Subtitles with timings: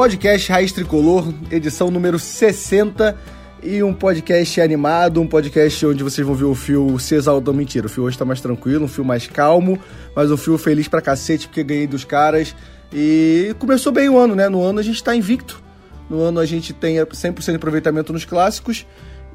[0.00, 3.14] podcast Raiz Tricolor, edição número 60
[3.62, 7.52] e um podcast animado, um podcast onde vocês vão ver o fio se exaltando.
[7.52, 9.78] Mentira, o fio hoje tá mais tranquilo, um fio mais calmo,
[10.16, 12.56] mas um fio feliz pra cacete porque ganhei dos caras.
[12.90, 14.48] E começou bem o ano, né?
[14.48, 15.62] No ano a gente tá invicto.
[16.08, 18.86] No ano a gente tem 100% de aproveitamento nos clássicos.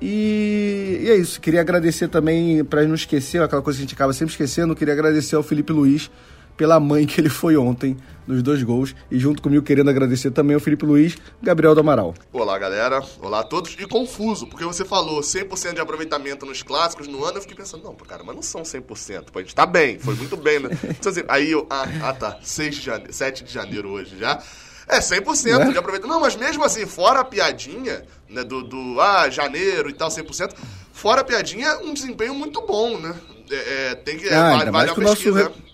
[0.01, 1.39] E, e é isso.
[1.39, 4.95] Queria agradecer também, para não esquecer, aquela coisa que a gente acaba sempre esquecendo, queria
[4.95, 6.09] agradecer ao Felipe Luiz
[6.57, 8.95] pela mãe que ele foi ontem nos dois gols.
[9.09, 12.13] E junto comigo, querendo agradecer também ao Felipe Luiz, Gabriel do Amaral.
[12.31, 13.01] Olá, galera.
[13.21, 13.75] Olá a todos.
[13.79, 17.37] E confuso, porque você falou 100% de aproveitamento nos clássicos no ano.
[17.37, 19.25] Eu fiquei pensando, não, cara, mas não são 100%.
[19.31, 20.69] Pô, a gente tá bem, foi muito bem, né?
[20.97, 24.41] Então, assim, aí eu, ah, ah, tá, 6 de janeiro, 7 de janeiro hoje já.
[24.87, 25.71] É, 100% é?
[25.71, 26.07] de aproveitamento.
[26.07, 30.53] Não, mas mesmo assim, fora a piadinha, né, do, do, ah, janeiro e tal, 100%,
[30.93, 33.15] fora a piadinha, um desempenho muito bom, né?
[33.51, 35.43] É, é tem que, é, ah, vale, vale a pesquisa.
[35.43, 35.64] Nosso...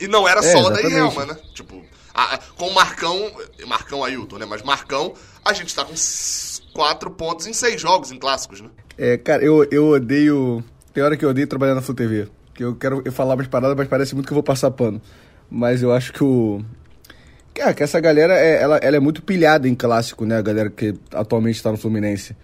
[0.00, 1.36] E não era é, só da Irelma, né?
[1.54, 1.82] Tipo,
[2.14, 3.30] a, com o Marcão,
[3.66, 4.46] Marcão Ailton, né?
[4.46, 5.14] Mas Marcão,
[5.44, 5.94] a gente tá com
[6.72, 8.68] quatro pontos em seis jogos em clássicos, né?
[8.96, 10.62] É, cara, eu, eu odeio.
[10.92, 12.28] Tem hora que eu odeio trabalhar na Flu TV.
[12.54, 15.02] Que eu quero eu falar umas paradas, mas parece muito que eu vou passar pano.
[15.50, 16.62] Mas eu acho que o.
[17.52, 20.38] Cara, que essa galera é, ela, ela é muito pilhada em clássico, né?
[20.38, 22.36] A galera que atualmente está no Fluminense.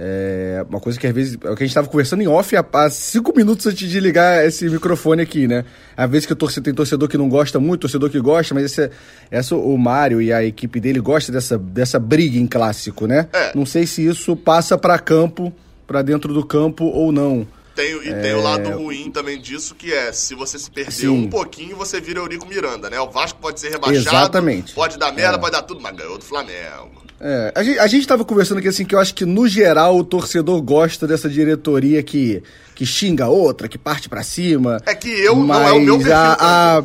[0.00, 1.36] É uma coisa que às vezes.
[1.42, 3.98] É o que a gente estava conversando em off há, há, cinco minutos antes de
[3.98, 5.64] ligar esse microfone aqui, né?
[5.96, 8.88] Às vezes que torce, tem torcedor que não gosta muito, torcedor que gosta, mas esse,
[9.28, 13.26] essa, o Mário e a equipe dele gosta dessa, dessa briga em clássico, né?
[13.32, 13.50] É.
[13.56, 15.52] Não sei se isso passa para campo,
[15.84, 17.44] para dentro do campo ou não.
[17.78, 18.20] Tem, e é...
[18.20, 21.06] tem o lado ruim também disso, que é, se você se perder Sim.
[21.10, 22.98] um pouquinho, você vira Eurico Miranda, né?
[22.98, 24.74] O Vasco pode ser rebaixado, Exatamente.
[24.74, 25.38] pode dar merda, é.
[25.38, 27.04] pode dar tudo, mas ganhou do Flamengo.
[27.20, 29.96] É, a gente, a gente tava conversando aqui assim que eu acho que no geral
[29.96, 32.42] o torcedor gosta dessa diretoria que,
[32.74, 34.82] que xinga a outra, que parte para cima.
[34.84, 36.14] É que eu não é o meu perfil.
[36.16, 36.82] A, a...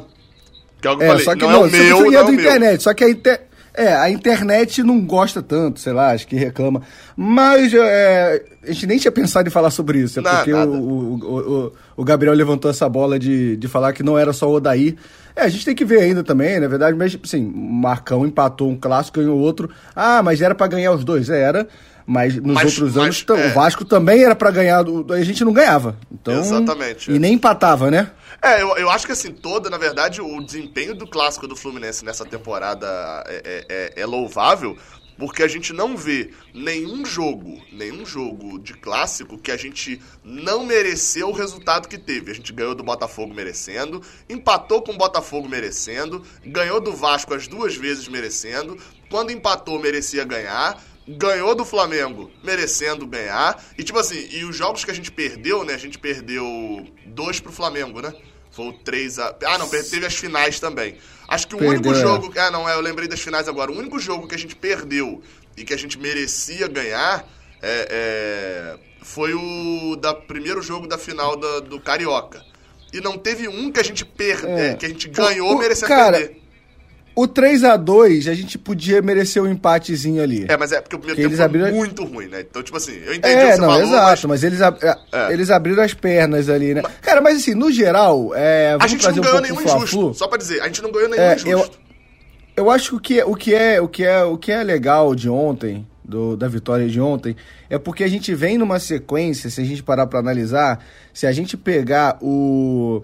[0.80, 2.34] Que é, que é, falei, só que não, não é o meu, não é do
[2.36, 3.42] internet, só que a inter...
[3.76, 6.84] É, a internet não gosta tanto, sei lá, acho que reclama.
[7.16, 10.60] Mas é, a gente nem tinha pensado em falar sobre isso, é não, porque o,
[10.60, 14.56] o, o, o, Gabriel levantou essa bola de, de falar que não era só o
[14.56, 14.98] Odaí.
[15.36, 18.78] É, a gente tem que ver ainda também, na verdade, mas assim, Marcão empatou um
[18.78, 19.70] clássico, ganhou outro.
[19.96, 21.68] Ah, mas era para ganhar os dois, era.
[22.06, 23.48] Mas nos mas, outros mas, anos é...
[23.48, 25.98] o Vasco também era para ganhar, a gente não ganhava.
[26.12, 27.12] Então, Exatamente.
[27.12, 28.12] E nem empatava, né?
[28.42, 32.04] É, eu, eu acho que assim, toda, na verdade, o desempenho do clássico do Fluminense
[32.04, 32.86] nessa temporada
[33.26, 34.78] é, é, é, é louvável,
[35.18, 40.66] porque a gente não vê nenhum jogo, nenhum jogo de clássico que a gente não
[40.66, 42.32] mereceu o resultado que teve.
[42.32, 47.48] A gente ganhou do Botafogo merecendo, empatou com o Botafogo merecendo, ganhou do Vasco as
[47.48, 48.78] duas vezes merecendo,
[49.10, 53.64] quando empatou merecia ganhar, ganhou do Flamengo merecendo ganhar.
[53.78, 55.74] E tipo assim, e os jogos que a gente perdeu, né?
[55.74, 56.46] A gente perdeu
[57.06, 58.14] dois pro Flamengo, né?
[58.54, 59.36] Foi o 3 a.
[59.46, 60.96] Ah, não, teve as finais também.
[61.28, 62.02] Acho que o perdeu, único é.
[62.02, 62.34] jogo.
[62.38, 63.72] Ah, não, é, eu lembrei das finais agora.
[63.72, 65.22] O único jogo que a gente perdeu
[65.58, 67.28] e que a gente merecia ganhar
[67.62, 72.44] é, é, foi o da primeiro jogo da final da, do Carioca.
[72.94, 74.76] E não teve um que a gente perdeu, é.
[74.76, 76.43] que a gente ganhou merecendo perder.
[77.16, 80.46] O 3 a 2 a gente podia merecer um empatezinho ali.
[80.50, 81.72] É, mas é porque o primeiro tempo foi abriram...
[81.72, 82.42] muito ruim, né?
[82.42, 84.62] Então, tipo assim, eu entendi é, o que você não, falou, exato, mas, mas eles,
[84.62, 84.78] ab...
[84.82, 85.34] É, é.
[85.34, 86.82] eles abriram as pernas ali, né?
[86.82, 86.94] Mas...
[87.02, 90.14] Cara, mas assim, no geral, é, a gente não ganhou um nenhum injusto.
[90.16, 91.80] Só pra dizer, a gente não ganhou nenhum é, injusto.
[92.58, 94.64] Eu, eu acho que o que, o que é o que é o que é
[94.64, 97.36] legal de ontem, do, da vitória de ontem,
[97.70, 101.32] é porque a gente vem numa sequência, se a gente parar para analisar, se a
[101.32, 103.04] gente pegar o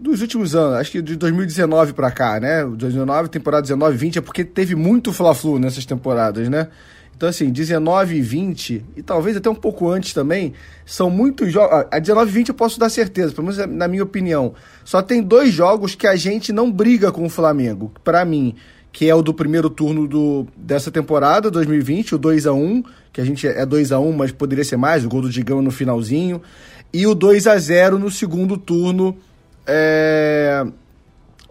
[0.00, 2.64] dos últimos anos, acho que de 2019 para cá, né?
[2.64, 6.68] 2019, temporada 19 20, é porque teve muito Fla-Flu nessas temporadas, né?
[7.14, 10.54] Então, assim, 19 e 20, e talvez até um pouco antes também,
[10.86, 11.84] são muitos jogos.
[11.90, 14.54] A 19 e 20 eu posso dar certeza, pelo menos na minha opinião.
[14.86, 18.54] Só tem dois jogos que a gente não briga com o Flamengo, para mim,
[18.90, 22.82] que é o do primeiro turno do, dessa temporada, 2020, o 2 a 1
[23.12, 25.60] que a gente é 2 a 1 mas poderia ser mais, o gol do Digão
[25.60, 26.40] no finalzinho,
[26.92, 29.16] e o 2 a 0 no segundo turno
[29.72, 30.64] é,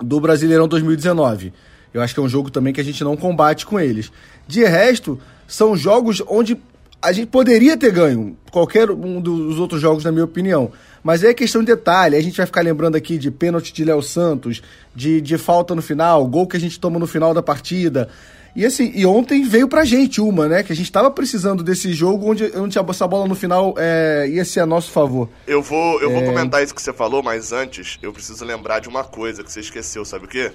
[0.01, 1.53] do Brasileirão 2019.
[1.93, 4.11] Eu acho que é um jogo também que a gente não combate com eles.
[4.45, 6.57] De resto, são jogos onde
[7.01, 10.71] a gente poderia ter ganho qualquer um dos outros jogos, na minha opinião.
[11.01, 12.17] Mas é questão de detalhe.
[12.17, 14.61] A gente vai ficar lembrando aqui de pênalti de Léo Santos,
[14.93, 18.09] de, de falta no final, gol que a gente toma no final da partida.
[18.55, 20.63] E assim, e ontem veio pra gente uma, né?
[20.63, 24.43] Que a gente tava precisando desse jogo onde, onde essa bola no final é, ia
[24.43, 25.29] ser a nosso favor.
[25.47, 26.13] Eu vou, eu é...
[26.13, 29.51] vou comentar isso que você falou, mas antes eu preciso lembrar de uma coisa que
[29.51, 30.51] você esqueceu, sabe o quê?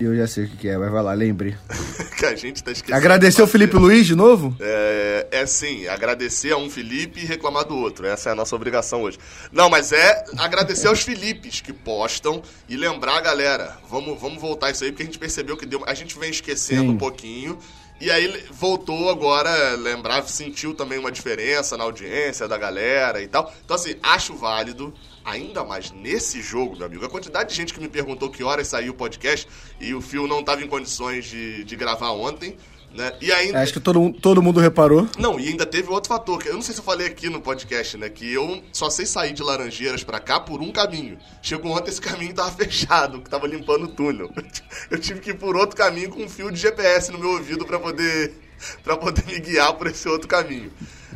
[0.00, 1.58] Eu já sei o que é, mas vai lá, lembre.
[2.18, 2.96] que a gente tá esquecendo.
[2.96, 4.56] Agradecer o Felipe Luiz de novo?
[4.58, 8.06] É, é sim, agradecer a um Felipe e reclamar do outro.
[8.06, 9.18] Essa é a nossa obrigação hoje.
[9.52, 13.76] Não, mas é agradecer aos Filipes que postam e lembrar a galera.
[13.90, 15.82] Vamos, vamos voltar isso aí, porque a gente percebeu que deu.
[15.86, 16.88] A gente vem esquecendo sim.
[16.88, 17.58] um pouquinho.
[18.00, 23.52] E aí voltou agora, lembrar, sentiu também uma diferença na audiência da galera e tal.
[23.62, 24.94] Então, assim, acho válido,
[25.30, 27.04] ainda mais nesse jogo, meu amigo.
[27.04, 29.46] A quantidade de gente que me perguntou que horas saiu o podcast
[29.80, 32.56] e o Fio não estava em condições de, de gravar ontem.
[32.92, 33.12] Né?
[33.20, 33.60] E ainda...
[33.60, 35.08] Acho que todo, todo mundo reparou.
[35.16, 37.40] Não, e ainda teve outro fator, que eu não sei se eu falei aqui no
[37.40, 38.08] podcast, né?
[38.08, 41.16] Que eu só sei sair de Laranjeiras para cá por um caminho.
[41.40, 44.28] Chegou ontem, esse caminho tava fechado, que tava limpando o túnel.
[44.90, 47.64] Eu tive que ir por outro caminho com um fio de GPS no meu ouvido
[47.64, 48.49] para poder
[48.82, 50.72] para poder me guiar por esse outro caminho.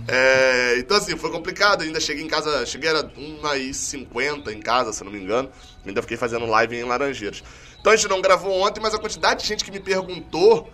[0.06, 1.82] É, então, assim, foi complicado.
[1.82, 5.50] Ainda cheguei em casa, cheguei era 1h50 em casa, se não me engano.
[5.86, 7.42] Ainda fiquei fazendo live em Laranjeiras.
[7.80, 10.70] Então a gente não gravou ontem, mas a quantidade de gente que me perguntou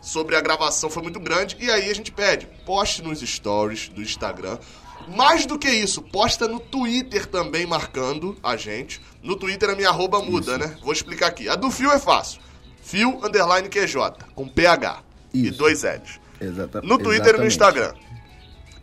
[0.00, 1.56] sobre a gravação foi muito grande.
[1.60, 4.58] E aí a gente pede, poste nos stories do Instagram.
[5.08, 9.00] Mais do que isso, posta no Twitter também marcando a gente.
[9.22, 10.58] No Twitter a minha arroba muda, isso.
[10.58, 10.78] né?
[10.82, 11.48] Vou explicar aqui.
[11.48, 12.40] A do Fio é fácil.
[12.82, 13.96] Fio underline QJ,
[14.34, 15.02] com PH
[15.34, 15.46] isso.
[15.46, 16.20] e dois L's.
[16.40, 17.36] Exata no Twitter Exatamente.
[17.36, 17.94] e no Instagram.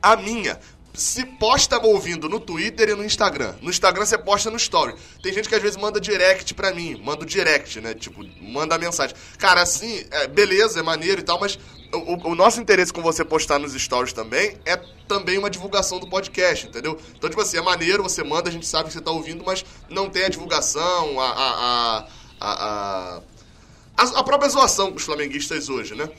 [0.01, 0.59] A minha,
[0.94, 3.56] se posta ouvindo no Twitter e no Instagram.
[3.62, 4.95] No Instagram você posta no Story.
[5.21, 7.94] Tem gente que às vezes manda direct pra mim, manda o direct, né?
[7.94, 9.15] Tipo, manda mensagem.
[9.38, 11.57] Cara, assim, é, beleza, é maneiro e tal, mas
[11.94, 14.77] o, o, nosso interesse com você postar nos stories também é
[15.07, 16.98] também uma divulgação do podcast, entendeu?
[17.15, 19.65] Então, tipo assim, é maneiro, você manda, a gente sabe que você tá ouvindo, mas
[19.89, 22.07] não tem a divulgação, a, a, a,
[22.39, 23.21] a,
[23.98, 26.09] a, a própria zoação com os flamenguistas hoje, né?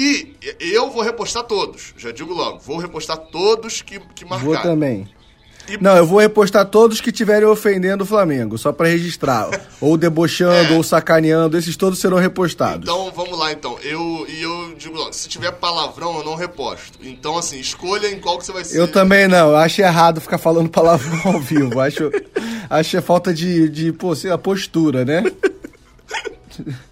[0.00, 4.50] E eu vou repostar todos, já digo logo, vou repostar todos que, que marcaram.
[4.50, 5.06] Vou também.
[5.68, 5.76] E...
[5.76, 9.50] Não, eu vou repostar todos que estiverem ofendendo o Flamengo, só para registrar.
[9.78, 10.76] ou debochando, é.
[10.78, 12.88] ou sacaneando, esses todos serão repostados.
[12.88, 13.78] Então, vamos lá, então.
[13.82, 16.98] Eu, e eu digo logo, se tiver palavrão, eu não reposto.
[17.02, 18.80] Então, assim, escolha em qual que você vai ser.
[18.80, 21.78] Eu também não, eu acho errado ficar falando palavrão ao vivo.
[21.78, 22.10] acho,
[22.70, 25.22] acho é falta de, de pô, sei, a postura, né?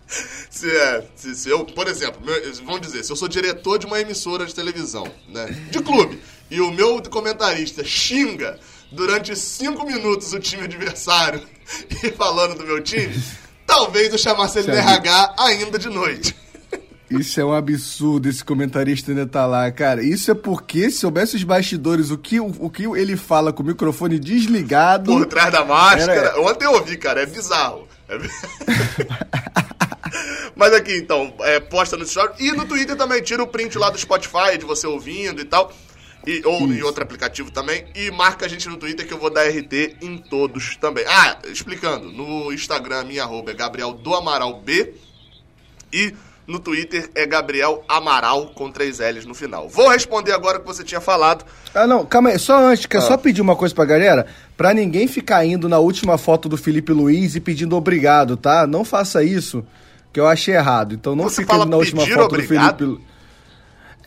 [0.59, 2.35] Se, é, se, se, eu, por exemplo, meu,
[2.65, 6.21] vamos dizer, se eu sou diretor de uma emissora de televisão, né, de clube,
[6.51, 8.59] e o meu comentarista xinga
[8.91, 11.41] durante cinco minutos o time adversário
[12.03, 13.15] e falando do meu time,
[13.65, 16.35] talvez eu chamasse ele de RH ainda de noite.
[17.09, 20.03] Isso é um absurdo, esse comentarista ainda tá lá, cara.
[20.03, 23.63] Isso é porque, se soubesse os bastidores, o que, o, o que ele fala com
[23.63, 25.13] o microfone desligado.
[25.13, 26.13] Por trás da máscara.
[26.13, 26.41] Era...
[26.41, 27.88] Ontem eu ouvi, cara, é bizarro.
[30.57, 32.33] Mas aqui, então, é, posta no story.
[32.41, 35.73] E no Twitter também, tira o print lá do Spotify, de você ouvindo e tal.
[36.27, 36.73] E, ou Isso.
[36.73, 37.87] em outro aplicativo também.
[37.95, 41.05] E marca a gente no Twitter que eu vou dar RT em todos também.
[41.07, 42.11] Ah, explicando.
[42.11, 44.95] No Instagram, minha arroba é Gabriel do Amaral B.
[45.93, 46.15] E
[46.49, 49.69] no Twitter é Gabriel Amaral com três L's no final.
[49.69, 51.45] Vou responder agora o que você tinha falado.
[51.75, 52.39] Ah, não, calma aí.
[52.39, 53.03] Só antes, quer ah.
[53.03, 54.27] só pedir uma coisa pra galera?
[54.57, 58.67] Pra ninguém ficar indo na última foto do Felipe Luiz e pedindo obrigado, tá?
[58.67, 59.63] Não faça isso
[60.11, 60.95] que eu achei errado.
[60.95, 62.87] Então não Você fica na última foto obrigado?
[62.87, 63.09] do Felipe.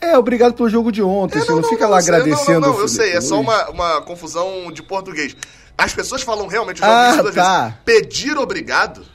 [0.00, 1.36] É, obrigado pelo jogo de ontem.
[1.36, 2.60] É, não, você não, não fica não, lá agradecendo.
[2.60, 5.36] Não, não, eu sei, é só uma, uma confusão de português.
[5.78, 7.22] As pessoas falam realmente, ah, tá.
[7.22, 9.11] vezes, pedir obrigado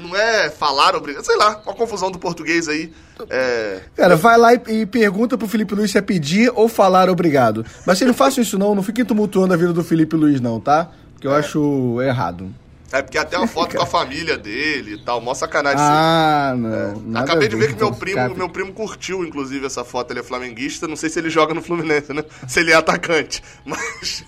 [0.00, 2.92] não é falar obrigado, sei lá, uma confusão do português aí.
[3.28, 3.80] É...
[3.96, 7.64] Cara, vai lá e, e, pergunta pro Felipe Luiz se é pedir ou falar obrigado.
[7.86, 10.58] Mas se não façam isso não, não fiquem tumultuando a vida do Felipe Luiz não,
[10.58, 10.90] tá?
[11.20, 11.38] Que eu é.
[11.38, 12.50] acho errado.
[12.92, 15.78] É porque até uma foto com a família dele e tal, mó sacanagem.
[15.80, 17.16] Ah, não.
[17.16, 17.22] É.
[17.22, 20.12] Acabei de ver que meu primo, meu primo curtiu, inclusive, essa foto.
[20.12, 20.88] Ele é flamenguista.
[20.88, 22.24] Não sei se ele joga no Fluminense, né?
[22.48, 23.42] Se ele é atacante.
[23.64, 24.24] Mas,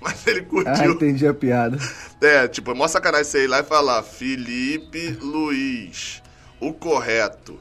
[0.00, 0.72] mas ele curtiu.
[0.72, 1.78] Ah, entendi a piada.
[2.20, 6.22] É, tipo, é mó sacanagem você ir lá e falar Felipe Luiz.
[6.58, 7.58] O correto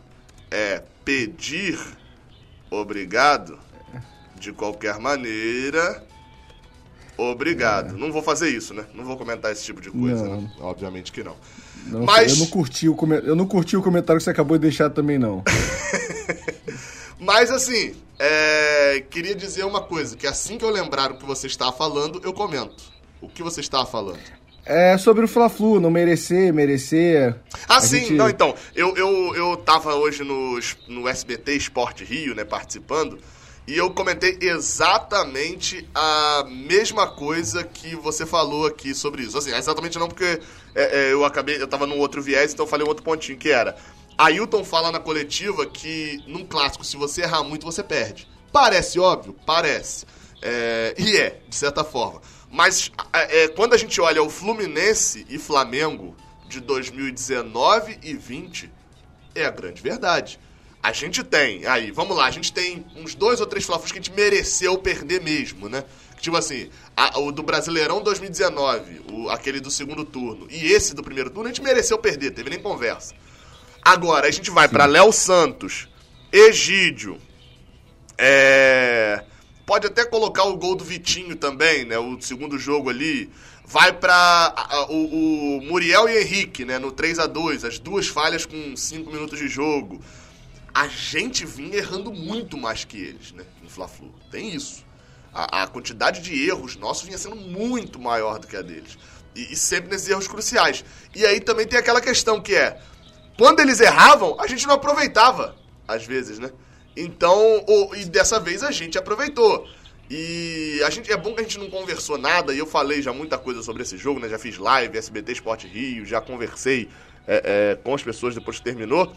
[0.50, 1.80] é pedir
[2.72, 3.60] obrigado
[4.40, 6.04] de qualquer maneira
[7.20, 7.96] Obrigado.
[7.96, 7.98] É.
[7.98, 8.86] Não vou fazer isso, né?
[8.94, 10.42] Não vou comentar esse tipo de coisa, não.
[10.42, 10.52] Né?
[10.62, 11.36] Obviamente que não.
[11.88, 12.34] não Mas...
[12.34, 13.14] eu, não curti o com...
[13.14, 15.44] eu não curti o comentário que você acabou de deixar também, não.
[17.20, 19.04] Mas assim, é...
[19.10, 22.32] queria dizer uma coisa, que assim que eu lembrar o que você estava falando, eu
[22.32, 22.84] comento.
[23.22, 24.20] O que você estava falando?
[24.66, 27.36] É sobre o Fla-Flu, não merecer, merecer.
[27.68, 28.14] Ah, sim, gente...
[28.14, 28.56] não, então.
[28.74, 33.20] Eu, eu, eu tava hoje no, no SBT Esporte Rio, né, participando
[33.70, 39.38] e eu comentei exatamente a mesma coisa que você falou aqui sobre isso.
[39.38, 40.42] Assim, exatamente não porque
[40.74, 43.38] é, é, eu acabei, eu tava num outro viés, então eu falei um outro pontinho,
[43.38, 43.78] que era...
[44.18, 48.28] Ailton fala na coletiva que num clássico, se você errar muito, você perde.
[48.52, 49.36] Parece óbvio?
[49.46, 50.08] Parece.
[50.42, 52.22] É, e é, de certa forma.
[52.52, 56.16] Mas é, quando a gente olha o Fluminense e Flamengo
[56.48, 58.72] de 2019 e 20,
[59.36, 60.40] é a grande verdade.
[60.82, 63.92] A gente tem, aí, vamos lá, a gente tem uns dois ou três fla que
[63.92, 65.84] a gente mereceu perder mesmo, né?
[66.20, 71.04] Tipo assim, a, o do Brasileirão 2019, o, aquele do segundo turno, e esse do
[71.04, 73.14] primeiro turno, a gente mereceu perder, teve nem conversa.
[73.82, 75.90] Agora, a gente vai para Léo Santos,
[76.32, 77.20] Egídio,
[78.22, 79.24] é...
[79.66, 81.98] Pode até colocar o gol do Vitinho também, né?
[81.98, 83.30] O segundo jogo ali.
[83.66, 86.80] Vai para o, o, Muriel e Henrique, né?
[86.80, 90.02] No 3 a 2 as duas falhas com 5 minutos de jogo.
[90.74, 93.44] A gente vinha errando muito mais que eles, né?
[93.62, 94.14] No Fla-Flu.
[94.32, 94.86] Tem isso.
[95.34, 98.98] A, a, quantidade de erros nossos vinha sendo muito maior do que a deles.
[99.36, 100.84] E, e sempre nesses erros cruciais.
[101.16, 102.82] E aí também tem aquela questão que é
[103.40, 105.56] quando eles erravam, a gente não aproveitava,
[105.88, 106.52] às vezes, né?
[106.96, 109.66] Então, e dessa vez a gente aproveitou.
[110.10, 113.14] E a gente, é bom que a gente não conversou nada, e eu falei já
[113.14, 114.28] muita coisa sobre esse jogo, né?
[114.28, 116.90] Já fiz live, SBT Sport Rio, já conversei
[117.26, 119.16] é, é, com as pessoas depois que terminou.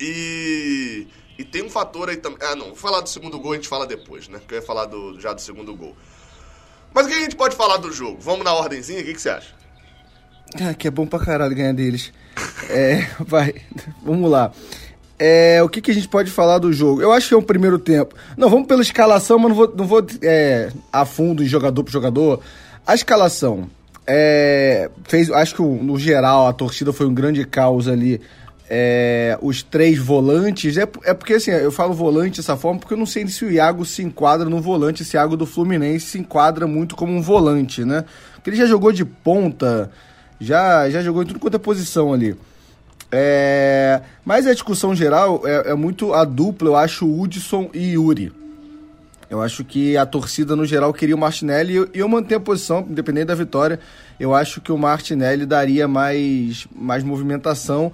[0.00, 1.06] E,
[1.38, 2.38] e tem um fator aí também.
[2.42, 4.40] Ah, não, vou falar do segundo gol, a gente fala depois, né?
[4.46, 5.96] Que eu ia falar do, já do segundo gol.
[6.92, 8.18] Mas o que a gente pode falar do jogo?
[8.20, 9.54] Vamos na ordemzinha, o que, que você acha?
[10.60, 12.12] Ah, que é bom pra caralho ganhar deles.
[12.70, 13.54] É, vai,
[14.02, 14.52] vamos lá.
[15.18, 17.00] É, o que, que, a gente pode falar do jogo?
[17.00, 18.14] Eu acho que é um primeiro tempo.
[18.36, 22.40] Não, vamos pela escalação, mas não vou, não vou é, a fundo jogador por jogador.
[22.86, 23.68] A escalação.
[24.06, 28.20] É, fez, acho que no geral a torcida foi um grande caos ali.
[28.68, 30.76] É, os três volantes.
[30.76, 33.50] É, é porque assim, eu falo volante dessa forma porque eu não sei se o
[33.50, 35.02] Iago se enquadra no volante.
[35.02, 38.04] Esse Iago do Fluminense se enquadra muito como um volante, né?
[38.34, 39.90] Porque ele já jogou de ponta
[40.40, 42.36] já, já jogou em tudo quanto é posição ali.
[43.10, 48.32] É, mas a discussão geral é, é, muito a dupla, eu acho, Hudson e Yuri.
[49.30, 52.44] Eu acho que a torcida, no geral, queria o Martinelli e eu, eu mantenho a
[52.44, 53.80] posição, independente da vitória.
[54.18, 57.92] Eu acho que o Martinelli daria mais, mais movimentação.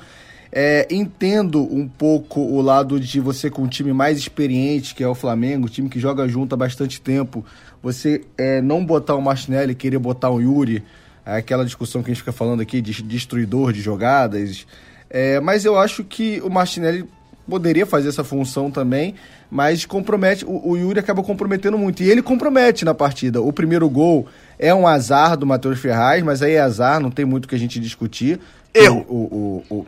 [0.52, 5.06] É, entendo um pouco o lado de você com um time mais experiente, que é
[5.06, 7.44] o Flamengo, time que joga junto há bastante tempo,
[7.80, 10.82] você é, não botar o Martinelli, querer botar o Yuri,
[11.24, 14.66] é aquela discussão que a gente fica falando aqui de destruidor de jogadas.
[15.08, 17.08] É, mas eu acho que o Martinelli
[17.48, 19.14] poderia fazer essa função também,
[19.50, 20.44] mas compromete.
[20.44, 22.02] O, o, Yuri acaba comprometendo muito.
[22.02, 23.40] E ele compromete na partida.
[23.40, 24.26] O primeiro gol
[24.58, 27.54] é um azar do Matheus Ferraz, mas aí é azar, não tem muito o que
[27.54, 28.40] a gente discutir.
[28.72, 28.98] Eu!
[29.08, 29.86] O, o, o,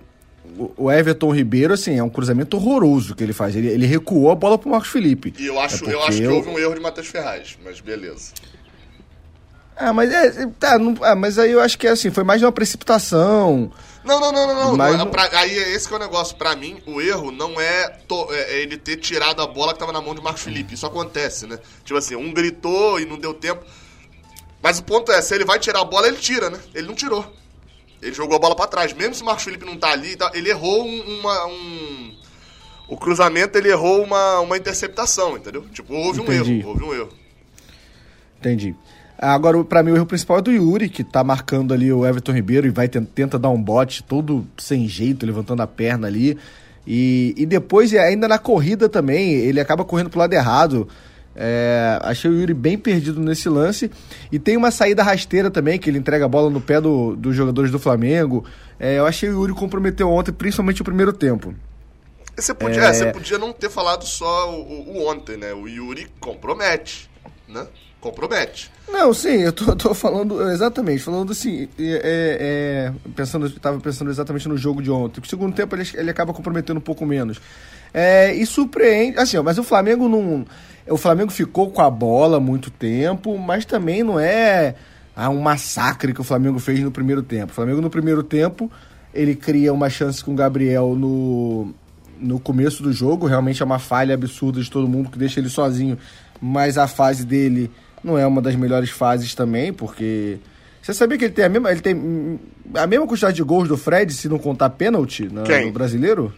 [0.76, 3.56] o, Everton Ribeiro, assim, é um cruzamento horroroso que ele faz.
[3.56, 5.34] Ele, ele recuou a bola pro Marcos Felipe.
[5.38, 8.32] E eu acho, é eu acho que houve um erro de Matheus Ferraz, mas beleza.
[9.76, 10.46] Ah, mas é.
[10.58, 13.72] Tá, não, ah, mas aí eu acho que é assim, foi mais de uma precipitação.
[14.04, 14.96] Não, não, não, não, não.
[14.98, 16.36] Não pra, aí esse que é o negócio.
[16.36, 19.78] Pra mim, o erro não é, to, é, é, ele ter tirado a bola que
[19.78, 20.74] tava na mão de Marcos Felipe.
[20.74, 21.58] Isso acontece, né?
[21.84, 23.64] Tipo assim, um gritou e não deu tempo.
[24.62, 26.58] Mas o ponto é, se ele vai tirar a bola, ele tira, né?
[26.74, 27.32] Ele não tirou.
[28.02, 28.92] Ele jogou a bola para trás.
[28.92, 32.12] Mesmo se o Marcos Felipe não tá ali, ele errou uma, um.
[32.88, 35.64] O cruzamento, ele errou uma, uma interceptação, entendeu?
[35.72, 36.50] Tipo, houve Entendi.
[36.50, 36.68] um erro.
[36.68, 37.08] Houve um erro.
[38.40, 38.74] Entendi.
[39.16, 42.32] Agora, para mim, o erro principal é do Yuri, que tá marcando ali o Everton
[42.32, 46.36] Ribeiro e vai tenta dar um bote todo sem jeito, levantando a perna ali.
[46.84, 50.88] E, e depois, ainda na corrida também, ele acaba correndo pro lado errado.
[51.34, 53.90] É, achei o Yuri bem perdido nesse lance.
[54.30, 57.34] E tem uma saída rasteira também, que ele entrega a bola no pé do, dos
[57.34, 58.44] jogadores do Flamengo.
[58.78, 61.54] É, eu achei o Yuri comprometeu ontem, principalmente o primeiro tempo.
[62.36, 62.92] Você podia, é...
[62.92, 65.52] você podia não ter falado só o, o ontem, né?
[65.52, 67.10] O Yuri compromete,
[67.48, 67.66] né?
[68.02, 68.70] compromete.
[68.90, 74.48] Não, sim, eu tô, tô falando exatamente, falando assim, é, é, pensando, estava pensando exatamente
[74.48, 75.20] no jogo de ontem.
[75.20, 77.40] O segundo tempo ele, ele acaba comprometendo um pouco menos.
[77.94, 80.44] É, e surpreende, assim, ó, mas o Flamengo não,
[80.88, 84.74] o Flamengo ficou com a bola muito tempo, mas também não é
[85.14, 87.52] ah, um massacre que o Flamengo fez no primeiro tempo.
[87.52, 88.70] O Flamengo no primeiro tempo
[89.14, 91.74] ele cria uma chance com o Gabriel no
[92.18, 95.48] no começo do jogo, realmente é uma falha absurda de todo mundo que deixa ele
[95.48, 95.98] sozinho,
[96.40, 97.68] mas a fase dele
[98.02, 100.38] não é uma das melhores fases também, porque.
[100.80, 102.40] Você sabia que ele tem a mesma, ele tem
[102.74, 106.34] a mesma quantidade de gols do Fred, se não contar pênalti no, no brasileiro?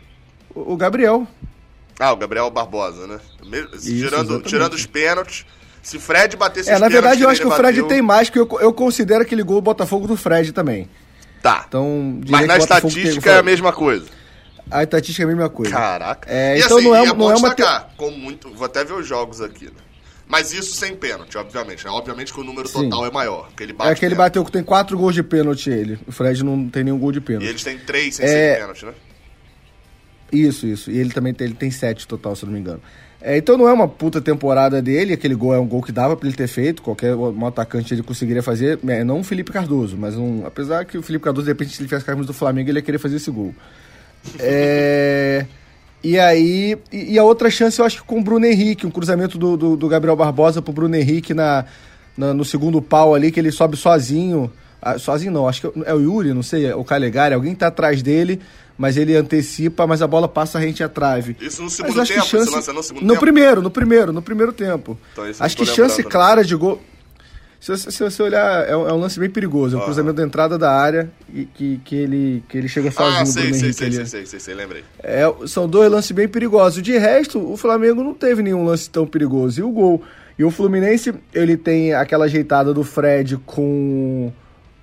[0.54, 1.26] O, o, Gabriel.
[1.98, 3.18] Ah, o Gabriel Barbosa, né?
[3.74, 5.44] Isso, tirando, tirando os pênaltis.
[5.82, 7.88] Se Fred batesse É, na verdade eu acho que o Fred bateu...
[7.88, 10.88] tem mais, que eu, eu considero aquele gol Botafogo do Fred também.
[11.42, 11.66] Tá.
[11.68, 14.06] Então, Mas na estatística é a mesma coisa.
[14.70, 15.72] A estatística é a mesma coisa.
[15.72, 16.26] Caraca.
[16.30, 17.54] É, então assim, não é, é não é uma.
[17.54, 19.72] Destacar, com muito, vou até ver os jogos aqui, né?
[20.26, 21.84] Mas isso sem pênalti, obviamente.
[21.84, 21.90] Né?
[21.90, 22.88] Obviamente que o número Sim.
[22.88, 23.50] total é maior.
[23.54, 25.98] Que ele bate é que ele bateu, tem quatro gols de pênalti ele.
[26.06, 27.44] O Fred não tem nenhum gol de pênalti.
[27.44, 28.28] E eles têm três sem é...
[28.28, 28.94] ser pênalti, né?
[30.32, 30.90] Isso, isso.
[30.90, 32.80] E ele também tem, ele tem sete total, se não me engano.
[33.20, 36.14] É, então não é uma puta temporada dele, aquele gol é um gol que dava
[36.14, 39.96] para ele ter feito, qualquer um atacante ele conseguiria fazer, é, não o Felipe Cardoso,
[39.96, 42.34] mas um, apesar que o Felipe Cardoso, de repente, se ele fizesse a camisa do
[42.34, 43.54] Flamengo, ele ia querer fazer esse gol.
[44.38, 45.46] É.
[46.02, 48.90] E aí, e, e, a outra chance eu acho que com o Bruno Henrique, um
[48.90, 51.64] cruzamento do, do, do Gabriel Barbosa pro Bruno Henrique na,
[52.14, 54.52] na, no segundo pau ali, que ele sobe sozinho.
[54.82, 57.68] Ah, sozinho não, acho que é o Yuri, não sei, é o Calegari, alguém tá
[57.68, 58.38] atrás dele,
[58.76, 61.36] mas ele antecipa, mas a bola passa rente à trave.
[61.40, 62.50] Isso no segundo tempo, chance...
[62.50, 63.20] você no segundo no tempo?
[63.20, 64.98] primeiro, no primeiro, no primeiro tempo.
[65.12, 66.08] Então, acho que chance né?
[66.08, 66.80] clara de gol.
[67.60, 69.74] Se, se, você olhar, é um, é um, lance bem perigoso.
[69.74, 69.84] É um ah.
[69.86, 73.22] cruzamento da entrada da área e que, que, ele, que ele chega sozinho.
[73.22, 74.84] Ah, sei, sei, sei, sei, sei, sei, sei, lembrei.
[75.02, 76.82] É, são dois lances bem perigosos.
[76.82, 79.60] De resto, o Flamengo não teve nenhum lance tão perigoso.
[79.60, 80.02] E o gol.
[80.38, 84.30] E o Fluminense, ele tem aquela ajeitada do Fred com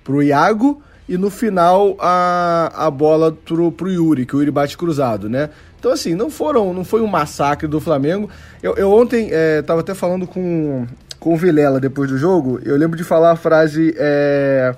[0.02, 0.82] pro Iago
[1.12, 5.50] e no final a, a bola pro, pro Yuri, que o Yuri bate cruzado, né?
[5.78, 8.30] Então, assim, não foram, não foi um massacre do Flamengo.
[8.62, 10.86] Eu, eu ontem é, tava até falando com,
[11.20, 13.94] com o Vilela depois do jogo, eu lembro de falar a frase.
[13.98, 14.74] É,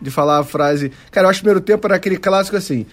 [0.00, 0.90] de falar a frase.
[1.10, 2.86] Cara, eu acho que o primeiro tempo era aquele clássico assim.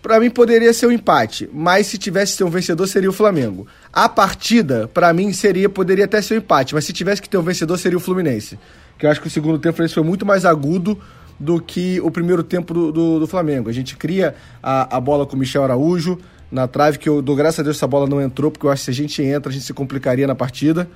[0.00, 3.12] Para mim poderia ser um empate, mas se tivesse que ter um vencedor seria o
[3.12, 3.66] Flamengo.
[3.92, 7.38] A partida, para mim, seria poderia até ser um empate, mas se tivesse que ter
[7.38, 8.56] um vencedor seria o Fluminense.
[8.96, 10.96] Que eu acho que o segundo tempo foi muito mais agudo
[11.38, 13.68] do que o primeiro tempo do, do, do Flamengo.
[13.68, 16.18] A gente cria a, a bola com o Michel Araújo
[16.50, 18.80] na trave, que eu dou graças a Deus essa bola não entrou, porque eu acho
[18.80, 20.88] que se a gente entra, a gente se complicaria na partida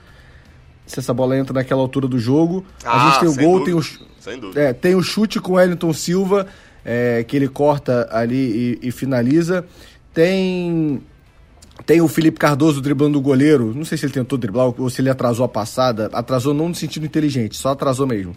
[0.90, 2.64] se essa bola entra naquela altura do jogo.
[2.85, 3.82] Ah, a gente tem o gol, tem o,
[4.56, 6.47] é, tem o chute com o Wellington Silva,
[6.85, 9.64] é, que ele corta ali e, e, finaliza.
[10.12, 11.00] Tem.
[11.87, 13.73] Tem o Felipe Cardoso driblando o goleiro.
[13.75, 16.11] Não sei se ele tentou driblar ou se ele atrasou a passada.
[16.12, 18.37] Atrasou não no sentido inteligente, só atrasou mesmo.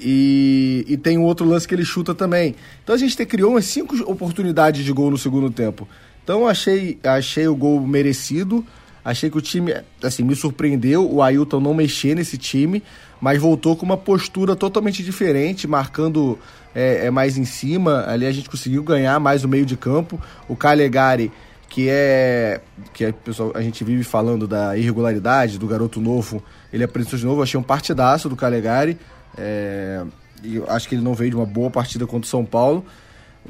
[0.00, 2.54] E, e tem um outro lance que ele chuta também.
[2.82, 5.88] Então a gente te, criou umas cinco oportunidades de gol no segundo tempo.
[6.22, 8.64] Então achei, achei o gol merecido.
[9.04, 12.82] Achei que o time, assim, me surpreendeu o Ailton não mexer nesse time,
[13.20, 16.38] mas voltou com uma postura totalmente diferente, marcando
[16.74, 18.06] é, é mais em cima.
[18.08, 20.18] Ali a gente conseguiu ganhar mais o meio de campo.
[20.48, 21.30] O Calegari,
[21.68, 22.62] que é.
[22.94, 27.26] que é, pessoal, a gente vive falando da irregularidade do garoto novo, ele apresentou de
[27.26, 27.42] novo.
[27.42, 28.98] Achei um partidaço do Calegari.
[29.36, 30.02] É,
[30.42, 32.84] e acho que ele não veio de uma boa partida contra o São Paulo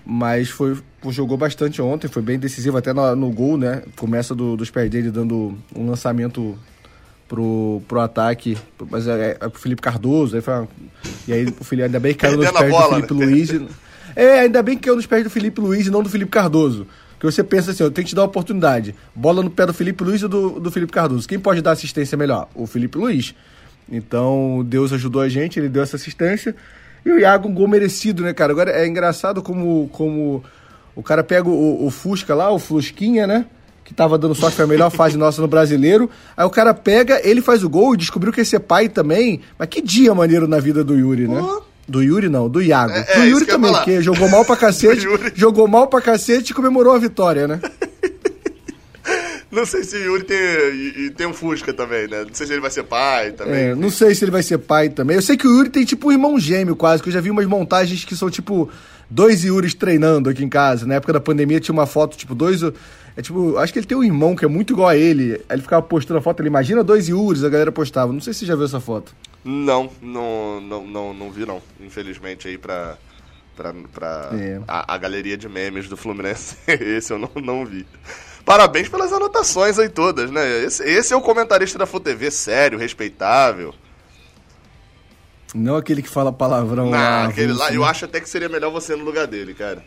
[0.04, 0.76] mas foi
[1.08, 3.82] jogou bastante ontem, foi bem decisivo até no, no gol, né?
[3.96, 6.58] Começa do, dos pés dele dando um lançamento
[7.28, 8.56] pro, pro ataque,
[8.90, 10.68] mas é, é, pro Felipe Cardoso, aí uma,
[11.28, 13.26] e aí o Felipe, ainda bem que caiu nos pés bola, do Felipe né?
[13.26, 13.50] Luiz.
[14.16, 16.86] É, ainda bem que caiu nos pés do Felipe Luiz e não do Felipe Cardoso.
[17.18, 18.94] Que você pensa assim, eu tenho que te dar uma oportunidade.
[19.14, 21.26] Bola no pé do Felipe Luiz e do, do Felipe Cardoso.
[21.26, 22.48] Quem pode dar assistência melhor?
[22.54, 23.34] O Felipe Luiz.
[23.90, 26.54] Então, Deus ajudou a gente, ele deu essa assistência.
[27.04, 28.52] E o Iago, um gol merecido, né, cara?
[28.52, 30.42] Agora é engraçado como, como
[30.96, 33.46] o cara pega o, o Fusca lá, o Flusquinha, né?
[33.84, 36.08] Que tava dando sorte, foi a melhor fase nossa no brasileiro.
[36.34, 39.42] Aí o cara pega, ele faz o gol e descobriu que ia ser pai também.
[39.58, 41.42] Mas que dia maneiro na vida do Yuri, né?
[41.86, 42.94] Do Yuri não, do Iago.
[42.94, 46.54] É, do é, Yuri também, porque jogou mal pra cacete, jogou mal pra cacete e
[46.54, 47.60] comemorou a vitória, né?
[49.54, 52.24] Não sei se o Yuri tem, e, e tem um Fusca também, né?
[52.24, 53.54] Não sei se ele vai ser pai também.
[53.54, 55.16] É, não sei se ele vai ser pai também.
[55.16, 57.30] Eu sei que o Yuri tem tipo um irmão gêmeo quase, que eu já vi
[57.30, 58.70] umas montagens que são tipo
[59.10, 60.86] dois Yuris treinando aqui em casa.
[60.86, 62.62] Na época da pandemia tinha uma foto, tipo, dois.
[63.16, 65.34] É tipo, acho que ele tem um irmão que é muito igual a ele.
[65.48, 68.12] Aí ele ficava postando a foto, ele imagina dois Yuris, a galera postava.
[68.12, 69.14] Não sei se você já viu essa foto.
[69.44, 71.62] Não, não, não, não, não vi não.
[71.80, 72.96] Infelizmente aí pra,
[73.56, 74.60] pra, pra é.
[74.66, 76.56] a, a, galeria de memes do Fluminense.
[76.66, 77.86] Esse eu não, não vi.
[78.44, 80.64] Parabéns pelas anotações aí todas, né?
[80.64, 83.74] Esse, esse é o comentarista da FUTV, sério, respeitável.
[85.54, 87.26] Não aquele que fala palavrão não, lá.
[87.26, 89.83] aquele lá, eu acho até que seria melhor você no lugar dele, cara.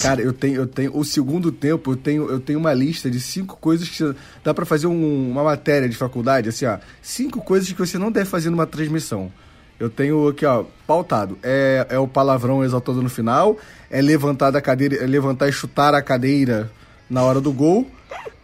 [0.00, 0.96] Cara, eu tenho, eu tenho.
[0.96, 4.64] O segundo tempo, eu tenho, eu tenho uma lista de cinco coisas que dá para
[4.64, 6.78] fazer um, uma matéria de faculdade, assim, ó.
[7.00, 9.32] Cinco coisas que você não deve fazer numa transmissão.
[9.78, 11.38] Eu tenho aqui, ó, pautado.
[11.42, 13.58] É, é o palavrão exaltado no final,
[13.90, 16.70] é levantar da cadeira, é levantar e chutar a cadeira
[17.12, 17.86] na hora do gol.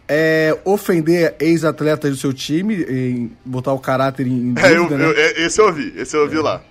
[0.07, 5.05] É ofender ex-atletas do seu time, em botar o caráter em dúvida, é, eu, né?
[5.05, 6.41] eu, é, esse eu ouvi, esse eu ouvi é.
[6.41, 6.61] lá.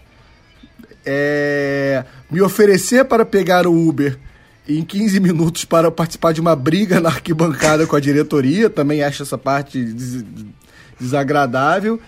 [1.06, 4.18] É, me oferecer para pegar o Uber
[4.68, 9.22] em 15 minutos para participar de uma briga na arquibancada com a diretoria, também acho
[9.22, 10.24] essa parte des
[10.98, 12.00] desagradável.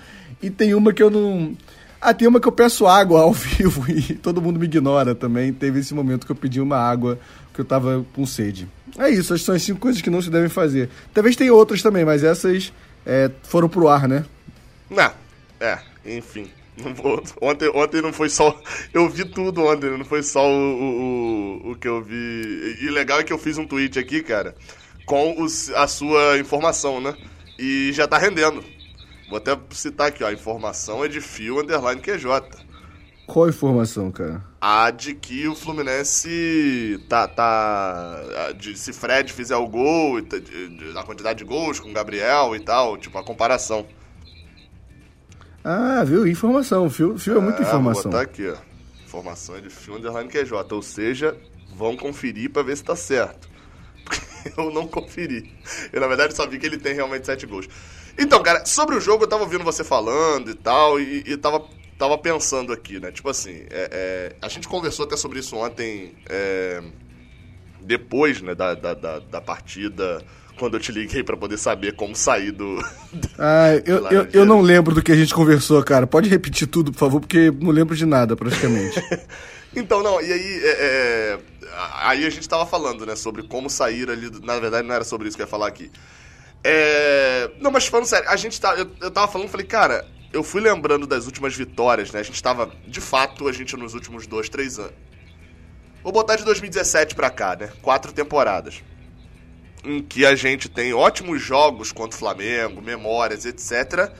[0.43, 1.57] E tem uma que eu não.
[2.01, 5.53] Ah, tem uma que eu peço água ao vivo e todo mundo me ignora também.
[5.53, 7.19] Teve esse momento que eu pedi uma água
[7.53, 8.69] que eu tava com sede.
[8.99, 10.89] É isso, essas são as cinco coisas que não se devem fazer.
[11.15, 12.73] Talvez tenha outras também, mas essas
[13.07, 14.25] é, foram pro ar, né?
[14.89, 15.13] Não,
[15.61, 16.51] é, enfim.
[17.41, 18.59] Ontem, ontem não foi só.
[18.93, 22.79] Eu vi tudo ontem, não foi só o, o, o que eu vi.
[22.81, 24.55] E legal é que eu fiz um tweet aqui, cara,
[25.05, 27.15] com os, a sua informação, né?
[27.59, 28.65] E já tá rendendo.
[29.29, 30.31] Vou até citar aqui, ó.
[30.31, 32.27] Informação é de fio underline QJ.
[33.27, 34.43] Qual informação, cara?
[34.61, 37.27] A de que o Fluminense tá.
[37.27, 40.19] tá de, se Fred fizer o gol,
[40.97, 43.87] a quantidade de gols com o Gabriel e tal, tipo, a comparação.
[45.65, 46.27] Ah, viu?
[46.27, 46.91] Informação.
[46.91, 48.11] Fio, fio é muita informação.
[48.11, 48.57] Vou botar aqui, ó.
[49.05, 50.53] Informação é de Fio Underline QJ.
[50.71, 51.37] Ou seja,
[51.75, 53.49] vão conferir para ver se tá certo.
[54.05, 54.21] Porque
[54.61, 55.53] eu não conferi.
[55.93, 57.69] Eu, na verdade, só vi que ele tem realmente sete gols.
[58.19, 61.65] Então, cara, sobre o jogo, eu tava ouvindo você falando e tal, e, e tava,
[62.01, 63.13] tava pensando aqui, né?
[63.13, 66.83] Tipo assim, é, é, a gente conversou até sobre isso ontem, é,
[67.83, 70.25] depois né, da, da, da, da partida
[70.59, 72.83] quando eu te liguei para poder saber como sair do.
[73.39, 76.07] Ah, eu, eu, eu, não lembro do que a gente conversou, cara.
[76.07, 79.03] Pode repetir tudo, por favor, porque não lembro de nada, praticamente.
[79.77, 80.61] então, não, e aí.
[80.63, 81.39] É, é,
[82.03, 84.29] aí a gente tava falando, né, sobre como sair ali.
[84.29, 84.41] Do...
[84.41, 85.91] Na verdade, não era sobre isso que eu ia falar aqui.
[86.63, 87.51] É...
[87.59, 88.75] Não, mas falando sério, a gente tá.
[88.75, 92.21] Eu, eu tava falando, falei, cara, eu fui lembrando das últimas vitórias, né?
[92.21, 92.71] A gente tava.
[92.87, 94.95] De fato, a gente nos últimos dois, três anos.
[96.03, 97.73] Vou botar de 2017 pra cá, né?
[97.83, 98.83] Quatro temporadas
[99.85, 104.13] em que a gente tem ótimos jogos contra o Flamengo, memórias, etc.,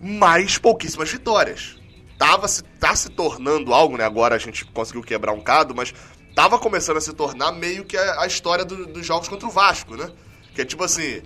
[0.00, 1.76] mas pouquíssimas vitórias.
[2.18, 4.04] Tava se, tá se tornando algo, né?
[4.04, 5.94] Agora a gente conseguiu quebrar um cado, mas
[6.34, 9.50] tava começando a se tornar meio que a, a história do, dos jogos contra o
[9.50, 10.10] Vasco, né?
[10.54, 11.22] Que é tipo assim,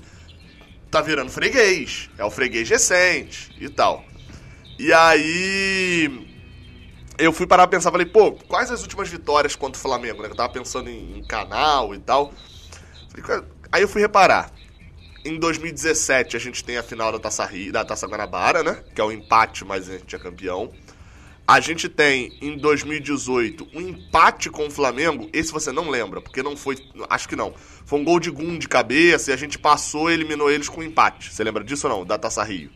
[0.95, 4.05] tá virando freguês, é o freguês recente e tal.
[4.79, 6.25] E aí
[7.19, 10.29] eu fui parar pra pensar, falei, pô, quais as últimas vitórias contra o Flamengo, né?
[10.29, 12.33] Eu tava pensando em, em canal e tal.
[13.73, 14.53] Aí eu fui reparar.
[15.25, 18.85] Em 2017 a gente tem a final da Taça, Rio, da Taça Guanabara, né?
[18.95, 20.73] Que é o empate, mas a gente é campeão.
[21.47, 25.29] A gente tem em 2018 um empate com o Flamengo.
[25.31, 26.77] Esse você não lembra, porque não foi.
[27.11, 27.53] Acho que não.
[27.85, 30.81] Foi um gol de Gum de cabeça e a gente passou e eliminou eles com
[30.81, 31.33] um empate.
[31.33, 32.07] Você lembra disso ou não?
[32.07, 32.71] Da Taça Rio?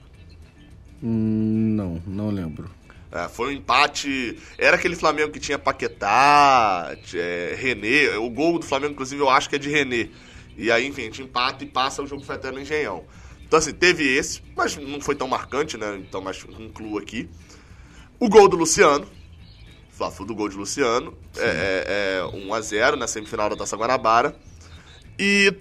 [1.03, 2.71] Hum, não, não lembro.
[3.11, 4.39] É, foi um empate.
[4.59, 8.19] Era aquele Flamengo que tinha Paquetá, é, René.
[8.19, 10.11] O gol do Flamengo, inclusive, eu acho que é de René.
[10.59, 13.05] E aí, enfim, a gente empata e passa o jogo foi até no Engenhão.
[13.47, 15.97] Então, assim, teve esse, mas não foi tão marcante, né?
[16.07, 17.31] Então, mas incluo aqui.
[18.21, 19.07] O gol do Luciano.
[19.93, 21.17] Fla-Flu do gol de Luciano.
[21.37, 24.35] É, é, é 1x0 na semifinal da Taça Guanabara.
[25.19, 25.53] E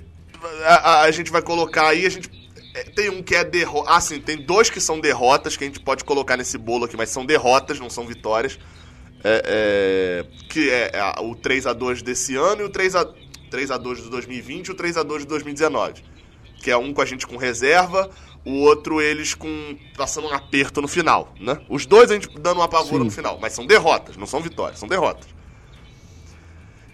[0.64, 2.30] a, a, a, gente vai colocar aí, a gente.
[2.74, 3.92] É, tem um que é derrota.
[3.92, 6.98] Ah, sim, tem dois que são derrotas que a gente pode colocar nesse bolo aqui,
[6.98, 8.60] mas são derrotas, não são vitórias.
[9.24, 13.08] É, é, que é, é o 3 a 2 desse ano e o 3 a
[13.50, 16.04] 3 a 2 de 2020 e o 3 a 2 de 2019.
[16.62, 18.10] Que é um com a gente com reserva,
[18.48, 21.60] o outro eles com passando um aperto no final, né?
[21.68, 24.80] Os dois a gente dando uma pavora no final, mas são derrotas, não são vitórias,
[24.80, 25.28] são derrotas.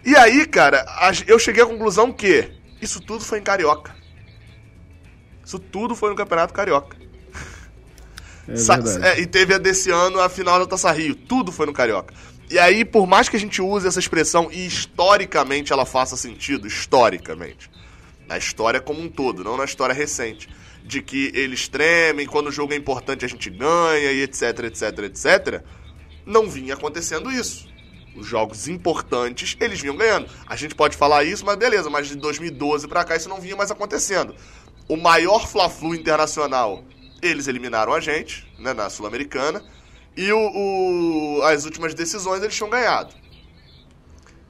[0.04, 0.84] E aí, cara,
[1.28, 3.96] eu cheguei à conclusão que isso tudo foi em Carioca.
[5.46, 6.98] Isso tudo foi no Campeonato Carioca.
[8.46, 11.16] É é, e teve a desse ano a final da Taça Rio.
[11.16, 12.14] Tudo foi no Carioca.
[12.50, 16.68] E aí, por mais que a gente use essa expressão e historicamente ela faça sentido,
[16.68, 17.72] historicamente,
[18.28, 20.50] na história como um todo, não na história recente,
[20.84, 25.00] de que eles tremem, quando o jogo é importante a gente ganha e etc, etc,
[25.00, 25.64] etc,
[26.26, 27.68] não vinha acontecendo isso.
[28.16, 30.30] Os jogos importantes, eles vinham ganhando.
[30.46, 33.56] A gente pode falar isso, mas beleza, mas de 2012 para cá isso não vinha
[33.56, 34.36] mais acontecendo.
[34.88, 36.84] O maior Fla-Flu internacional,
[37.22, 39.64] eles eliminaram a gente, né, na Sul-Americana
[40.16, 43.16] e o, o, as últimas decisões eles tinham ganhado.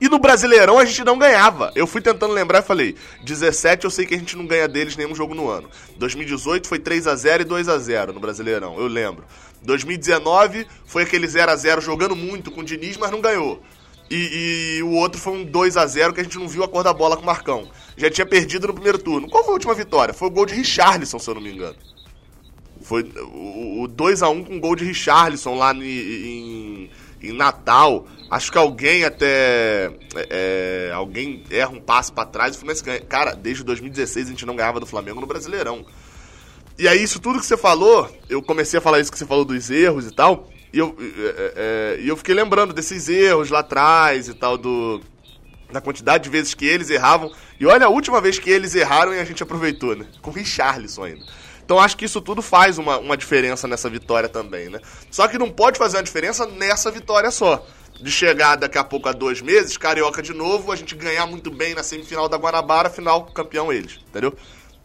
[0.03, 1.71] E no Brasileirão a gente não ganhava.
[1.75, 4.97] Eu fui tentando lembrar e falei: 17 eu sei que a gente não ganha deles
[4.97, 5.69] nenhum jogo no ano.
[5.95, 9.23] 2018 foi 3 a 0 e 2 a 0 no Brasileirão, eu lembro.
[9.61, 13.63] 2019 foi aquele 0 a 0 jogando muito com o Diniz, mas não ganhou.
[14.11, 16.67] E, e, o outro foi um 2 a 0 que a gente não viu a
[16.67, 17.69] cor da bola com o Marcão.
[17.95, 19.29] Já tinha perdido no primeiro turno.
[19.29, 20.13] Qual foi a última vitória?
[20.13, 21.77] Foi o gol de Richarlison, se eu não me engano.
[22.81, 26.89] Foi o, 2x1 com gol de Richarlison lá em, em
[27.31, 28.05] Natal.
[28.29, 29.91] Acho que alguém até.
[30.15, 32.99] É, é alguém erra um passe para trás e o Fluminense ganha.
[33.01, 35.85] Cara, desde 2016 a gente não ganhava do Flamengo no Brasileirão.
[36.77, 39.45] E aí, isso tudo que você falou, eu comecei a falar isso que você falou
[39.45, 40.49] dos erros e tal.
[40.73, 44.99] E eu, é, é, e eu fiquei lembrando desses erros lá atrás e tal, do,
[45.71, 47.31] da quantidade de vezes que eles erravam.
[47.59, 50.07] E olha a última vez que eles erraram e a gente aproveitou, né?
[50.21, 51.23] Com o Richarlison ainda.
[51.65, 54.79] Então acho que isso tudo faz uma, uma diferença nessa vitória também, né?
[55.09, 57.65] Só que não pode fazer uma diferença nessa vitória só.
[58.01, 61.51] De chegar daqui a pouco a dois meses, carioca de novo, a gente ganhar muito
[61.51, 64.35] bem na semifinal da Guanabara, final campeão eles, entendeu?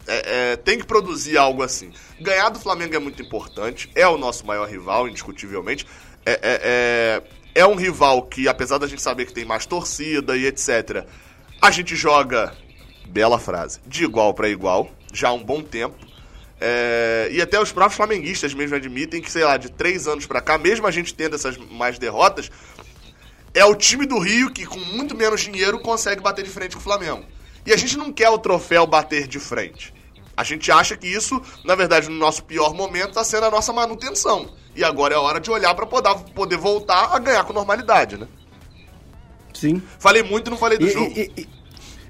[0.07, 1.91] É, é, tem que produzir algo assim.
[2.21, 5.85] Ganhar do Flamengo é muito importante, é o nosso maior rival, indiscutivelmente.
[6.25, 7.23] É, é, é,
[7.55, 11.05] é um rival que, apesar da gente saber que tem mais torcida e etc.,
[11.61, 12.55] a gente joga,
[13.07, 15.95] bela frase, de igual para igual, já há um bom tempo.
[16.61, 20.41] É, e até os próprios flamenguistas mesmo admitem que, sei lá, de três anos para
[20.41, 22.51] cá, mesmo a gente tendo essas mais derrotas,
[23.53, 26.79] é o time do Rio que, com muito menos dinheiro, consegue bater de frente com
[26.81, 27.23] o Flamengo.
[27.65, 29.93] E a gente não quer o troféu bater de frente.
[30.35, 33.71] A gente acha que isso, na verdade, no nosso pior momento, está sendo a nossa
[33.73, 34.53] manutenção.
[34.75, 38.27] E agora é hora de olhar para poder, poder voltar a ganhar com normalidade, né?
[39.53, 39.81] Sim.
[39.97, 41.11] Falei muito e não falei do E- jogo.
[41.15, 41.49] e- e-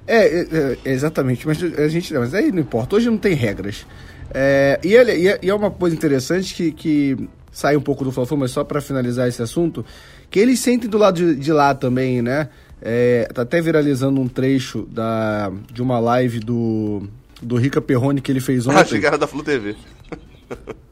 [0.06, 0.46] é, é,
[0.84, 3.86] é, exatamente, mas a gente mas aí não importa, hoje não tem regras.
[4.32, 8.04] É, e, ele- e é- e é uma coisa interessante que, que sai um pouco
[8.04, 9.84] do Fla-Flu, mas só para finalizar esse assunto,
[10.30, 12.48] que eles sentem do lado de, de lá também, né?
[12.82, 17.02] É, tá até viralizando um trecho da, de uma live do,
[17.42, 19.00] do Rica Perrone que ele fez ontem.
[19.00, 19.74] Que era da Flu TV.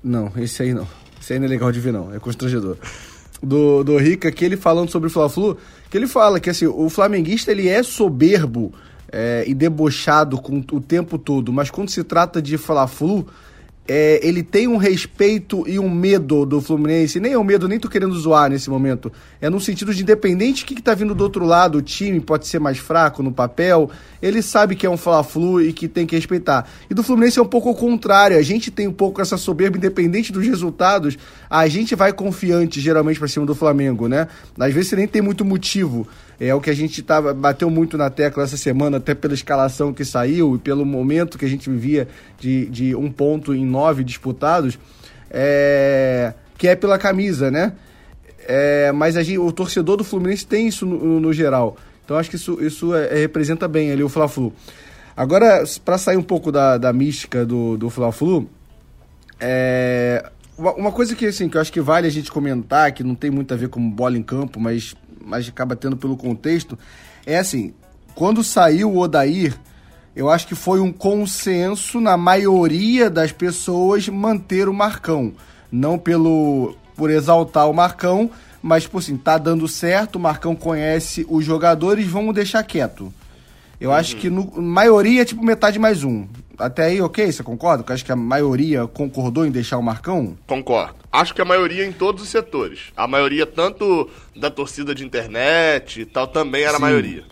[0.02, 0.86] Não, esse aí não.
[1.20, 2.14] Esse aí não é legal de ver, não.
[2.14, 2.76] É constrangedor.
[3.42, 5.56] Do, do Rica, que ele falando sobre o Fla-Flu,
[5.90, 8.72] que ele fala que assim, o flamenguista ele é soberbo
[9.10, 13.26] é, e debochado com o tempo todo, mas quando se trata de Fla-Flu,
[13.88, 17.18] é, ele tem um respeito e um medo do Fluminense.
[17.18, 19.10] Nem é um medo, nem tô querendo zoar nesse momento.
[19.40, 22.20] É no sentido de independente do que, que tá vindo do outro lado, o time
[22.20, 23.90] pode ser mais fraco no papel,
[24.20, 26.68] ele sabe que é um Fla-Flu e que tem que respeitar.
[26.90, 28.36] E do Fluminense é um pouco ao contrário.
[28.36, 31.16] A gente tem um pouco essa soberba, independente dos resultados,
[31.48, 34.28] a gente vai confiante geralmente pra cima do Flamengo, né?
[34.60, 36.06] Às vezes você nem tem muito motivo.
[36.40, 39.92] É o que a gente tava, bateu muito na tecla essa semana, até pela escalação
[39.92, 42.06] que saiu e pelo momento que a gente vivia
[42.38, 44.78] de, de um ponto em nove disputados,
[45.30, 47.72] é, que é pela camisa, né?
[48.46, 51.76] É, mas a gente, o torcedor do Fluminense tem isso no, no- geral.
[52.04, 54.52] Então acho que isso, isso é- é- representa bem ali o Fla-Flu.
[55.16, 58.48] Agora, para sair um pouco da, da mística do, do Fla-Flu,
[59.40, 60.24] é,
[60.56, 63.14] uma, uma coisa que, assim, que eu acho que vale a gente comentar, que não
[63.14, 66.78] tem muito a ver com bola em campo, mas, mas acaba tendo pelo contexto,
[67.26, 67.74] é assim,
[68.14, 69.54] quando saiu o Odair,
[70.14, 75.32] eu acho que foi um consenso na maioria das pessoas manter o Marcão.
[75.70, 78.28] Não pelo por exaltar o Marcão,
[78.60, 83.14] mas, tipo assim, tá dando certo, o Marcão conhece os jogadores, vamos deixar quieto.
[83.80, 86.26] Eu acho que no maioria é tipo metade mais um.
[86.58, 87.30] Até aí, ok?
[87.30, 87.84] Você concorda?
[87.86, 90.36] Eu acho que a maioria concordou em deixar o Marcão?
[90.46, 90.96] Concordo.
[91.12, 92.80] Acho que a maioria em todos os setores.
[92.96, 96.80] A maioria, tanto da torcida de internet e tal, também era a Sim.
[96.82, 97.24] maioria.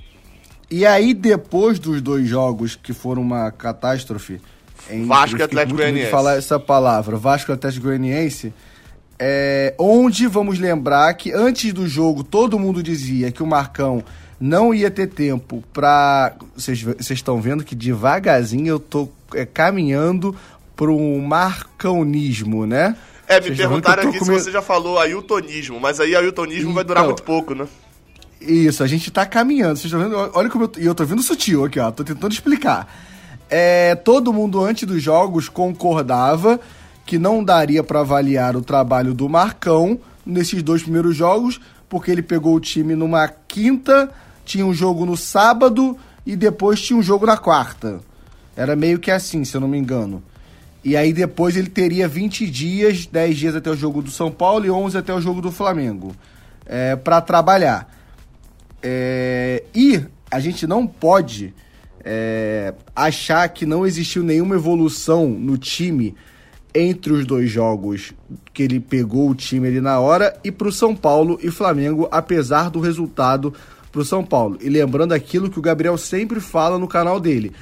[0.71, 4.41] E aí, depois dos dois jogos que foram uma catástrofe.
[4.91, 6.11] em- Vasco e Atlético Goianiense.
[6.11, 8.53] falar essa palavra, Vasco e Atlético Goianiense.
[9.19, 14.05] É, onde vamos lembrar que antes do jogo todo mundo dizia que o Marcão
[14.39, 16.35] não ia ter tempo pra.
[16.55, 20.35] Vocês estão vendo que devagarzinho eu tô é, caminhando
[20.75, 22.97] pro marcãonismo, né?
[23.29, 27.03] É, me Vocês perguntaram aqui se você já falou ailtonismo, mas aí ailtonismo vai durar
[27.03, 27.67] Então, muito pouco, né?
[28.41, 29.77] Isso, a gente tá caminhando.
[29.79, 30.31] Vocês estão vendo?
[30.35, 30.69] Olha como eu.
[30.69, 31.91] tô- E eu tô vendo sutil aqui, ó.
[31.91, 32.87] Tô tentando explicar.
[33.51, 36.61] É, todo mundo antes dos jogos concordava
[37.05, 42.23] que não daria pra avaliar o trabalho do Marcão nesses dois primeiros jogos, porque ele
[42.23, 44.11] pegou o time numa quinta,
[44.45, 48.01] tinha um jogo no sábado e depois tinha um jogo na quarta.
[48.57, 50.23] Era meio que assim, se eu não me engano.
[50.83, 54.65] E aí depois ele teria 20 dias, 10 dias até o jogo do São Paulo
[54.65, 56.15] e 11 até o jogo do Flamengo,
[56.65, 57.93] é, para trabalhar.
[58.83, 61.53] É, e a gente não pode
[62.05, 66.15] é, achar que não existiu nenhuma evolução no time
[66.73, 68.13] entre os dois jogos
[68.55, 72.71] que ele pegou o time ali na hora e pro São Paulo e Flamengo, apesar
[72.71, 73.53] do resultado
[73.91, 74.59] pro São Paulo.
[74.61, 77.53] E lembrando aquilo que o Gabriel sempre fala no canal dele.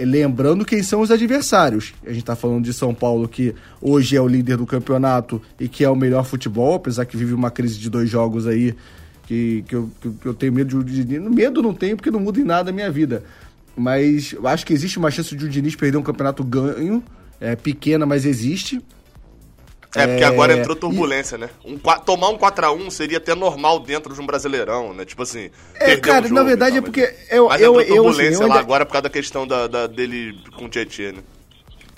[0.00, 1.92] E Lembrando quem são os adversários.
[2.06, 5.68] A gente tá falando de São Paulo, que hoje é o líder do campeonato e
[5.68, 8.74] que é o melhor futebol, apesar que vive uma crise de dois jogos aí
[9.26, 11.20] que, que, eu, que, eu tenho medo de, de.
[11.20, 13.22] Medo não tenho, porque não muda em nada a minha vida.
[13.76, 17.04] Mas acho que existe uma chance de o Diniz perder um campeonato ganho.
[17.38, 18.80] É pequena, mas existe.
[19.96, 21.50] É, porque É, agora entrou turbulência, né?
[21.64, 25.04] Um, tomar um 4x1 seria até normal dentro de um brasileirão, né?
[25.04, 25.50] Tipo assim.
[25.74, 28.34] É, cara, jogo na e verdade é porque eu- Mas eu- entrou eu, turbulência assim,
[28.42, 31.18] eu lá ainda- agora por causa da questão da, da- dele com o Tietchan, né?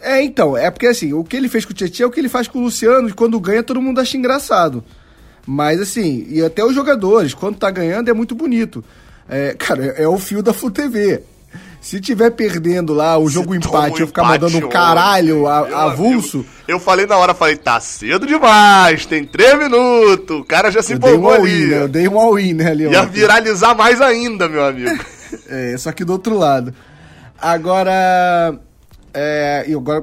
[0.01, 2.19] É, então, é porque assim, o que ele fez com o Tietchan é o que
[2.19, 4.83] ele faz com o Luciano, e quando ganha todo mundo acha engraçado.
[5.47, 8.83] Mas assim, e até os jogadores, quando tá ganhando é muito bonito.
[9.29, 11.23] É, cara, é, é o fio da Flu TV.
[11.83, 15.85] Se tiver perdendo lá o jogo empate, um eu ficar empate mandando um caralho a-
[15.87, 20.71] avulso, amigo, Eu falei na hora, falei, tá cedo demais, tem três minutos, o cara
[20.71, 21.67] já se eu um empolgou all-in, ali.
[21.67, 21.83] né?
[21.83, 24.91] Eu dei um all-in, né, ali, Ia viralizar mais ainda, meu amigo.
[25.49, 26.75] É, só que do outro lado.
[27.41, 28.55] Agora.
[29.15, 30.03] É, e agora.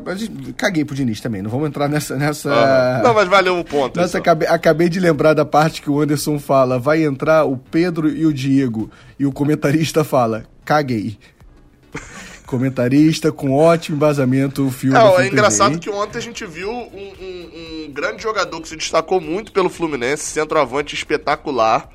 [0.57, 2.15] Caguei pro Diniz também, não vamos entrar nessa.
[2.15, 3.01] nessa...
[3.03, 3.99] Não, mas valeu o ponto.
[3.99, 4.19] Então.
[4.19, 8.25] acabei, acabei de lembrar da parte que o Anderson fala: vai entrar o Pedro e
[8.25, 8.89] o Diego.
[9.19, 11.17] E o comentarista fala: caguei.
[12.45, 17.13] comentarista com ótimo embasamento, o fio É, é engraçado que ontem a gente viu um,
[17.19, 21.89] um, um, grande jogador que se destacou muito pelo Fluminense, centroavante espetacular.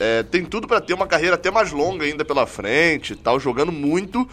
[0.00, 3.72] É, tem tudo para ter uma carreira até mais longa ainda pela frente tal, jogando
[3.72, 4.26] muito.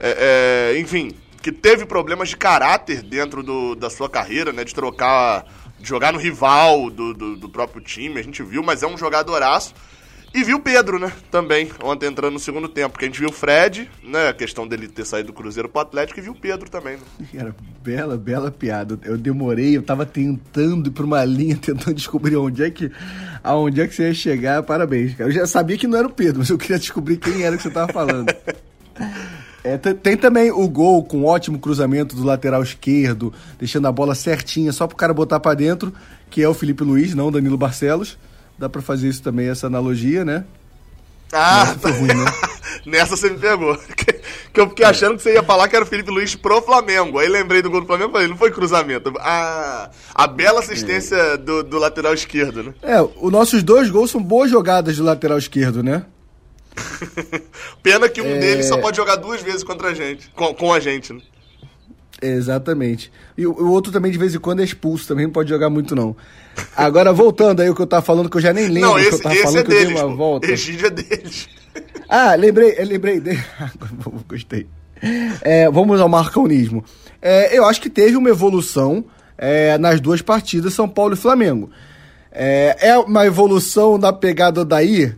[0.00, 4.64] É, é, enfim, que teve problemas de caráter dentro do, da sua carreira, né?
[4.64, 5.44] De trocar,
[5.78, 8.96] de jogar no rival do, do, do próprio time, a gente viu, mas é um
[8.96, 9.74] jogadoraço.
[10.34, 11.10] E viu o Pedro, né?
[11.30, 12.90] Também, ontem entrando no segundo tempo.
[12.90, 14.28] Porque a gente viu o Fred, né?
[14.28, 17.26] A questão dele ter saído do Cruzeiro pro Atlético e viu o Pedro também, né?
[17.34, 18.98] Era bela, bela piada.
[19.04, 22.90] Eu demorei, eu tava tentando ir pra uma linha, tentando descobrir onde é que.
[23.42, 24.62] aonde é que você ia chegar.
[24.62, 25.30] Parabéns, cara.
[25.30, 27.62] Eu já sabia que não era o Pedro, mas eu queria descobrir quem era que
[27.62, 28.32] você tava falando.
[29.64, 34.72] É, tem também o gol com ótimo cruzamento do lateral esquerdo, deixando a bola certinha
[34.72, 35.92] só pro cara botar para dentro,
[36.30, 38.16] que é o Felipe Luiz, não o Danilo Barcelos.
[38.58, 40.44] Dá para fazer isso também, essa analogia, né?
[41.32, 42.24] Ah, Nossa, ruim, né?
[42.86, 43.76] Nessa você me pegou.
[44.52, 47.18] Que, eu fiquei achando que você ia falar que era o Felipe Luiz pro Flamengo.
[47.18, 49.12] Aí lembrei do gol do Flamengo e falei, não foi cruzamento.
[49.18, 51.36] Ah, a bela assistência é.
[51.36, 52.74] do, do lateral esquerdo, né?
[52.82, 56.04] É, os nossos dois gols são boas jogadas do lateral esquerdo, né?
[57.82, 58.38] Pena que um é...
[58.38, 60.30] deles só pode jogar duas vezes contra a gente.
[60.30, 61.20] Com, com a gente, né?
[62.20, 63.12] Exatamente.
[63.36, 65.70] E o, o, outro também de vez em quando é expulso, também não pode jogar
[65.70, 66.16] muito não.
[66.76, 69.10] Agora voltando aí o que eu tava falando, que eu já nem lembro não, esse,
[69.10, 70.50] que eu tava falando é que deles, eu dei uma volta.
[70.50, 71.48] Egídio é deles.
[72.10, 73.44] Ah, lembrei, lembrei dele.
[74.26, 74.66] Gostei.
[75.42, 76.82] É, vamos ao marconismo.
[77.20, 79.04] É, eu acho que teve uma evolução
[79.36, 81.70] é, nas duas partidas, São Paulo e Flamengo.
[82.32, 85.14] É, é uma evolução na pegada daí?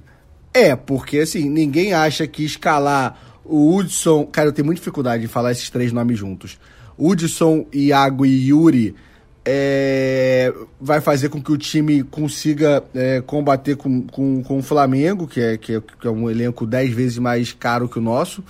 [0.53, 4.27] É, porque assim, ninguém acha que escalar o Hudson.
[4.27, 6.59] Cara, eu tenho muita dificuldade de falar esses três nomes juntos.
[7.01, 8.95] Hudson, Iago e Yuri
[9.45, 15.27] é, vai fazer com que o time consiga é, combater com, com, com o Flamengo,
[15.27, 18.45] que é, que, é, que é um elenco dez vezes mais caro que o nosso.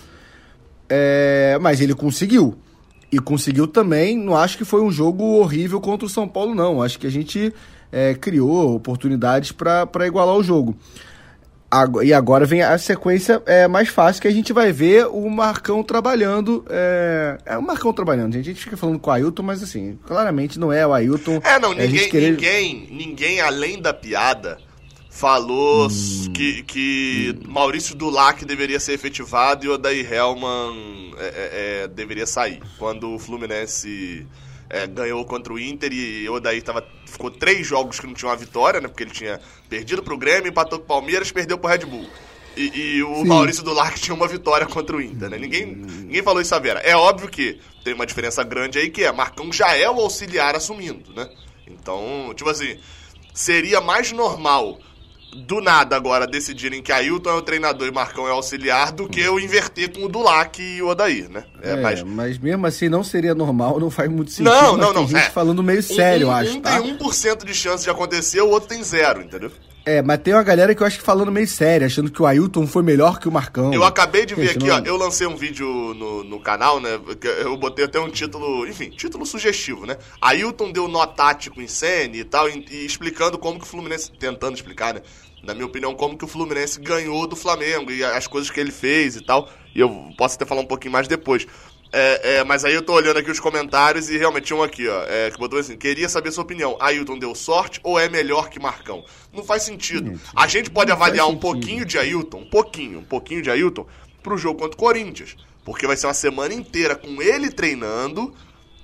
[0.88, 2.56] É, mas ele conseguiu.
[3.12, 6.82] E conseguiu também, não acho que foi um jogo horrível contra o São Paulo, não.
[6.82, 7.52] Acho que a gente
[7.90, 10.76] é, criou oportunidades para igualar o jogo
[12.02, 15.82] e agora vem a sequência é, mais fácil que a gente vai ver o Marcão
[15.84, 16.64] trabalhando.
[16.68, 18.36] É, é o Marcão trabalhando.
[18.36, 21.40] A gente fica falando com o Ailton, mas assim, claramente não é o Ailton.
[21.44, 22.32] É, não, ninguém, querer...
[22.32, 24.58] ninguém, ninguém além da piada
[25.10, 26.32] falou hum.
[26.32, 27.52] que, que hum.
[27.52, 32.60] Maurício Dulac deveria ser efetivado e o Odair Hellman é, é, é, deveria sair.
[32.78, 34.26] Quando o Fluminense
[34.70, 38.30] é, ganhou contra o Inter e o Odair tava, ficou três jogos que não tinha
[38.30, 38.88] uma vitória, né?
[38.88, 42.06] Porque ele tinha perdido pro Grêmio, empatou com o Palmeiras, perdeu pro Red Bull.
[42.56, 43.28] E, e o Sim.
[43.28, 45.38] Maurício Dularc tinha uma vitória contra o Inter, né?
[45.38, 46.80] Ninguém, ninguém falou isso a Vera.
[46.80, 50.56] É óbvio que tem uma diferença grande aí que é, Marcão já é o auxiliar
[50.56, 51.30] assumindo, né?
[51.66, 52.76] Então, tipo assim,
[53.32, 54.78] seria mais normal
[55.34, 59.08] do nada agora decidirem que Ailton é o treinador e Marcão é o auxiliar do
[59.08, 61.44] que eu inverter com o Dulac e o Odair, né?
[61.62, 62.02] É, é mas...
[62.02, 64.52] mas mesmo assim não seria normal, não faz muito sentido.
[64.52, 65.06] Não, não, não.
[65.06, 65.30] Tem gente é.
[65.30, 66.56] falando meio sério, um, acho.
[66.56, 66.80] Um tá?
[66.80, 69.50] tem 1% de chance de acontecer, o outro tem zero, entendeu?
[69.84, 72.26] É, mas tem uma galera que eu acho que falando meio sério, achando que o
[72.26, 73.72] Ailton foi melhor que o Marcão.
[73.72, 74.76] Eu acabei de ver aqui, não...
[74.76, 77.00] ó, eu lancei um vídeo no, no canal, né,
[77.40, 79.96] eu botei até um título, enfim, título sugestivo, né?
[80.20, 84.12] Ailton deu nó tático em cena e tal, e, e explicando como que o Fluminense,
[84.12, 85.02] tentando explicar, né,
[85.42, 88.70] na minha opinião, como que o Fluminense ganhou do Flamengo e as coisas que ele
[88.70, 89.48] fez e tal.
[89.74, 91.46] E eu posso até falar um pouquinho mais depois.
[91.92, 94.86] É, é, mas aí eu tô olhando aqui os comentários e realmente tinha um aqui,
[94.86, 98.48] ó, é, que botou assim, queria saber sua opinião, Ailton deu sorte ou é melhor
[98.48, 99.04] que Marcão?
[99.32, 100.20] Não faz sentido.
[100.34, 103.86] A gente pode avaliar um pouquinho de Ailton, um pouquinho, um pouquinho de Ailton,
[104.22, 105.36] pro jogo contra o Corinthians.
[105.64, 108.34] Porque vai ser uma semana inteira com ele treinando,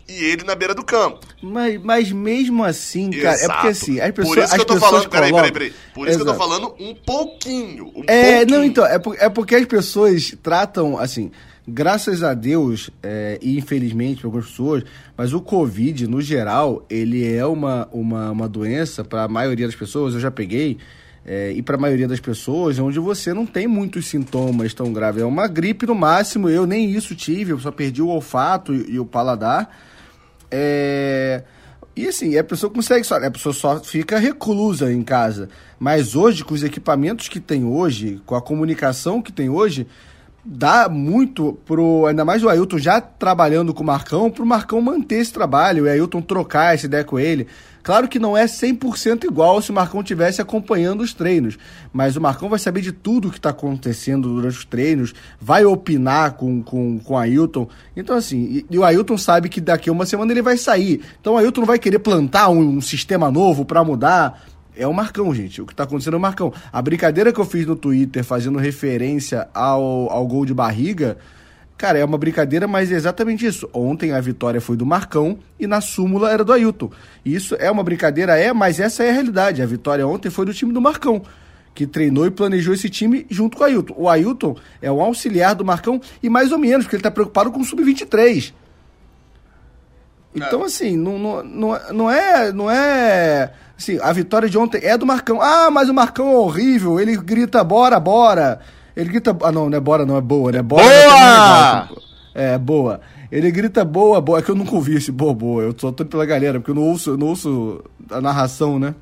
[0.09, 1.27] e ele na beira do campo.
[1.43, 3.45] Mas, mas mesmo assim, cara, Exato.
[3.45, 4.35] é porque assim, as pessoas.
[4.35, 5.75] Por isso que eu tô falando, peraí, peraí, peraí.
[5.95, 6.25] Por isso Exato.
[6.25, 7.93] que eu tô falando um pouquinho.
[7.95, 8.59] Um é, pouquinho.
[8.59, 11.33] não, então, é, por, é porque as pessoas tratam, assim,
[11.67, 14.85] graças a Deus, é, e infelizmente para algumas pessoas,
[15.17, 19.75] mas o Covid, no geral, ele é uma, uma, uma doença, para a maioria das
[19.75, 20.79] pessoas, eu já peguei.
[21.29, 25.23] É, e para a maioria das pessoas, onde você não tem muitos sintomas tão graves.
[25.23, 28.93] É uma gripe no máximo, eu nem isso tive, eu só perdi o olfato e,
[28.93, 29.69] e o paladar.
[30.49, 31.43] É...
[31.97, 35.49] E assim, a pessoa consegue só, a pessoa só fica reclusa em casa.
[35.81, 39.87] Mas hoje, com os equipamentos que tem hoje, com a comunicação que tem hoje,
[40.47, 42.07] dá muito pro.
[42.07, 45.89] Ainda mais o Ailton já trabalhando com o Marcão, pro Marcão manter esse trabalho, o
[45.89, 47.49] Ailton trocar essa ideia com ele.
[47.83, 51.57] Claro que não é 100% igual se o Marcão tivesse acompanhando os treinos,
[51.93, 56.33] mas o Marcão vai saber de tudo que está acontecendo durante os treinos, vai opinar
[56.33, 57.69] com, com, com o Ailton.
[57.97, 61.01] Então, assim, e, e, o Ailton sabe que daqui a uma semana ele vai sair.
[61.21, 64.43] Então o Ailton não vai querer plantar um, um sistema novo para mudar.
[64.77, 65.63] É o Marcão, gente.
[65.63, 66.53] O que está acontecendo é o Marcão.
[66.73, 71.17] A brincadeira que eu fiz no Twitter fazendo referência ao, ao gol de barriga
[71.77, 73.69] Cara, é uma brincadeira, mas é exatamente isso.
[73.73, 76.91] Ontem a vitória foi do Marcão e na súmula era do Ailton.
[77.23, 79.61] Isso é uma brincadeira, é, mas essa é a realidade.
[79.61, 81.23] A vitória ontem foi do time do Marcão,
[81.75, 83.95] que treinou e planejou esse time junto com o Ailton.
[83.95, 87.53] O Ailton é um auxiliar do Marcão e mais ou menos, porque ele está preocupado
[87.53, 88.55] com o Sub-23.
[90.37, 92.53] Então, assim, não, não, não, não é.
[92.53, 95.41] Não é assim, a vitória de ontem é do Marcão.
[95.41, 98.61] Ah, mas o Marcão é horrível, ele grita bora, bora.
[98.97, 99.37] Ele grita.
[99.43, 100.63] Ah, não, não é bora, não, é boa, né?
[100.63, 101.89] Bora, boa!
[102.35, 103.01] É, boa.
[103.31, 104.39] Ele grita boa, boa.
[104.39, 105.63] É que eu nunca ouvi esse boa, boa.
[105.63, 108.95] Eu só tô pela galera, porque eu não ouço, eu não ouço a narração, né?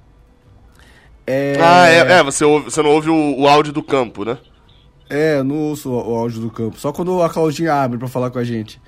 [1.27, 1.57] É...
[1.61, 4.37] Ah, é, é você, ouve, você não ouve o, o, áudio do campo, né?
[5.09, 6.79] É, eu não ouço o, o áudio do campo.
[6.79, 8.81] Só quando a Claudinha abre pra falar com a gente.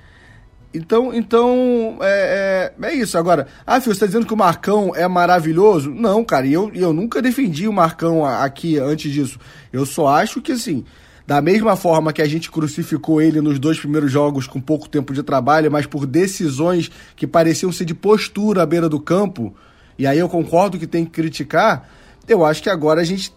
[0.73, 3.17] Então, então é, é, é, isso.
[3.17, 5.89] Agora, ah, filho, você tá dizendo que o Marcão é maravilhoso?
[5.89, 9.39] Não, cara, e eu, eu nunca defendi o Marcão aqui antes disso.
[9.71, 10.83] Eu só acho que, assim,
[11.25, 15.13] da mesma forma que a gente crucificou ele nos dois primeiros jogos com pouco tempo
[15.13, 19.55] de trabalho, mas por decisões que pareciam ser de postura à beira do campo,
[19.97, 21.89] e aí eu concordo que tem que criticar,
[22.27, 23.33] eu acho que agora a gente.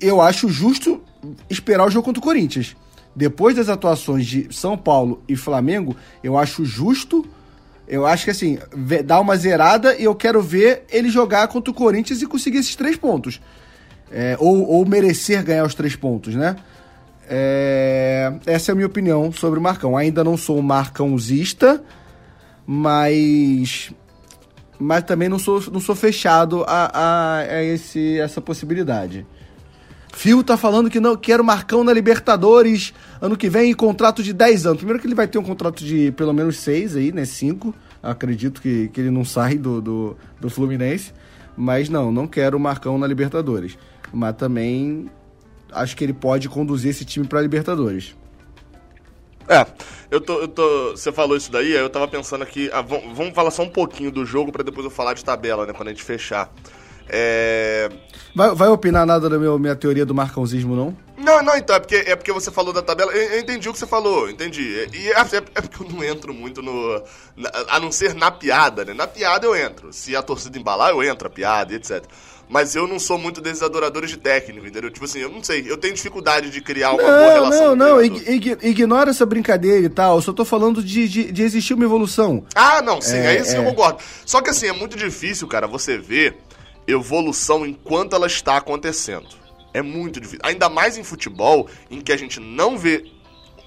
[0.00, 1.02] Eu acho justo
[1.48, 2.76] esperar o jogo contra o Corinthians
[3.14, 7.24] depois das atuações de São Paulo e Flamengo, eu acho justo.
[7.86, 8.58] Eu acho que assim,
[9.04, 12.74] dá uma zerada e eu quero ver ele jogar contra o Corinthians e conseguir esses
[12.74, 13.40] três pontos.
[14.10, 16.56] É, ou, ou, merecer ganhar os três pontos, né?
[17.28, 19.96] É, essa é a minha opinião sobre o Marcão.
[19.96, 21.82] Ainda não sou um marcãozista,
[22.66, 23.92] mas
[24.78, 29.26] mas também não sou, não sou fechado a, a, a esse, essa possibilidade.
[30.14, 34.32] Fio tá falando que não quer o Marcão na Libertadores ano que vem contrato de
[34.32, 34.78] 10 anos.
[34.78, 37.24] Primeiro que ele vai ter um contrato de pelo menos 6 aí, né?
[37.24, 37.74] 5.
[38.02, 41.12] Acredito que, que ele não sai do, do, do Fluminense.
[41.56, 43.76] Mas não, não quero o Marcão na Libertadores.
[44.12, 45.10] Mas também
[45.72, 48.14] acho que ele pode conduzir esse time pra Libertadores.
[49.48, 49.66] É,
[50.10, 50.92] eu tô, eu tô.
[50.92, 52.70] Você falou isso daí, aí eu tava pensando aqui.
[52.72, 55.66] Ah, vamos, vamos falar só um pouquinho do jogo para depois eu falar de tabela,
[55.66, 55.72] né?
[55.72, 56.50] Quando a gente fechar.
[57.08, 57.90] É...
[58.34, 60.96] Vai, vai opinar nada da meu, minha teoria do marcãozismo, não?
[61.16, 63.12] Não, não, então, é porque, é porque você falou da tabela.
[63.12, 64.88] Eu, eu entendi o que você falou, entendi.
[64.92, 67.02] E é, é, é, porque eu não entro muito no.
[67.36, 68.92] Na, a não ser na piada, né?
[68.92, 69.92] Na piada eu entro.
[69.92, 72.04] Se a torcida embalar, eu entro, a piada e etc.
[72.48, 74.90] Mas eu não sou muito desses adoradores de técnico, entendeu?
[74.90, 77.76] Tipo assim, eu não sei, eu tenho dificuldade de criar uma não, boa relação.
[77.76, 80.16] Não, não, ig ignora essa brincadeira e tal.
[80.16, 82.44] Eu só tô falando de, de, de existir uma evolução.
[82.54, 83.58] Ah, não, sim, é, aí sim é.
[83.60, 83.98] eu concordo.
[84.26, 86.36] Só que assim, é muito difícil, cara, você ver
[86.86, 89.28] evolução enquanto ela está acontecendo.
[89.72, 90.40] É muito difícil.
[90.44, 93.04] Ainda mais em futebol, em que a gente não vê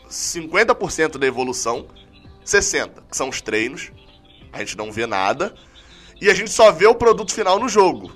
[0.09, 1.85] 50% da evolução,
[2.45, 3.91] 60%, que são os treinos,
[4.53, 5.53] a gente não vê nada,
[6.21, 8.11] e a gente só vê o produto final no jogo.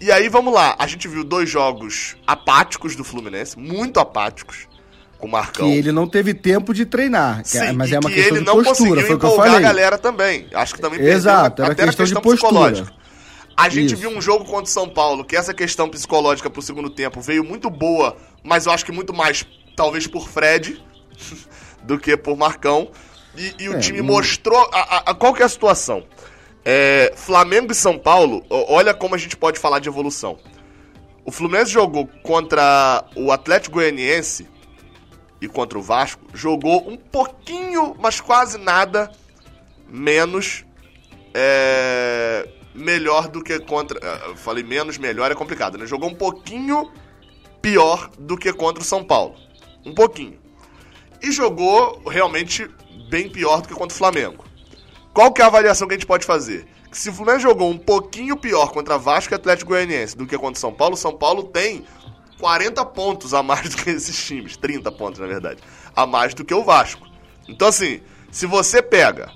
[0.00, 4.66] E aí vamos lá, a gente viu dois jogos apáticos do Fluminense, muito apáticos,
[5.18, 5.68] com o Marcão.
[5.68, 9.02] Que ele não teve tempo de treinar, Sim, é, mas é uma questão de postura,
[9.02, 9.56] foi o que eu falei.
[9.56, 10.46] a galera também.
[10.52, 13.03] Acho que também Exato, perdeu, era até questão, questão de postura.
[13.56, 13.96] A gente Isso.
[13.96, 17.44] viu um jogo contra o São Paulo, que essa questão psicológica pro segundo tempo veio
[17.44, 19.46] muito boa, mas eu acho que muito mais,
[19.76, 20.82] talvez, por Fred
[21.84, 22.90] do que por Marcão.
[23.36, 24.68] E, e o é, time mostrou.
[24.72, 26.04] A, a, a, qual que é a situação?
[26.64, 30.38] É, Flamengo e São Paulo, olha como a gente pode falar de evolução.
[31.24, 34.46] O Fluminense jogou contra o Atlético Goianiense
[35.40, 39.10] e contra o Vasco, jogou um pouquinho, mas quase nada
[39.88, 40.64] menos
[41.34, 43.98] é, melhor do que contra.
[43.98, 45.86] Uh, falei menos, melhor é complicado, né?
[45.86, 46.90] Jogou um pouquinho
[47.62, 49.36] pior do que contra o São Paulo.
[49.86, 50.38] Um pouquinho.
[51.22, 52.68] E jogou realmente
[53.08, 54.44] bem pior do que contra o Flamengo.
[55.12, 56.66] Qual que é a avaliação que a gente pode fazer?
[56.90, 60.36] Que se o Fluminense jogou um pouquinho pior contra Vasco e Atlético Goianiense do que
[60.36, 61.84] contra o São Paulo, o São Paulo tem
[62.40, 64.56] 40 pontos a mais do que esses times.
[64.56, 65.62] 30 pontos, na verdade.
[65.94, 67.06] A mais do que o Vasco.
[67.48, 68.00] Então, assim,
[68.30, 69.30] se você pega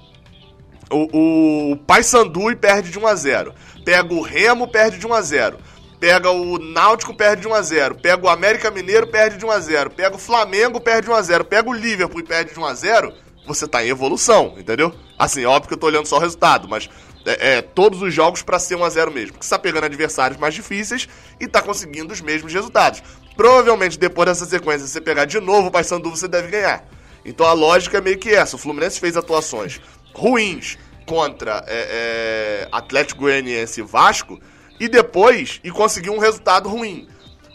[0.91, 5.14] o, o Paysandu e perde de 1 a 0 Pega o Remo, perde de 1
[5.14, 5.59] a 0
[6.01, 9.51] Pega o Náutico, perde de 1 a 0 Pega o América Mineiro, perde de 1
[9.51, 12.53] a 0 Pega o Flamengo, perde de 1 a 0 Pega o Liverpool e perde
[12.53, 13.12] de 1 a 0
[13.47, 14.95] Você tá em evolução, entendeu?
[15.18, 16.89] Assim, óbvio que eu tô olhando só o resultado, mas
[17.26, 19.32] é, é, todos os jogos para ser 1 a 0 mesmo.
[19.32, 21.09] Porque você tá pegando adversários mais difíceis
[21.39, 23.03] e tá conseguindo os mesmos resultados.
[23.36, 26.84] Provavelmente depois dessa sequência, se você pegar de novo o Paysandu, você deve ganhar.
[27.24, 28.57] Então a lógica é meio que essa.
[28.57, 29.80] O Fluminense fez atuações
[30.18, 34.38] ruins contra é, é, Atlético Goianiense e Vasco
[34.78, 37.08] e depois e conseguiu um resultado ruim.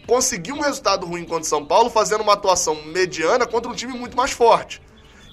[0.07, 3.93] Conseguiu um resultado ruim contra o São Paulo fazendo uma atuação mediana contra um time
[3.93, 4.81] muito mais forte.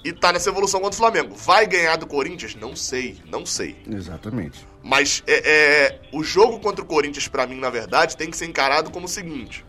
[0.03, 1.35] E tá nessa evolução contra o Flamengo.
[1.35, 2.55] Vai ganhar do Corinthians?
[2.55, 3.75] Não sei, não sei.
[3.87, 4.65] Exatamente.
[4.81, 8.45] Mas é, é o jogo contra o Corinthians, para mim, na verdade, tem que ser
[8.45, 9.63] encarado como o seguinte.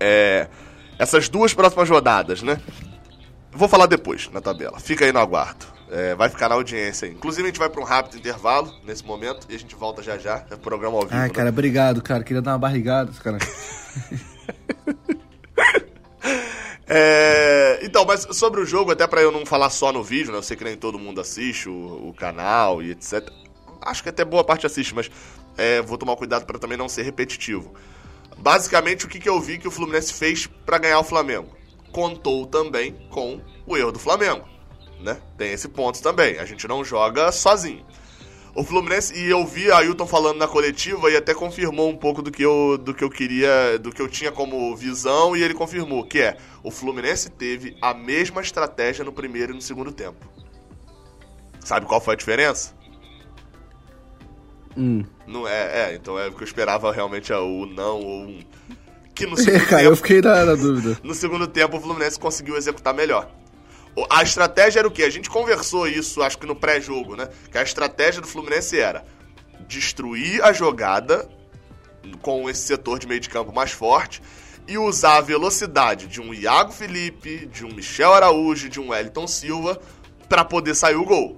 [0.00, 0.48] É,
[0.98, 2.60] essas duas próximas rodadas, né?
[3.52, 4.80] Vou falar depois na tabela.
[4.80, 5.77] Fica aí no aguardo.
[5.90, 7.14] É, vai ficar na audiência aí.
[7.14, 10.18] Inclusive, a gente vai para um rápido intervalo nesse momento e a gente volta já
[10.18, 10.44] já.
[10.50, 11.14] É programa ao vivo.
[11.14, 11.34] Ai, né?
[11.34, 12.22] cara, obrigado, cara.
[12.22, 13.38] Queria dar uma barrigada, cara.
[16.90, 20.38] É, então, mas sobre o jogo, até pra eu não falar só no vídeo, né?
[20.38, 23.28] Eu sei que nem todo mundo assiste o, o canal e etc.
[23.82, 25.10] Acho que até boa parte assiste, mas
[25.58, 27.74] é, vou tomar cuidado para também não ser repetitivo.
[28.38, 31.54] Basicamente, o que, que eu vi que o Fluminense fez para ganhar o Flamengo?
[31.92, 34.48] Contou também com o erro do Flamengo,
[35.00, 35.18] né?
[35.36, 36.38] Tem esse ponto também.
[36.38, 37.84] A gente não joga sozinho.
[38.54, 42.20] O Fluminense, e eu vi a Ailton falando na coletiva e até confirmou um pouco
[42.22, 45.54] do que eu, do que eu queria, do que eu tinha como visão, e ele
[45.54, 50.26] confirmou, que é, o Fluminense teve a mesma estratégia no primeiro e no segundo tempo.
[51.60, 52.74] Sabe qual foi a diferença?
[54.76, 55.04] Hum.
[55.26, 58.40] Não é, é, então é o que eu esperava realmente é o não ou um.
[59.14, 60.98] Que no segundo cara, tempo, eu fiquei na, na dúvida.
[61.04, 63.30] no segundo tempo o Fluminense conseguiu executar melhor.
[64.10, 65.04] A estratégia era o quê?
[65.04, 67.28] A gente conversou isso, acho que no pré-jogo, né?
[67.50, 69.04] Que a estratégia do Fluminense era
[69.66, 71.28] destruir a jogada
[72.22, 74.22] com esse setor de meio de campo mais forte
[74.66, 79.26] e usar a velocidade de um Iago Felipe, de um Michel Araújo, de um Wellington
[79.26, 79.80] Silva
[80.28, 81.36] para poder sair o gol.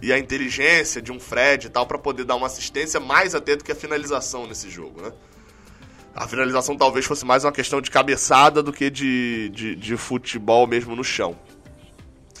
[0.00, 3.64] E a inteligência de um Fred e tal para poder dar uma assistência mais do
[3.64, 5.12] que a finalização nesse jogo, né?
[6.14, 10.66] A finalização talvez fosse mais uma questão de cabeçada do que de, de, de futebol
[10.66, 11.36] mesmo no chão.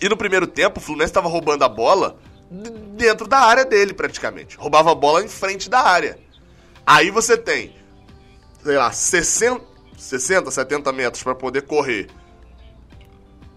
[0.00, 2.18] E no primeiro tempo, o Fluminense estava roubando a bola
[2.50, 4.56] dentro da área dele, praticamente.
[4.56, 6.18] Roubava a bola em frente da área.
[6.86, 7.74] Aí você tem,
[8.62, 9.64] sei lá, 60,
[9.96, 12.08] 60 70 metros para poder correr.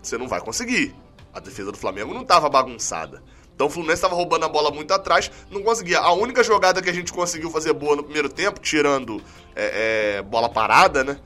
[0.02, 0.96] Você não vai conseguir.
[1.34, 3.22] A defesa do Flamengo não estava bagunçada.
[3.54, 6.00] Então o Fluminense estava roubando a bola muito atrás, não conseguia.
[6.00, 9.22] A única jogada que a gente conseguiu fazer boa no primeiro tempo, tirando
[9.54, 11.20] é, é, bola parada, né?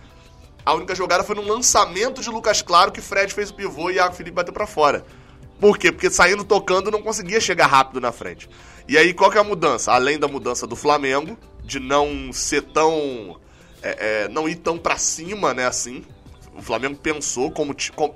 [0.66, 3.96] A única jogada foi num lançamento de Lucas Claro que Fred fez o pivô e
[3.96, 5.06] Iago Felipe bateu pra fora.
[5.60, 5.92] Por quê?
[5.92, 8.50] Porque saindo tocando não conseguia chegar rápido na frente.
[8.88, 9.92] E aí qual que é a mudança?
[9.92, 13.40] Além da mudança do Flamengo, de não ser tão.
[13.82, 16.04] é, é, não ir tão pra cima, né, assim.
[16.56, 17.76] O Flamengo pensou como.
[17.96, 18.14] como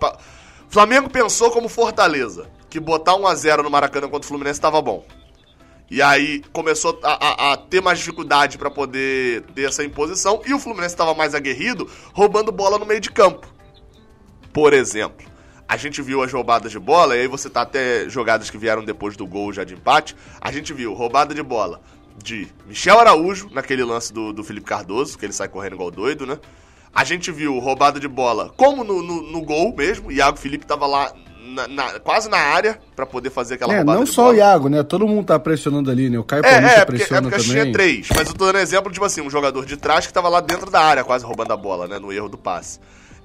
[0.69, 4.81] Flamengo pensou como Fortaleza, que botar 1 a 0 no Maracanã contra o Fluminense estava
[4.81, 5.05] bom.
[5.89, 10.41] E aí começou a, a- a ter mais dificuldade para poder ter essa imposição.
[10.45, 13.47] E o Fluminense estava mais aguerrido, roubando bola no meio de campo.
[14.51, 15.25] Por exemplo,
[15.67, 18.83] a gente viu as roubadas de bola, e aí você tá até jogadas que vieram
[18.83, 20.15] depois do gol já de empate.
[20.41, 21.81] A gente viu roubada de bola
[22.21, 26.25] de Michel Araújo, naquele lance do, do Felipe Cardoso, que ele sai correndo igual doido,
[26.25, 26.39] né?
[26.93, 30.11] A gente viu roubada de bola como no, no, no gol mesmo.
[30.11, 31.13] Iago Felipe tava lá
[31.47, 34.33] na- na- quase na área para poder fazer aquela É, não só bola.
[34.33, 34.83] o Iago, né?
[34.83, 36.17] Todo mundo tá pressionando ali, né?
[36.19, 37.63] O Caio É, Paulista é, porque, é pressiona porque a gente também.
[37.63, 38.07] tinha três.
[38.15, 40.69] Mas eu tô dando exemplo, tipo assim, um jogador de trás que tava lá dentro
[40.69, 41.97] da área, quase roubando a bola, né?
[41.99, 42.79] No erro do passe.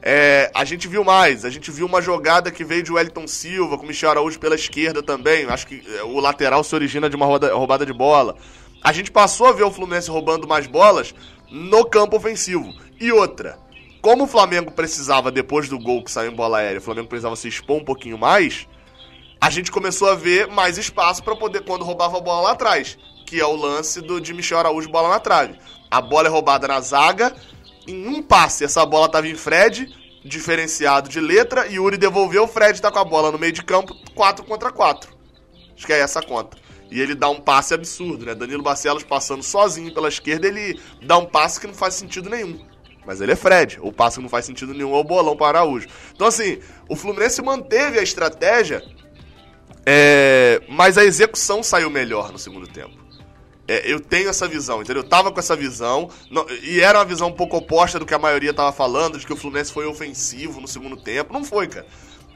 [0.05, 3.77] É, a gente viu mais, a gente viu uma jogada que veio de Wellington Silva,
[3.79, 5.45] com o Michel Araújo pela esquerda também.
[5.47, 8.35] Acho que é, o lateral se origina de uma roda- roubada de bola.
[8.83, 11.15] A gente passou a ver o Fluminense roubando mais bolas
[11.51, 12.69] no campo ofensivo.
[13.01, 13.57] E outra,
[14.03, 17.37] como o Flamengo precisava, depois do gol que saiu em bola aérea, o Flamengo precisava
[17.37, 18.67] se expor um pouquinho mais,
[19.41, 22.99] a gente começou a ver mais espaço para poder, quando roubava a bola lá atrás,
[23.25, 25.57] que é o lance do, de Michel Araújo, bola na trave.
[25.89, 27.33] A bola é roubada na zaga,
[27.87, 29.89] em um passe, essa bola tava em Fred,
[30.25, 33.63] diferenciado de letra, e Yuri devolveu, o Fred tá com a bola no meio de
[33.63, 35.13] campo, 4 contra 4.
[35.77, 36.57] Acho que é essa a conta.
[36.91, 38.35] E ele dá um passe absurdo, né?
[38.35, 42.72] Danilo Barcelos passando sozinho pela esquerda, ele dá um passe que não faz sentido nenhum.
[43.07, 43.79] Mas ele é Fred.
[43.83, 45.89] O passe não faz sentido nenhum é o bolão para Araújo.
[46.15, 48.83] Então, assim, o Fluminense manteve a estratégia,
[49.85, 53.03] é, mas a execução saiu melhor no segundo tempo.
[53.67, 55.03] É, eu tenho essa visão, entendeu?
[55.03, 58.15] Eu tava com essa visão, não- e era uma visão um pouco oposta do que
[58.15, 61.33] a maioria tava falando, de que o Fluminense foi ofensivo no segundo tempo.
[61.33, 61.87] Não foi, cara.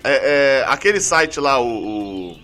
[0.05, 2.37] É, é, aquele site lá, o, o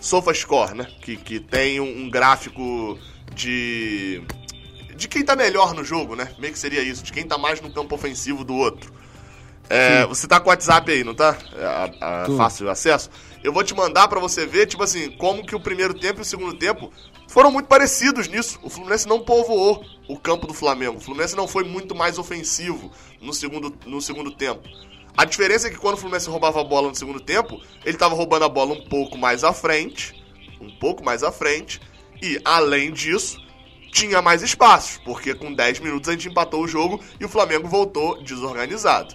[0.00, 0.86] SofaScore, né?
[1.02, 2.98] Que, que tem um, um gráfico
[3.34, 4.22] de.
[4.96, 6.32] De quem tá melhor no jogo, né?
[6.38, 8.92] Meio que seria isso, de quem tá mais no campo ofensivo do outro.
[9.68, 11.36] É, você tá com o WhatsApp aí, não tá?
[11.54, 12.36] É, Tô.
[12.36, 13.10] fácil acesso.
[13.42, 16.22] Eu vou te mandar pra você ver, tipo assim, como que o primeiro tempo e
[16.22, 16.92] o segundo tempo
[17.28, 18.58] foram muito parecidos nisso.
[18.62, 20.98] O Fluminense não povoou o campo do Flamengo.
[20.98, 24.68] O Fluminense não foi muito mais ofensivo no segundo, no segundo tempo.
[25.16, 28.14] A diferença é que quando o Fluminense roubava a bola no segundo tempo, ele tava
[28.14, 30.14] roubando a bola um pouco mais à frente,
[30.60, 31.80] um pouco mais à frente,
[32.20, 33.43] e além disso,
[33.94, 37.68] tinha mais espaços, porque com 10 minutos a gente empatou o jogo e o Flamengo
[37.68, 39.14] voltou desorganizado.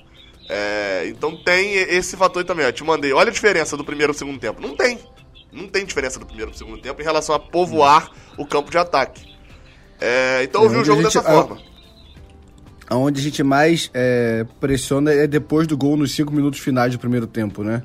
[0.50, 2.66] É, então tem esse fator também.
[2.66, 2.70] ó.
[2.70, 3.12] Eu te mandei.
[3.14, 4.62] Olha a diferença do primeiro e segundo tempo.
[4.62, 4.98] Não tem.
[5.52, 8.78] Não tem diferença do primeiro pro segundo tempo em relação a povoar o campo de
[8.78, 9.28] ataque.
[10.00, 11.60] É, então eu vi o jogo gente- dessa a- forma.
[12.92, 16.98] Onde a gente mais é, pressiona é depois do gol nos cinco minutos finais do
[17.00, 17.84] primeiro tempo, né?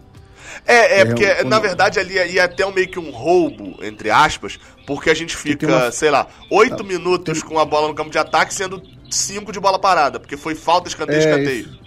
[0.66, 4.58] É, é, porque, na verdade, ali ia até um, meio que um roubo, entre aspas,
[4.86, 5.90] porque a gente fica, uma...
[5.90, 6.82] sei lá, oito tá.
[6.84, 10.54] minutos com a bola no campo de ataque, sendo cinco de bola parada, porque foi
[10.54, 11.60] falta, escanteio, é, escanteio.
[11.60, 11.84] Isso.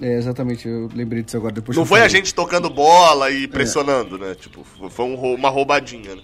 [0.00, 1.54] É, exatamente, eu lembrei disso agora.
[1.54, 2.14] Depois Não foi falei.
[2.14, 4.28] a gente tocando bola e pressionando, é.
[4.28, 4.34] né?
[4.34, 6.22] Tipo, foi um, uma roubadinha, né?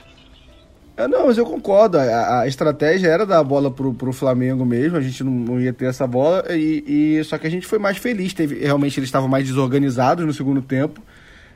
[0.97, 1.99] É, não, mas eu concordo.
[1.99, 4.97] A, a, estratégia era dar a bola pro, pro Flamengo mesmo.
[4.97, 6.45] A gente não, não ia ter essa bola.
[6.51, 8.35] E, e, só que a gente foi mais feliz.
[8.35, 11.03] Teve, realmente eles estavam mais desorganizados no segundo tempo.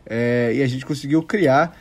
[0.06, 1.76] É, e a gente conseguiu criar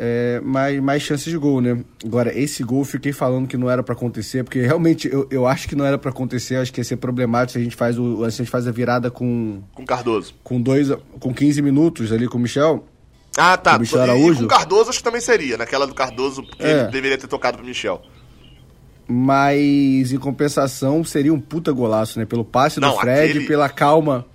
[0.00, 1.76] é, mais, mais chances de gol, né?
[2.04, 5.44] Agora, esse gol eu fiquei falando que não era para acontecer, porque realmente eu, eu
[5.44, 7.98] acho que não era para acontecer, acho que ia ser problemático se a gente faz
[7.98, 10.34] o a gente faz a virada com com Cardoso.
[10.44, 10.88] Com dois
[11.18, 12.86] com 15 minutos ali com o Michel.
[13.36, 13.76] Ah, tá.
[13.76, 14.40] O Michel Araújo.
[14.40, 16.82] E com Cardoso acho que também seria, naquela do Cardoso, porque é.
[16.82, 18.00] ele deveria ter tocado pro Michel.
[19.08, 22.24] Mas em compensação seria um puta golaço, né?
[22.24, 23.46] Pelo passe não, do Fred, aquele...
[23.48, 24.26] pela calma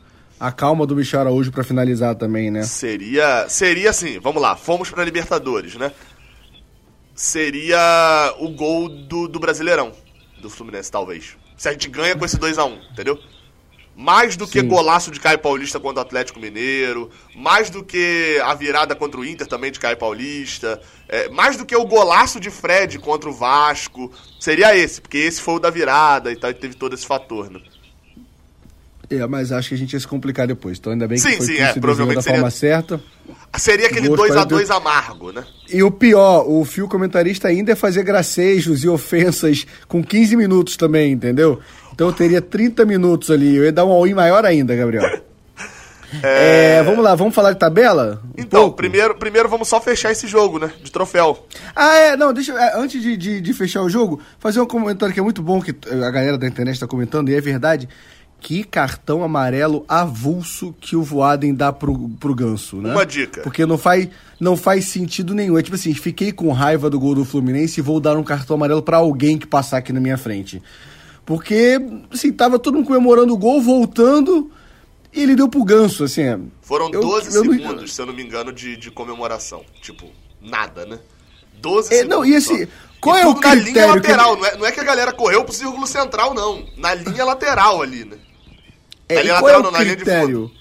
[0.43, 2.63] a calma do Michel Araújo para finalizar também, né?
[2.63, 5.89] Seria, seria assim, vamos lá, fomos para Libertadores, né?
[7.15, 9.93] Seria o gol do, do Brasileirão,
[10.41, 11.37] do Fluminense, talvez.
[11.55, 13.17] Se a gente ganha com esse 2 a 1 entendeu?
[13.95, 14.67] Mais do que Sim.
[14.67, 19.25] golaço de Caio Paulista contra o Atlético Mineiro, mais do que a virada contra o
[19.25, 23.33] Inter também de Caio Paulista, é, mais do que o golaço de Fred contra o
[23.33, 27.05] Vasco, seria esse, porque esse foi o da virada e tal, e teve todo esse
[27.05, 27.61] fator, né?
[29.19, 30.77] É, mas acho que a gente ia se complicar depois.
[30.77, 32.37] Então ainda bem que sim, foi sim, é, provavelmente da seria...
[32.37, 33.01] forma certa.
[33.57, 35.43] Seria aquele 2x2 amargo, né?
[35.69, 40.75] E o pior, o fio comentarista ainda é fazer gracejos e ofensas com 15 minutos
[40.75, 41.59] também, entendeu?
[41.93, 43.55] Então eu teria 30 minutos ali.
[43.55, 45.03] Eu ia dar um all-in maior ainda, Gabriel.
[46.21, 46.77] É...
[46.77, 48.21] É, vamos lá, vamos falar de tabela?
[48.37, 50.71] Um então, primeiro, primeiro vamos só fechar esse jogo, né?
[50.83, 51.47] De troféu.
[51.75, 55.11] Ah, é, não, deixa é, antes de, de, de, fechar o jogo, fazer um comentário
[55.11, 57.89] que é muito bom, que a galera da internet está comentando, e é verdade
[58.43, 62.91] que cartão amarelo avulso que o Voaden dá pro, pro Ganso, né?
[62.91, 63.41] Uma dica.
[63.41, 65.57] Porque não faz, não faz sentido nenhum.
[65.57, 68.57] É tipo assim, fiquei com raiva do gol do Fluminense e vou dar um cartão
[68.57, 70.61] amarelo para alguém que passar aqui na minha frente.
[71.25, 71.79] Porque,
[72.11, 74.51] assim, tava todo mundo comemorando o gol, voltando,
[75.13, 76.23] e ele deu pro Ganso, assim.
[76.23, 76.37] É.
[76.61, 79.63] Foram 12 eu, segundos, se eu não me engano, de, de comemoração.
[79.81, 80.99] Tipo, nada, né?
[81.61, 82.17] 12 é, segundos.
[82.17, 82.41] Não, e.
[82.41, 82.53] Só.
[82.99, 83.63] Qual e é o critério?
[83.63, 84.41] Na linha lateral, que...
[84.41, 86.65] não, é, não é que a galera correu pro círculo central, não.
[86.75, 88.17] Na linha lateral ali, né?
[89.09, 90.51] É, e qual é o critério?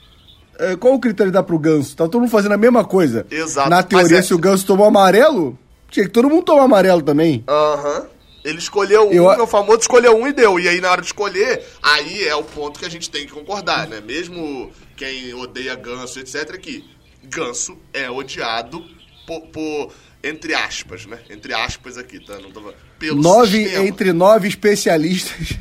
[0.59, 1.97] É, qual o critério dá pro Ganso?
[1.97, 3.27] Tá todo mundo fazendo a mesma coisa.
[3.31, 3.71] Exato.
[3.71, 4.23] Na teoria, é...
[4.23, 5.59] se o Ganso tomou amarelo,
[5.91, 7.45] tinha que todo mundo tomar amarelo também.
[7.49, 8.01] Aham.
[8.01, 8.07] Uhum.
[8.45, 9.25] Ele escolheu um, eu...
[9.25, 10.59] o famoso escolheu um e deu.
[10.59, 13.33] E aí, na hora de escolher, aí é o ponto que a gente tem que
[13.33, 14.01] concordar, né?
[14.01, 16.85] Mesmo quem odeia Ganso, etc., que
[17.23, 18.85] Ganso é odiado
[19.27, 19.93] por, por
[20.25, 21.19] entre aspas, né?
[21.31, 22.39] Entre aspas aqui, tá?
[22.41, 22.73] Não tô...
[22.99, 23.87] Pelo nove sistema.
[23.87, 25.57] entre nove especialistas.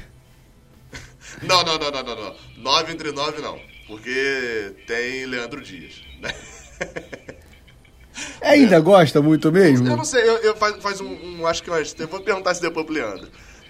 [1.41, 2.35] Não, não, não, não, não, não.
[2.57, 3.59] Nove entre nove não.
[3.87, 6.33] Porque tem Leandro Dias, né?
[8.39, 9.87] É, ainda gosta muito mesmo?
[9.87, 11.95] Eu não sei, eu, eu faz, faz um, um, Acho que umas.
[11.99, 13.29] Eu vou perguntar se depois pro Leandro.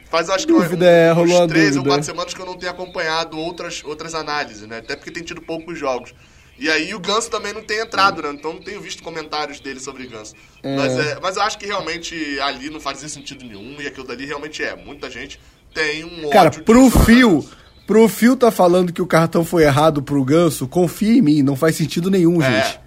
[0.09, 2.72] Faz acho que dúvida, é, uns, uns três ou quatro semanas que eu não tenho
[2.72, 4.80] acompanhado outras, outras análises, né?
[4.80, 6.13] Até porque tem tido poucos jogos.
[6.59, 8.30] E aí o Ganso também não tem entrado, né?
[8.32, 10.36] Então não tenho visto comentários dele sobre Ganso.
[10.61, 10.76] É.
[10.76, 14.26] Mas, é, mas eu acho que realmente ali não fazia sentido nenhum e aquilo dali
[14.26, 14.76] realmente é.
[14.76, 15.39] Muita gente
[15.74, 17.49] tem um Cara, pro fio,
[17.91, 21.57] pro fio tá falando que o cartão foi errado pro Ganso, confia em mim, não
[21.57, 22.79] faz sentido nenhum, é, gente.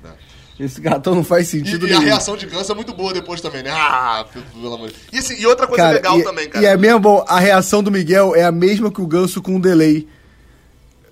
[0.59, 0.65] É.
[0.65, 2.01] Esse cartão não faz sentido e, nenhum.
[2.01, 3.71] E a reação de Ganso é muito boa depois também, né?
[3.71, 5.29] Ah, pelo amor de Deus.
[5.29, 6.65] E, e outra coisa cara, legal e, também, cara.
[6.65, 9.61] E é mesmo, a reação do Miguel é a mesma que o Ganso com um
[9.61, 10.09] delay.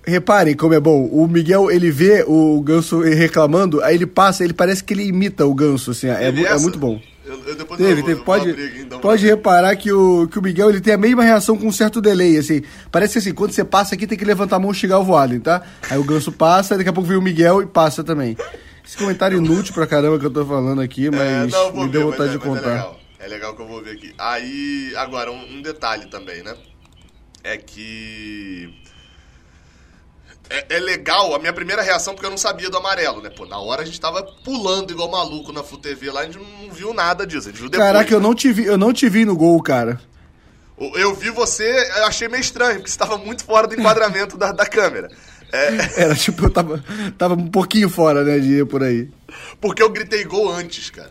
[0.07, 1.05] Reparem como é bom.
[1.05, 5.45] O Miguel, ele vê o Ganso reclamando, aí ele passa, ele parece que ele imita
[5.45, 6.09] o Ganso, assim.
[6.09, 6.99] É, é muito bom.
[7.25, 8.21] Eu, eu depois teve, eu, teve.
[8.23, 11.67] pode, então, pode reparar que o, que o Miguel ele tem a mesma reação com
[11.67, 12.63] um certo delay, assim.
[12.91, 15.39] Parece assim, quando você passa aqui tem que levantar a mão e chegar o voado,
[15.39, 15.63] tá?
[15.89, 18.37] Aí o Ganso passa, daqui a pouco vem o Miguel e passa também.
[18.85, 21.83] Esse comentário inútil pra caramba que eu tô falando aqui, é, mas é, não, me
[21.85, 22.61] ver, deu vontade é, de contar.
[22.61, 23.01] É legal.
[23.21, 24.13] é legal que eu vou ver aqui.
[24.19, 26.57] Aí, agora, um, um detalhe também, né?
[27.45, 28.75] É que
[30.53, 33.31] é, é, legal, a minha primeira reação, porque eu não sabia do amarelo, né?
[33.31, 36.39] Pô, na hora a gente tava pulando igual maluco na Full TV lá, a gente
[36.39, 37.89] não viu nada disso, a gente viu depois.
[37.89, 38.17] Caraca, né?
[38.17, 39.99] eu não te vi, eu não te vi no gol, cara.
[40.95, 44.53] Eu vi você, eu achei meio estranho, porque você estava muito fora do enquadramento da,
[44.53, 45.09] da câmera.
[45.53, 45.69] É...
[46.03, 46.85] Era tipo, eu tava,
[47.17, 49.09] tava um pouquinho fora, né, de ir por aí.
[49.61, 51.11] Porque eu gritei gol antes, cara.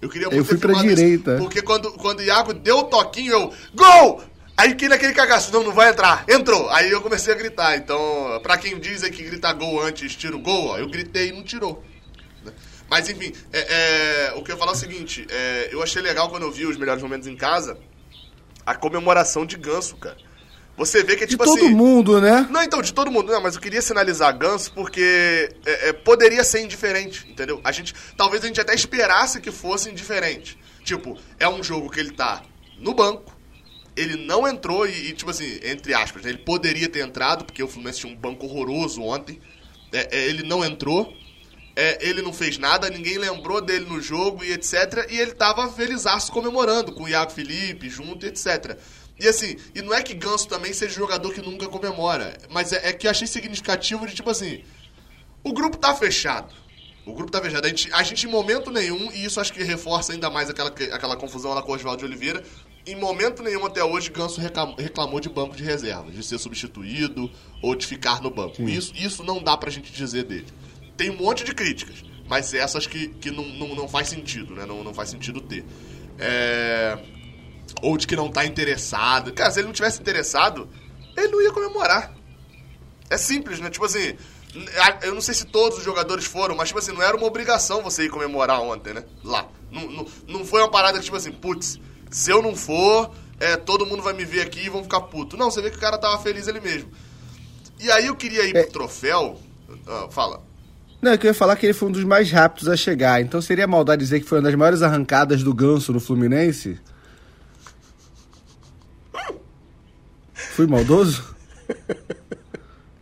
[0.00, 1.32] Eu queria muito Eu fui pra direita.
[1.32, 3.52] Isso, porque quando, quando o Iago deu o toquinho, eu.
[3.74, 4.22] Gol!
[4.56, 6.24] Aí que naquele cagaço, não, não vai entrar.
[6.28, 6.70] Entrou.
[6.70, 7.76] Aí eu comecei a gritar.
[7.76, 11.28] Então, pra quem diz aí que grita gol antes, tira o gol, ó, eu gritei
[11.28, 11.84] e não tirou.
[12.42, 12.52] Né?
[12.88, 16.00] Mas enfim, é, é, o que eu ia falar é o seguinte, é, eu achei
[16.00, 17.78] legal quando eu vi os melhores momentos em casa,
[18.64, 20.16] a comemoração de ganso, cara.
[20.76, 21.74] Você vê que é tipo de todo assim.
[21.74, 22.46] mundo, né?
[22.50, 23.32] Não, então, de todo mundo.
[23.32, 27.60] Não, mas eu queria sinalizar Ganso porque é, é, poderia ser indiferente, entendeu?
[27.64, 27.94] A gente.
[28.14, 30.58] Talvez a gente até esperasse que fosse indiferente.
[30.84, 32.42] Tipo, é um jogo que ele tá
[32.78, 33.35] no banco.
[33.96, 37.62] Ele não entrou e, e tipo assim, entre aspas, né, ele poderia ter entrado, porque
[37.62, 39.40] o Fluminense tinha um banco horroroso ontem.
[39.92, 41.12] É, é, ele não entrou.
[41.74, 45.06] É, ele não fez nada, ninguém lembrou dele no jogo e etc.
[45.10, 48.78] E ele tava felizaço comemorando com o Iago Felipe junto e etc.
[49.18, 52.88] E assim, e não é que Ganso também seja jogador que nunca comemora, mas é,
[52.88, 54.62] é que achei significativo de tipo assim,
[55.42, 56.52] o grupo tá fechado.
[57.06, 57.64] O grupo tá fechado.
[57.64, 60.70] A gente, a gente em momento nenhum, e isso acho que reforça ainda mais aquela,
[60.70, 62.42] aquela confusão lá com o Oswaldo de Oliveira,
[62.86, 67.30] em momento nenhum até hoje Ganso reclamou, de banco de reserva, de ser substituído
[67.60, 68.62] ou de ficar no banco.
[68.62, 70.46] Isso, isso não dá pra gente dizer dele.
[70.96, 74.64] Tem um monte de críticas, mas essas que, que não, não, não faz sentido, né?
[74.64, 75.64] Não, não faz sentido ter.
[76.18, 76.98] É
[77.82, 79.32] ou de que não tá interessado.
[79.32, 80.68] Cara, se ele não tivesse interessado,
[81.16, 82.14] ele não ia comemorar.
[83.10, 83.70] É simples, né?
[83.70, 84.16] Tipo assim,
[85.02, 87.82] eu não sei se todos os jogadores foram, mas tipo assim, não era uma obrigação
[87.82, 89.04] você ir comemorar ontem, né?
[89.22, 89.46] Lá.
[89.70, 91.78] Não, não, não foi uma parada que, tipo assim, putz,
[92.16, 95.36] se eu não for, é, todo mundo vai me ver aqui e vão ficar puto.
[95.36, 96.88] Não, você vê que o cara tava feliz ele mesmo.
[97.78, 98.62] E aí eu queria ir é...
[98.62, 99.38] pro troféu.
[99.86, 100.42] Ah, fala.
[101.02, 103.20] Não, é que eu ia falar que ele foi um dos mais rápidos a chegar.
[103.20, 106.80] Então seria maldade dizer que foi uma das maiores arrancadas do ganso no Fluminense?
[110.32, 111.22] Fui maldoso?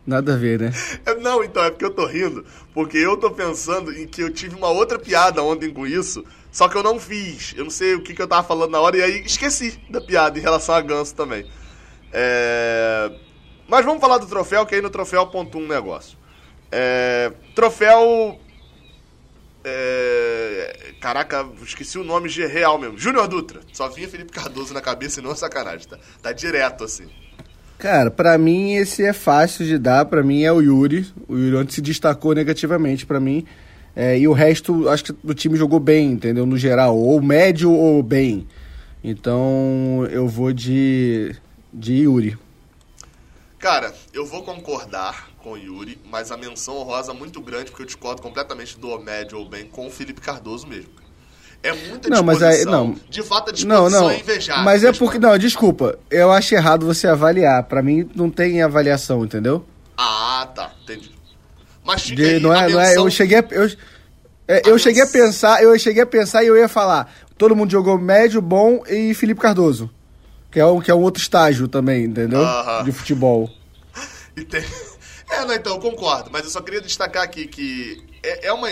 [0.05, 0.73] Nada a ver, né?
[1.05, 4.29] É, não, então, é porque eu tô rindo, porque eu tô pensando em que eu
[4.29, 6.21] tive uma outra piada ontem com isso,
[6.55, 7.53] só que eu não fiz.
[7.57, 9.99] Eu não sei o que, que eu tava falando na hora, e aí esqueci da
[9.99, 11.45] piada em relação a ganso também.
[12.13, 13.11] É...
[13.67, 16.17] Mas vamos falar do troféu, que aí no troféu pontua um negócio.
[16.71, 17.33] É...
[17.53, 18.39] Troféu.
[19.65, 20.93] É...
[21.01, 22.97] Caraca, esqueci o nome real mesmo.
[22.97, 23.59] Júnior Dutra.
[23.73, 25.99] Só vinha Felipe Cardoso na cabeça e não é sacanagem, tá?
[26.21, 27.09] Tá direto assim.
[27.77, 31.05] Cara, para mim esse é fácil de dar, para mim é o Yuri.
[31.27, 33.45] O Yuri ontem se destacou negativamente para mim.
[33.95, 36.45] É, e o resto, acho que o time jogou bem, entendeu?
[36.45, 38.45] No geral, ou médio ou bem.
[39.03, 41.35] Então eu vou de,
[41.71, 42.37] de Yuri.
[43.57, 47.85] Cara, eu vou concordar com o Yuri, mas a menção honrosa muito grande, porque eu
[47.85, 50.89] discordo completamente do médio ou bem com o Felipe Cardoso mesmo.
[51.63, 52.95] É muita não, mas aí, não.
[53.09, 54.09] De fato, a disposição não, não.
[54.11, 54.63] é invejável.
[54.63, 55.17] Mas é porque...
[55.17, 55.97] Não, desculpa.
[56.11, 57.63] Eu acho errado você avaliar.
[57.63, 59.65] Para mim, não tem avaliação, entendeu?
[59.97, 60.71] Ah, tá.
[60.83, 61.14] Entendi.
[61.85, 62.97] Mas de, não, é, não é...
[62.97, 63.45] Eu cheguei a...
[63.51, 63.69] Eu,
[64.47, 67.13] é, eu cheguei a pensar, eu cheguei a pensar e eu ia falar.
[67.37, 69.89] Todo mundo jogou médio, bom e Felipe Cardoso.
[70.51, 72.41] Que é um, que é um outro estágio também, entendeu?
[72.41, 72.83] Uh -huh.
[72.83, 73.49] De futebol.
[75.27, 76.29] É, não, então, eu concordo.
[76.31, 78.69] Mas eu só queria destacar aqui que é, é uma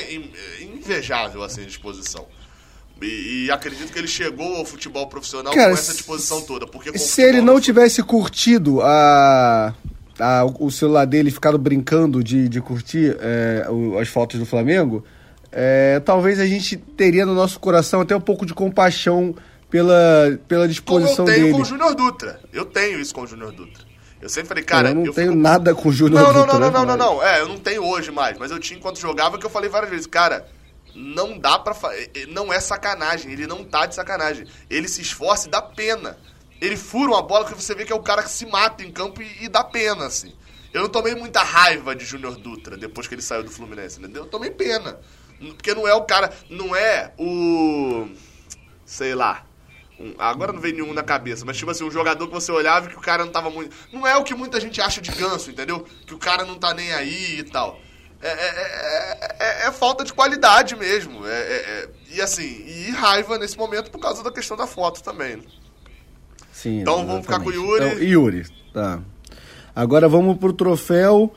[0.62, 2.28] invejável, assim, disposição.
[3.02, 6.68] E, e, acredito que ele chegou ao futebol profissional Cara, com essa disposição toda.
[6.68, 9.74] Porque se ele não tivesse curtido a,
[10.20, 13.66] a, o celular dele, ficado brincando de, de curtir é,
[14.00, 15.04] as fotos do Flamengo,
[15.52, 19.36] é, talvez a gente teria no nosso coração até um pouco de compaixão
[19.70, 21.38] pela, pela disposição dele.
[21.38, 21.58] eu tenho dele.
[21.58, 22.40] com o Júnior Dutra.
[22.52, 23.84] Eu tenho isso com o Júnior Dutra.
[24.22, 24.90] Eu sempre falei, cara.
[24.90, 25.42] Eu não eu tenho fico...
[25.42, 26.40] nada com o Júnior Dutra.
[26.40, 27.24] Não, não, não, não, não, não, não.
[27.24, 28.38] É, eu não tenho hoje mais.
[28.38, 30.46] Mas eu tinha enquanto jogava que eu falei várias vezes, cara
[30.96, 31.76] não dá pra.
[32.30, 34.46] Não é sacanagem, ele não tá de sacanagem.
[34.70, 36.18] Ele se esforça e dá pena.
[36.62, 38.92] Ele fura uma bola que você vê que é o cara que se mata em
[38.92, 40.34] campo e, e dá pena, assim.
[40.74, 44.24] Eu não tomei muita raiva de Júnior Dutra depois que ele saiu do Fluminense, entendeu?
[44.24, 45.00] Eu tomei pena.
[45.40, 46.34] Porque não é o cara.
[46.50, 48.08] Não é o.
[48.86, 49.46] Sei lá.
[50.00, 52.88] Um, agora não vem nenhum na cabeça, mas tipo assim, um jogador que você olhava
[52.88, 53.76] e que o cara não tava muito.
[53.92, 55.86] Não é o que muita gente acha de ganso, entendeu?
[56.08, 57.80] Que o cara não tá nem aí e tal.
[58.20, 61.28] É é, é, é, é, falta de qualidade mesmo.
[61.28, 65.36] É, e assim, e raiva nesse momento por causa da questão da foto também.
[65.38, 65.44] Né?
[66.54, 67.08] Sim, então exatamente.
[67.08, 67.86] vamos ficar com o Yuri.
[67.86, 69.00] Então, Yuri, tá.
[69.76, 71.34] Agora vamos pro troféu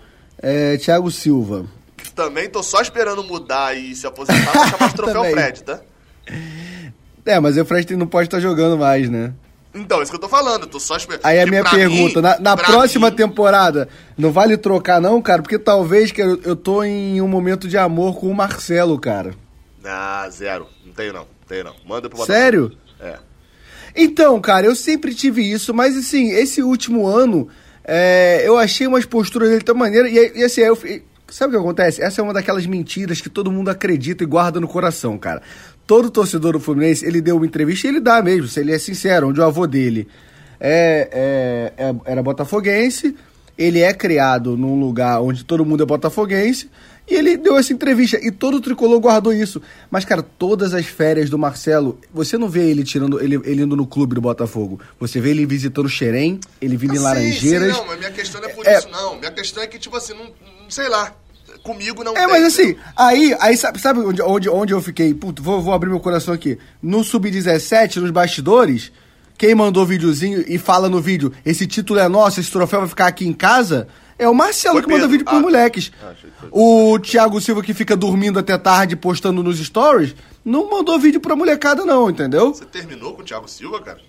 [0.84, 1.66] Thiago Silva.
[2.14, 5.80] Também tô só esperando mudar e se aposentar pra chamar de troféu Fred, tá?
[7.24, 9.34] É, mas o Fred não pode estar jogando mais, né?
[9.74, 11.24] Então, isso que eu tô falando, eu tô só esperando.
[11.24, 13.16] Aí a minha pergunta, mim, na, na próxima mim...
[13.16, 15.42] temporada, não vale trocar não, cara?
[15.42, 19.34] Porque talvez que eu, eu tô em um momento de amor com o Marcelo, cara.
[19.84, 20.66] Ah, zero.
[20.84, 21.74] Não tenho não, não tenho não.
[21.86, 22.24] Manda pro.
[22.24, 22.72] Sério?
[22.98, 23.18] É.
[23.96, 27.48] Então, cara, eu sempre tive isso, mas assim, esse último ano,
[27.84, 30.76] é, eu achei umas posturas dele tão maneira, e, e assim, eu,
[31.28, 32.02] sabe o que acontece?
[32.02, 35.42] Essa é uma daquelas mentiras que todo mundo acredita e guarda no coração, cara
[35.86, 38.78] todo torcedor do Fluminense, ele deu uma entrevista e ele dá mesmo, se ele é
[38.78, 40.08] sincero, onde o avô dele
[40.58, 43.14] é, é, é, era botafoguense,
[43.56, 46.68] ele é criado num lugar onde todo mundo é botafoguense,
[47.08, 49.62] E ele deu essa entrevista e todo o tricolor guardou isso.
[49.90, 53.76] Mas, cara, todas as férias do Marcelo, você não vê ele tirando ele, ele indo
[53.76, 54.80] no clube do Botafogo.
[54.98, 57.74] Você vê ele visitando Xerém, ele vindo ah, em Laranjeiras.
[57.74, 58.78] Sim, não, mas minha questão não é por é...
[58.78, 59.18] isso, não.
[59.18, 60.32] Minha questão é que, tipo assim, não,
[60.68, 61.12] sei lá.
[61.62, 65.12] Comigo não É, tem, mas assim, aí, aí sabe, sabe onde, onde, onde eu fiquei?
[65.14, 66.58] Puto, vou, vou abrir meu coração aqui.
[66.80, 68.92] No Sub-17, nos bastidores,
[69.38, 73.06] quem mandou videozinho e fala no vídeo, esse título é nosso, esse troféu vai ficar
[73.06, 73.88] aqui em casa,
[74.18, 75.42] é o Marcelo Foi que manda vídeo pros ah.
[75.42, 75.92] moleques.
[76.02, 76.14] Ah,
[76.50, 80.14] o Thiago Silva que fica dormindo até tarde postando nos stories,
[80.44, 82.54] não mandou vídeo pra molecada não, entendeu?
[82.54, 84.00] Você terminou com o Thiago Silva, cara?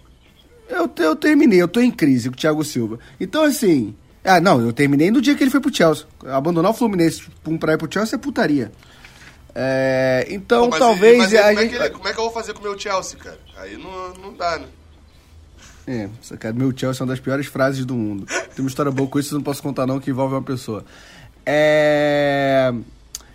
[0.69, 2.99] Eu, eu terminei, eu tô em crise com o Thiago Silva.
[3.19, 6.05] Então assim, ah, não, eu terminei no dia que ele foi pro Chelsea.
[6.25, 7.23] Abandonar o Fluminense
[7.59, 8.71] pra ir pro Chelsea é putaria.
[9.55, 11.17] É, então, talvez.
[11.17, 11.75] Mas como, gente...
[11.75, 13.39] é ele, como, é que eu vou fazer com o meu Chelsea, cara?
[13.57, 14.67] Aí não, não dá, né?
[15.87, 18.25] É, cara, meu Chelsea é uma das piores frases do mundo.
[18.25, 20.83] Tem uma história boa com isso, eu não posso contar não, que envolve uma pessoa.
[21.45, 22.73] É...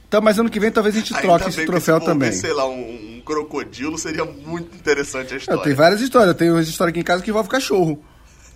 [0.06, 2.30] Então, mas ano que vem talvez a gente troque esse troféu se também.
[2.32, 5.62] sei lá, um, um, crocodilo seria muito interessante a história.
[5.62, 6.28] tem várias histórias.
[6.28, 8.04] Eu tenho uma história aqui em casa que envolve cachorro.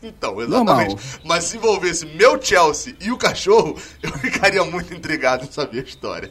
[0.03, 0.89] Então, exatamente.
[0.91, 0.99] Normal.
[1.25, 5.85] Mas se envolvesse meu Chelsea e o cachorro, eu ficaria muito intrigado em saber a
[5.85, 6.31] história.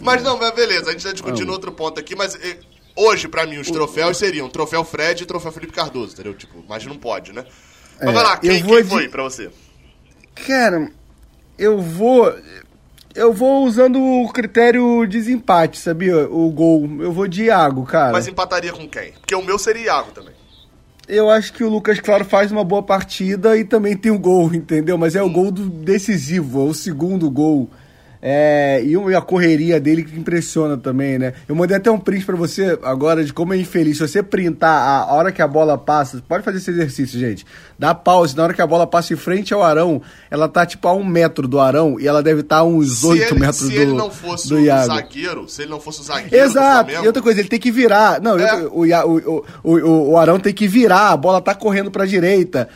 [0.00, 1.54] Mas não, mas beleza, a gente tá discutindo não.
[1.54, 2.58] outro ponto aqui, mas eh,
[3.00, 6.34] Hoje, para mim, os troféus seriam troféu Fred e troféu Felipe Cardoso, entendeu?
[6.34, 7.46] Tipo, mas não pode, né?
[7.98, 9.50] Mas é, vai lá, quem, quem foi pra você?
[10.46, 10.90] Cara,
[11.58, 12.30] eu vou.
[13.14, 16.28] Eu vou usando o critério desempate, sabia?
[16.28, 16.88] O gol.
[17.00, 18.12] Eu vou de Iago, cara.
[18.12, 19.12] Mas empataria com quem?
[19.12, 20.34] Porque o meu seria Iago também.
[21.08, 24.18] Eu acho que o Lucas Claro faz uma boa partida e também tem o um
[24.18, 24.98] gol, entendeu?
[24.98, 27.68] Mas é o gol do decisivo, é o segundo gol.
[28.22, 31.32] É, e a correria dele que impressiona também, né?
[31.48, 33.96] Eu mandei até um print para você agora de como é infeliz.
[33.96, 37.46] Se você printar a hora que a bola passa, pode fazer esse exercício, gente.
[37.78, 40.86] Dá pause, na hora que a bola passa em frente ao Arão, ela tá tipo
[40.86, 43.64] a um metro do Arão e ela deve estar tá a uns oito metros se
[43.64, 47.06] do Se ele não fosse o zagueiro, se ele não fosse o zagueiro Exato, e
[47.06, 48.20] outra coisa, ele tem que virar.
[48.20, 48.54] Não, é.
[48.64, 52.68] o, o, o, o, o Arão tem que virar, a bola tá correndo pra direita.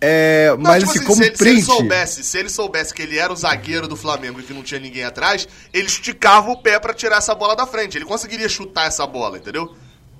[0.00, 1.38] É, não, mas tipo assim, assim, como se, print...
[1.38, 4.52] se ele soubesse, se ele soubesse que ele era o zagueiro do Flamengo e que
[4.52, 7.96] não tinha ninguém atrás, ele esticava o pé para tirar essa bola da frente.
[7.96, 9.74] Ele conseguiria chutar essa bola, entendeu?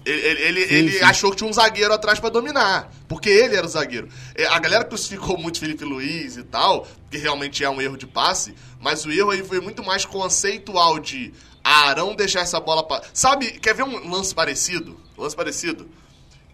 [0.07, 1.05] Ele, ele, sim, ele sim.
[1.05, 4.09] achou que tinha um zagueiro atrás para dominar, porque ele era o zagueiro.
[4.37, 8.07] É, a galera crucificou muito Felipe Luiz e tal, que realmente é um erro de
[8.07, 13.03] passe, mas o erro aí foi muito mais conceitual de Arão deixar essa bola para.
[13.12, 14.97] Sabe, quer ver um lance parecido?
[15.18, 15.89] Um lance parecido?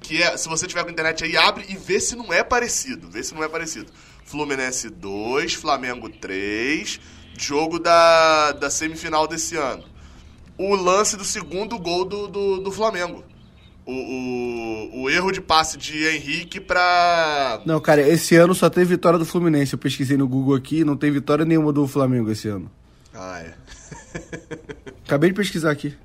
[0.02, 3.08] Que é, se você tiver com internet aí, abre e vê se não é parecido.
[3.08, 3.90] Vê se não é parecido.
[4.24, 7.00] Fluminense 2, Flamengo 3,
[7.38, 9.84] jogo da, da semifinal desse ano.
[10.58, 13.24] O lance do segundo gol do, do, do Flamengo.
[13.84, 17.60] O, o, o, erro de passe de Henrique pra.
[17.64, 19.72] Não, cara, esse ano só tem vitória do Fluminense.
[19.72, 22.70] Eu pesquisei no Google aqui, não tem vitória nenhuma do Flamengo esse ano.
[23.12, 23.54] Ah, é.
[25.04, 25.96] Acabei de pesquisar aqui.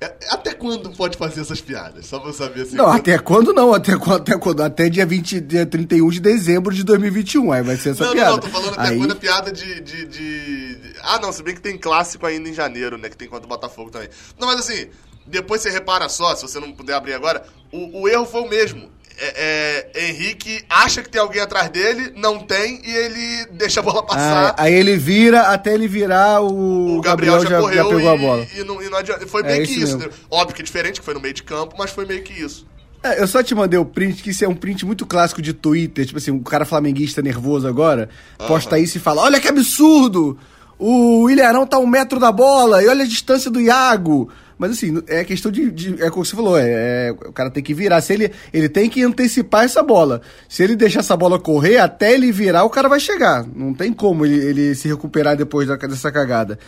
[0.00, 2.06] É, até quando pode fazer essas piadas?
[2.06, 2.76] Só pra eu saber assim.
[2.76, 2.96] Não, quando...
[2.96, 3.74] até quando não?
[3.74, 4.20] Até quando?
[4.20, 4.60] Até, quando?
[4.62, 7.52] até dia, 20, dia 31 de dezembro de 2021.
[7.52, 8.30] Aí vai ser essa não, piada.
[8.30, 8.98] Não, não, tô falando até Aí...
[8.98, 12.54] quando a piada de, de, de, Ah, não, se bem que tem clássico ainda em
[12.54, 13.08] janeiro, né?
[13.08, 14.08] Que tem contra o Botafogo também.
[14.38, 14.88] Não, mas assim,
[15.26, 18.48] depois você repara só, se você não puder abrir agora, o, o erro foi o
[18.48, 18.90] mesmo
[19.20, 23.82] é, é, Henrique acha que tem alguém atrás dele, não tem, e ele deixa a
[23.82, 24.54] bola passar.
[24.56, 27.84] Ah, aí ele vira, até ele virar, o, o Gabriel, Gabriel, já, já, correu já
[27.84, 28.46] pegou e, a bola.
[28.56, 29.26] E, não, e não adianta.
[29.26, 29.98] Foi meio é que isso.
[29.98, 32.32] isso Óbvio que é diferente, que foi no meio de campo, mas foi meio que
[32.32, 32.66] isso.
[33.02, 35.52] É, eu só te mandei o print, que isso é um print muito clássico de
[35.52, 36.06] Twitter.
[36.06, 38.08] Tipo assim, um cara flamenguista nervoso agora,
[38.46, 40.38] posta isso e fala: Olha que absurdo!
[40.78, 44.30] O Ilharão tá um metro da bola, e olha a distância do Iago.
[44.60, 45.70] Mas assim, é questão de.
[45.70, 47.98] de é como você falou, é, é, o cara tem que virar.
[48.02, 50.20] Se ele, ele tem que antecipar essa bola.
[50.50, 53.42] Se ele deixar essa bola correr, até ele virar, o cara vai chegar.
[53.56, 56.58] Não tem como ele, ele se recuperar depois da, dessa cagada.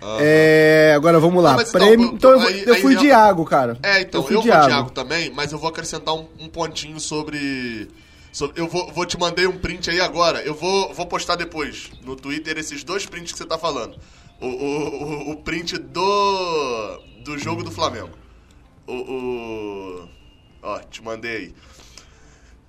[0.00, 0.16] Uhum.
[0.20, 1.58] É, agora vamos lá.
[1.60, 3.78] então, Prêmio, então eu, aí, eu fui aí, Diago, cara.
[3.82, 4.66] É, então, eu, fui eu Diago.
[4.66, 7.90] Diago também, mas eu vou acrescentar um, um pontinho sobre.
[8.32, 10.40] sobre eu vou, vou te mandei um print aí agora.
[10.40, 13.96] Eu vou, vou postar depois no Twitter esses dois prints que você tá falando.
[14.44, 18.10] O, o, o, print do do jogo do Flamengo.
[18.86, 20.08] O, o...
[20.62, 21.54] Ó, te mandei.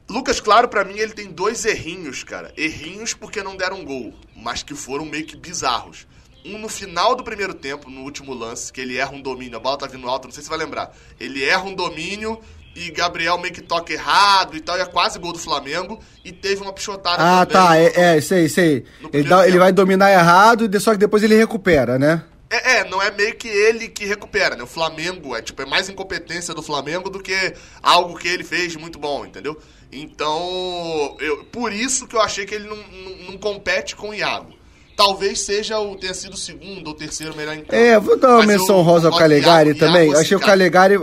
[0.09, 2.53] Lucas Claro, para mim, ele tem dois errinhos, cara.
[2.55, 6.07] Errinhos porque não deram gol, mas que foram meio que bizarros.
[6.45, 9.59] Um no final do primeiro tempo, no último lance, que ele erra um domínio, a
[9.59, 10.95] bola tá vindo alta, não sei se você vai lembrar.
[11.19, 12.39] Ele erra um domínio
[12.75, 15.99] e Gabriel meio que toca errado e tal, e é quase gol do Flamengo.
[16.23, 18.83] E teve uma pichotada Ah, tá, é, é, sei, sei.
[19.13, 22.23] Ele, dá, ele vai dominar errado, só que depois ele recupera, né?
[22.49, 24.63] É, é, não é meio que ele que recupera, né?
[24.63, 28.75] O Flamengo é tipo é mais incompetência do Flamengo do que algo que ele fez
[28.75, 29.57] muito bom, entendeu?
[29.91, 34.13] Então, eu, por isso que eu achei que ele não, não, não compete com o
[34.13, 34.53] Iago.
[34.95, 37.75] talvez seja o tenha sido o segundo ou terceiro melhor em campo.
[37.75, 40.07] É, vou dar uma Mas menção eu- rosa ao Calegari também.
[40.09, 40.95] Iago, Achei o Calegari.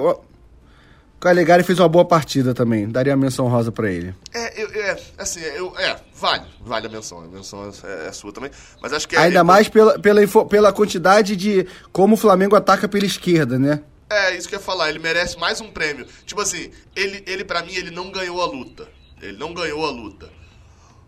[1.22, 2.88] O Calegari fez uma boa partida também.
[2.88, 4.12] Daria uma menção rosa pra ele.
[4.34, 8.32] É, eu- é, assim, eu, é, vale, vale a menção, a menção é, é sua
[8.32, 8.50] também,
[8.82, 12.56] mas acho que é, Ainda é- mais pela, pela, pela quantidade de como o Flamengo
[12.56, 13.82] ataca pela esquerda, né?
[14.10, 16.08] É, isso que eu ia falar, ele merece mais um prêmio.
[16.26, 18.88] Tipo assim, ele, ele para mim, ele não ganhou a luta.
[19.22, 20.28] Ele não ganhou a luta.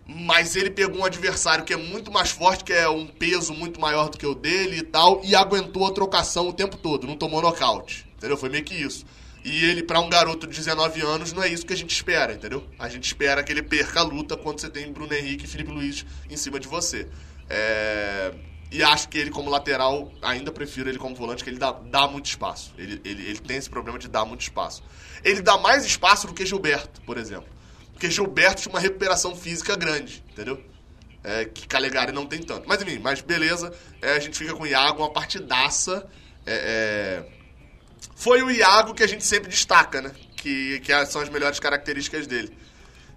[0.06, 3.80] Mas ele pegou um adversário que é muito mais forte, que é um peso muito
[3.80, 7.16] maior do que o dele e tal, e aguentou a trocação o tempo todo, não
[7.16, 8.06] tomou nocaute.
[8.16, 8.36] Entendeu?
[8.36, 9.04] Foi meio que isso.
[9.44, 12.32] E ele, pra um garoto de 19 anos, não é isso que a gente espera,
[12.32, 12.66] entendeu?
[12.78, 15.70] A gente espera que ele perca a luta quando você tem Bruno Henrique e Felipe
[15.70, 17.06] Luiz em cima de você.
[17.48, 18.32] É...
[18.72, 22.08] E acho que ele, como lateral, ainda prefiro ele como volante, que ele dá, dá
[22.08, 22.74] muito espaço.
[22.78, 24.82] Ele, ele, ele tem esse problema de dar muito espaço.
[25.22, 27.48] Ele dá mais espaço do que Gilberto, por exemplo.
[27.92, 30.60] Porque Gilberto tinha uma recuperação física grande, entendeu?
[31.22, 32.66] É, que Calegari não tem tanto.
[32.66, 33.72] Mas enfim, mas beleza.
[34.02, 36.06] É, a gente fica com o Iago, uma partidaça.
[36.44, 37.43] É, é,
[38.14, 40.12] Foi o Iago que a gente sempre destaca, né?
[40.36, 42.52] Que, que são as melhores características dele.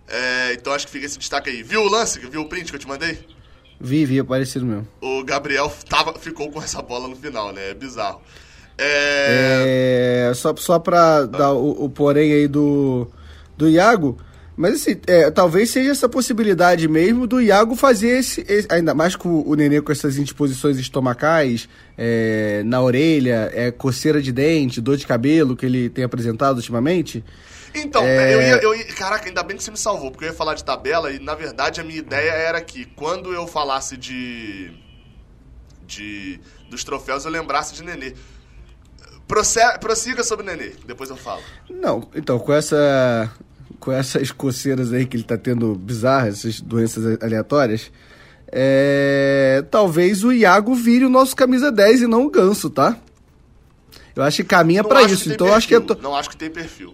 [0.08, 1.64] É, então acho que fica esse destaque aí.
[1.64, 2.20] Viu o lance?
[2.20, 3.20] Viu o print que eu te mandei?
[3.80, 4.88] Vi, vi, é parecido mesmo.
[5.02, 7.72] O Gabriel tava, ficou com essa bola no final, né?
[7.72, 8.22] É bizarro.
[8.78, 10.30] É...
[10.30, 13.08] É, só, só pra dar o, o porém aí do,
[13.58, 14.18] do Iago.
[14.58, 18.42] Mas assim, é, talvez seja essa possibilidade mesmo do Iago fazer esse.
[18.50, 24.20] esse- ainda mais com o Nenê com essas indisposições estomacais, é, na orelha, é, coceira
[24.20, 27.24] de dente, dor de cabelo que ele tem apresentado ultimamente.
[27.76, 28.34] Então, É.
[28.34, 28.86] eu, ia, eu ia.
[28.96, 31.36] Caraca, ainda bem que você me salvou, porque eu ia falar de tabela e, na
[31.36, 34.72] verdade, a minha ideia era que quando eu falasse de.
[35.86, 36.40] de
[36.72, 38.14] dos troféus, eu lembrasse de Nenê.
[39.80, 41.42] Prossiga sobre o Nenê, depois eu falo.
[41.70, 43.30] Não, então, com essa.
[43.80, 47.92] Com essas coceiras aí que ele tá tendo bizarras, essas doenças aleatórias,
[48.52, 52.98] é, talvez o Iago vire o nosso camisa 10 e não o ganso, tá?
[54.16, 55.32] Eu acho que caminha que isso.
[55.32, 55.80] Então acho que é.
[55.80, 56.94] to- Não acho que tem perfil.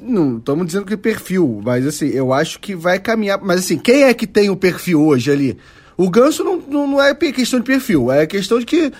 [0.00, 3.40] Não, estamos dizendo que perfil, mas assim, eu acho que vai caminhar.
[3.42, 5.58] Mas assim, quem é que tem o perfil hoje ali?
[5.96, 8.92] O ganso não, não, não é questão de perfil, é questão de que.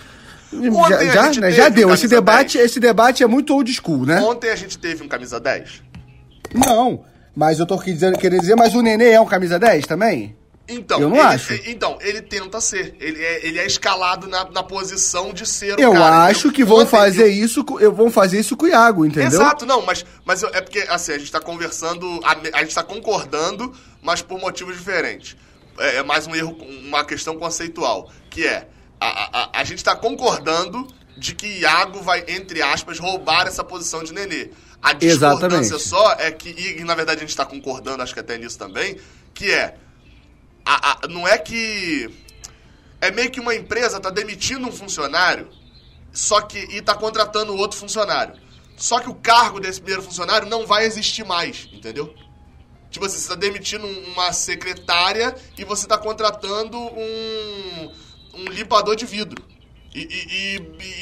[0.53, 1.89] Ontem já, já, né, já deu.
[1.89, 2.65] Esse camisa debate, 10.
[2.71, 4.21] esse debate é muito old school, né?
[4.21, 5.81] Ontem a gente teve um camisa 10.
[6.55, 7.03] Não,
[7.35, 10.35] mas eu tô dizendo, querendo dizer, mas o Nenê é um camisa 10 também?
[10.67, 11.53] Então, Eu não ele, acho.
[11.69, 12.95] Então, ele tenta ser.
[12.99, 16.23] Ele é, ele é escalado na, na posição de ser o Eu cara.
[16.25, 16.53] acho entendeu?
[16.53, 19.27] que vão fazer eu- isso, com- eu vão fazer isso com o Iago, entendeu?
[19.27, 22.73] Exato, não, mas, mas eu- é porque, assim, a gente tá conversando, a, a gente
[22.73, 25.37] tá concordando, mas por motivos diferentes.
[25.77, 28.67] É, é mais um erro, uma questão conceitual, que é,
[28.99, 30.87] a, a, a- a gente tá concordando
[31.17, 34.49] de que Iago vai, entre aspas, roubar essa posição de Nenê.
[34.81, 35.79] A discordância Exatamente.
[35.79, 38.97] só é que, e, na verdade a gente tá concordando, acho que até nisso também,
[39.33, 39.75] que é,
[40.65, 42.09] a- a- não é que...
[43.01, 45.49] É meio que uma empresa tá demitindo um funcionário
[46.11, 48.35] só que e tá contratando outro funcionário.
[48.77, 52.13] Só que o cargo desse primeiro funcionário não vai existir mais, entendeu?
[52.89, 57.91] Tipo assim, você tá demitindo um- uma secretária e você tá contratando um,
[58.33, 59.43] um limpador de vidro.
[59.95, 60.57] E, e-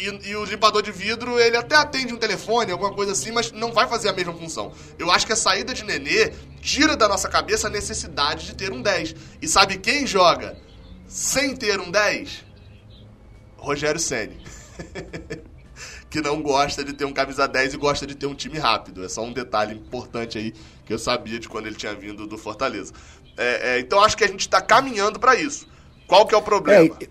[0.07, 3.51] e- e- o limpador de vidro, ele até atende um telefone, alguma coisa assim, mas
[3.51, 4.71] não vai fazer a mesma função.
[4.99, 6.31] Eu acho que a saída de Nenê
[6.61, 9.15] tira da nossa cabeça a necessidade de ter um 10.
[9.41, 10.55] E sabe quem joga
[11.07, 12.45] sem ter um 10?
[13.57, 14.37] Rogério Ceni.
[16.07, 19.03] que não gosta de ter um camisa 10 e gosta de ter um time rápido.
[19.03, 20.53] É só um detalhe importante aí
[20.85, 22.93] que eu sabia de quando ele tinha vindo do Fortaleza.
[23.35, 25.67] É, é, então acho que a gente tá caminhando pra isso.
[26.05, 26.95] Qual que é o problema?
[27.01, 27.07] É,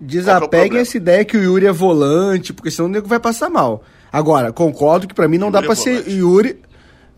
[0.00, 0.78] É desapeguem problema?
[0.82, 3.82] essa ideia que o Yuri é volante, porque senão o nego vai passar mal.
[4.12, 6.08] Agora, concordo que pra mim não dá Yuri pra é ser.
[6.10, 6.60] Yuri.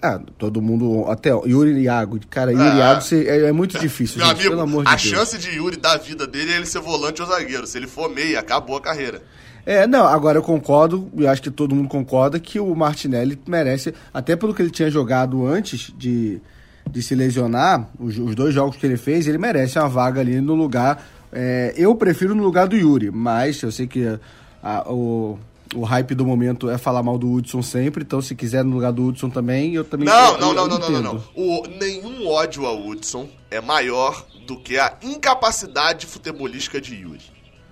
[0.01, 1.11] Ah, todo mundo.
[1.11, 2.21] Até Yuri e Iago.
[2.29, 2.77] Cara, Yuri e Ah.
[2.77, 5.03] Iago é, é muito difícil, Meu gente, amigo, pelo amor de a Deus.
[5.03, 7.67] chance de Yuri da vida dele é ele ser volante ou zagueiro.
[7.67, 9.23] Se ele for meia, acabou a carreira.
[9.65, 13.93] É, não, agora eu concordo, e acho que todo mundo concorda, que o Martinelli merece,
[14.15, 16.41] até pelo que ele tinha jogado antes de,
[16.89, 20.41] de se lesionar, os, os dois jogos que ele fez, ele merece uma vaga ali
[20.41, 21.05] no lugar.
[21.33, 24.19] É, eu prefiro no lugar do Yuri, mas eu sei que
[24.63, 25.39] a- o,
[25.75, 28.93] o hype do momento é falar mal do Hudson sempre, então se quiser no lugar
[28.93, 31.25] do Hudson também, eu também Não, eu- não, eu não, não, não, não, não.
[31.35, 37.21] O, nenhum ódio ao Hudson é maior do que a incapacidade futebolística de Yuri.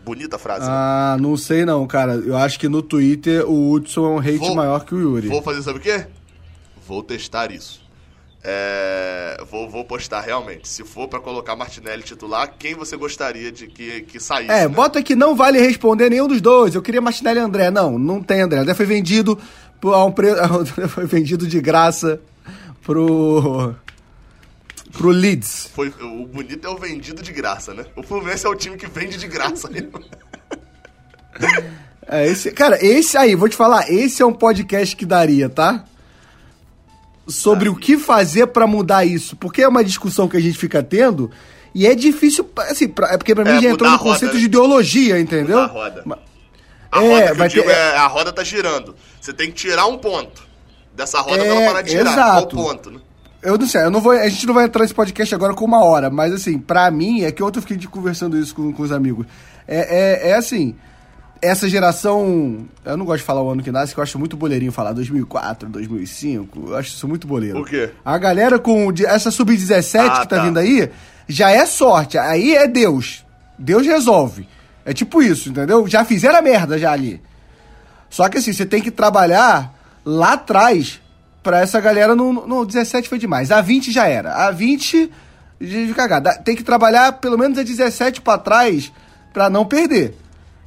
[0.04, 0.70] Bonita frase, né?
[0.70, 2.14] Ah, não sei não, cara.
[2.16, 5.28] Eu acho que no Twitter o Hudson é um hate Vou- maior que o Yuri.
[5.28, 6.06] Vou fazer sabe o quê?
[6.86, 7.82] Vou testar isso.
[8.46, 10.68] É, vou, vou postar realmente.
[10.68, 14.50] Se for pra colocar Martinelli titular, quem você gostaria de que, que saísse?
[14.50, 14.68] É, né?
[14.68, 16.74] bota que não vale responder nenhum dos dois.
[16.74, 17.70] Eu queria Martinelli e André.
[17.70, 18.58] Não, não tem André.
[18.60, 19.38] André foi vendido
[19.80, 20.12] por- a um
[20.88, 22.20] foi vendido de graça
[22.82, 23.74] pro
[24.92, 25.70] pro Leeds.
[25.74, 27.86] Foi, o bonito é o vendido de graça, né?
[27.96, 29.68] O Fluminense é o time que vende de graça.
[32.06, 35.84] é, esse, cara, esse aí, vou te falar, esse é um podcast que daria, tá?
[37.26, 39.36] Sobre o que fazer para mudar isso.
[39.36, 41.30] Porque é uma discussão que a gente fica tendo
[41.74, 44.40] e é difícil, assim, pra, é porque pra mim é, já entrou no conceito né?
[44.40, 45.58] de ideologia, entendeu?
[45.58, 46.04] A roda.
[46.92, 47.66] A é, roda ter...
[47.66, 48.94] É, a roda tá girando.
[49.20, 50.46] Você tem que tirar um ponto
[50.94, 52.12] dessa roda é, pra ela parar de girar.
[52.12, 52.56] Exato.
[52.56, 53.00] Qual ponto, né?
[53.42, 55.66] Eu não sei, eu não vou, a gente não vai entrar nesse podcast agora com
[55.66, 58.82] uma hora, mas assim, pra mim, é que ontem eu fiquei conversando isso com, com
[58.82, 59.26] os amigos.
[59.68, 60.74] É, é, é assim,
[61.44, 62.66] essa geração.
[62.84, 64.92] Eu não gosto de falar o ano que nasce, que eu acho muito boleirinho falar
[64.92, 66.70] 2004, 2005.
[66.70, 67.60] Eu acho isso muito boleiro.
[67.60, 67.90] O quê?
[68.04, 70.90] A galera com essa sub-17 ah, que tá, tá, vindo aí,
[71.28, 72.16] já é sorte.
[72.18, 73.24] Aí é Deus.
[73.58, 74.48] Deus resolve.
[74.84, 75.86] É tipo isso, entendeu?
[75.86, 77.20] Já fizeram a merda já ali.
[78.10, 79.74] Só que assim, você tem que trabalhar
[80.04, 81.00] lá atrás
[81.42, 83.50] pra essa galera no, no 17 foi demais.
[83.50, 84.46] A 20 já era.
[84.46, 85.10] A 20
[85.60, 86.22] de cagar.
[86.42, 88.92] Tem que trabalhar pelo menos a 17 para trás
[89.32, 90.16] para não perder.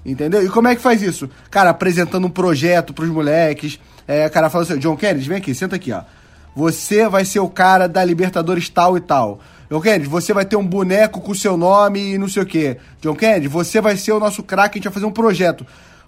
[0.06, 0.44] Entendeu?
[0.44, 1.30] E como é que faz isso?
[1.50, 3.80] Cara, apresentando um projeto pros moleques.
[4.08, 6.02] É, cara fala assim, John Kennedy, vem aqui, senta aqui, ó.
[6.56, 9.40] Você vai ser o cara da Libertadores tal e tal.
[9.70, 12.46] John Kennedy, você vai ter um boneco com o seu nome e não sei o
[12.46, 12.78] quê.
[13.02, 15.66] John Kennedy, você vai ser o nosso craque, a gente vai fazer um projeto.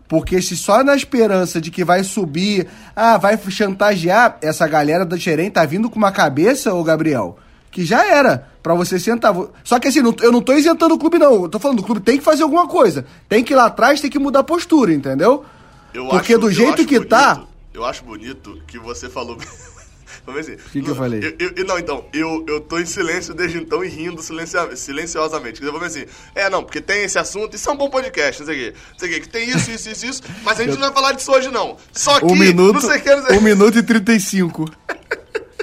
[0.08, 5.18] Porque se só na esperança de que vai subir, ah, vai chantagear, essa galera da
[5.18, 7.38] Xerém tá vindo com uma cabeça, ô Gabriel,
[7.70, 9.34] que já era para você sentar.
[9.63, 11.43] Só que assim, eu não tô isentando o clube, não.
[11.43, 13.03] Eu tô falando, o clube tem que fazer alguma coisa.
[13.28, 15.43] Tem que ir lá atrás, tem que mudar a postura, entendeu?
[15.91, 17.47] Eu Porque acho, do jeito que tá bonito, tá.
[17.74, 19.39] Eu acho bonito que você falou.
[20.24, 21.36] Vamos ver O que, que eu falei?
[21.39, 25.63] Eu, eu, não, então, eu, eu tô em silêncio desde então e rindo silencio, silenciosamente.
[25.63, 26.05] Eu vou ver assim,
[26.36, 28.78] é, não, porque tem esse assunto, isso é um bom podcast, não sei o quê.
[28.91, 30.80] Não sei o quê, que tem isso, isso, isso, isso, mas a gente eu...
[30.80, 31.76] não vai falar disso hoje, não.
[31.91, 33.38] Só que, um minuto, não sei o que, não sei...
[33.38, 34.72] Um minuto e 35.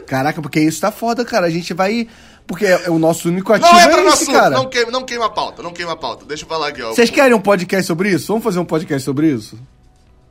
[0.07, 1.47] Caraca, porque isso tá foda, cara.
[1.47, 2.09] A gente vai...
[2.47, 4.51] Porque é o nosso único ativo não entra é no esse, assunto, cara.
[4.51, 6.25] Não queima, não queima a pauta, não queima a pauta.
[6.25, 6.95] Deixa eu falar aqui, ó.
[6.95, 8.29] Vocês querem um podcast sobre isso?
[8.29, 9.59] Vamos fazer um podcast sobre isso?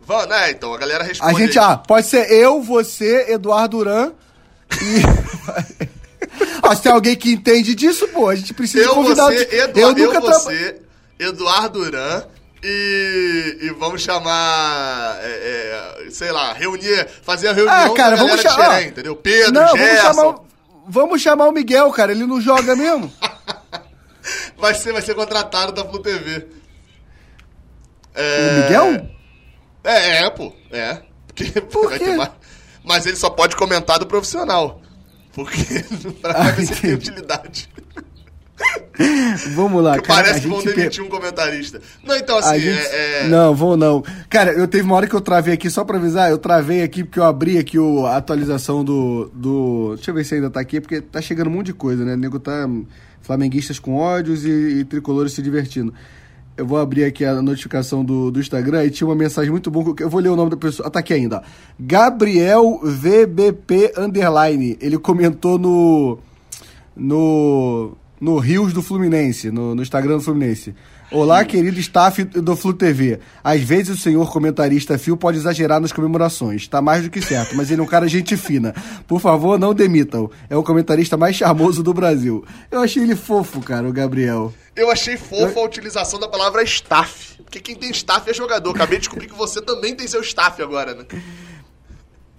[0.05, 0.51] Vamos, né?
[0.51, 1.35] Então, a galera responde.
[1.35, 1.65] A gente, aí.
[1.65, 4.13] ah, pode ser eu, você, Eduardo Duran
[4.81, 5.01] e...
[6.63, 9.25] ah, se tem alguém que entende disso, pô, a gente precisa eu, convidar...
[9.25, 9.79] Você, Edu...
[9.79, 10.81] eu, nunca eu, você,
[11.19, 12.23] Eduardo Duran
[12.63, 18.41] e, e vamos chamar, é, é, sei lá, reunir, fazer a reunião ah, cara, vamos
[18.41, 19.15] chamar, entendeu?
[19.15, 20.13] Pedro, não, Gerson.
[20.13, 20.44] Vamos chamar,
[20.87, 23.11] vamos chamar o Miguel, cara, ele não joga mesmo.
[24.57, 26.47] vai, ser, vai ser contratado da Flu TV.
[28.13, 28.49] É...
[28.49, 29.09] O Miguel?
[29.83, 31.01] É, é, pô, é.
[31.27, 32.15] Porque Por quê?
[32.15, 32.31] Mais...
[32.83, 34.81] Mas ele só pode comentar do profissional.
[35.33, 35.83] Porque
[36.21, 37.69] pra ah, ver se tem utilidade.
[39.53, 40.23] Vamos lá, cara.
[40.23, 41.81] Parece que vão demitir um comentarista.
[42.03, 42.79] Não, então assim, gente...
[42.79, 43.27] é, é...
[43.27, 44.03] Não, vou não.
[44.29, 47.03] Cara, eu teve uma hora que eu travei aqui, só pra avisar, eu travei aqui
[47.03, 49.93] porque eu abri aqui o, a atualização do, do.
[49.95, 52.13] Deixa eu ver se ainda tá aqui, porque tá chegando um monte de coisa, né?
[52.13, 52.67] O nego tá.
[53.21, 55.91] Flamenguistas com ódios e, e tricolores se divertindo.
[56.55, 59.95] Eu vou abrir aqui a notificação do, do Instagram e tinha uma mensagem muito boa.
[59.99, 60.87] Eu vou ler o nome da pessoa.
[60.87, 61.41] Ah, tá aqui ainda.
[61.77, 64.77] Gabriel VBP Underline.
[64.79, 66.19] Ele comentou no.
[66.95, 70.73] No no Rios do Fluminense, no, no Instagram do Fluminense.
[71.11, 73.19] Olá, querido staff do Flu TV.
[73.43, 76.67] Às vezes o senhor comentarista Fio pode exagerar nas comemorações.
[76.67, 78.73] Tá mais do que certo, mas ele é um cara gente fina.
[79.07, 80.31] Por favor, não demitam.
[80.49, 82.43] É o comentarista mais charmoso do Brasil.
[82.71, 84.51] Eu achei ele fofo, cara, o Gabriel.
[84.75, 85.61] Eu achei fofo Eu...
[85.61, 87.35] a utilização da palavra staff.
[87.43, 88.71] Porque quem tem staff é jogador.
[88.71, 91.05] Acabei de descobrir que você também tem seu staff agora, né?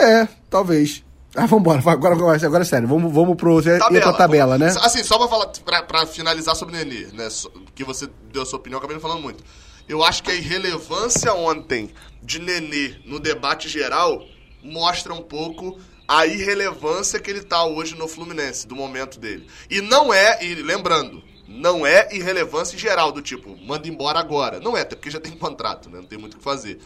[0.01, 1.06] É, talvez.
[1.37, 4.69] Ah, vambora, agora, agora, agora é sério, vamos, vamos pro, tabela, pra tabela, né?
[4.81, 7.29] Assim, só pra, falar, pra, pra finalizar sobre o Nenê, né?
[7.75, 9.45] Que você deu a sua opinião, acabei não falando muito.
[9.89, 11.91] Eu acho que a irrelevância ontem
[12.23, 14.25] de Nenê no debate geral
[14.63, 19.47] mostra um pouco a irrelevância que ele tá hoje no Fluminense, do momento dele.
[19.69, 24.61] E não é, e lembrando, não é irrelevância em geral, do tipo, manda embora agora.
[24.61, 25.99] Não é, até porque já tem contrato, né?
[25.99, 26.79] Não tem muito o que fazer.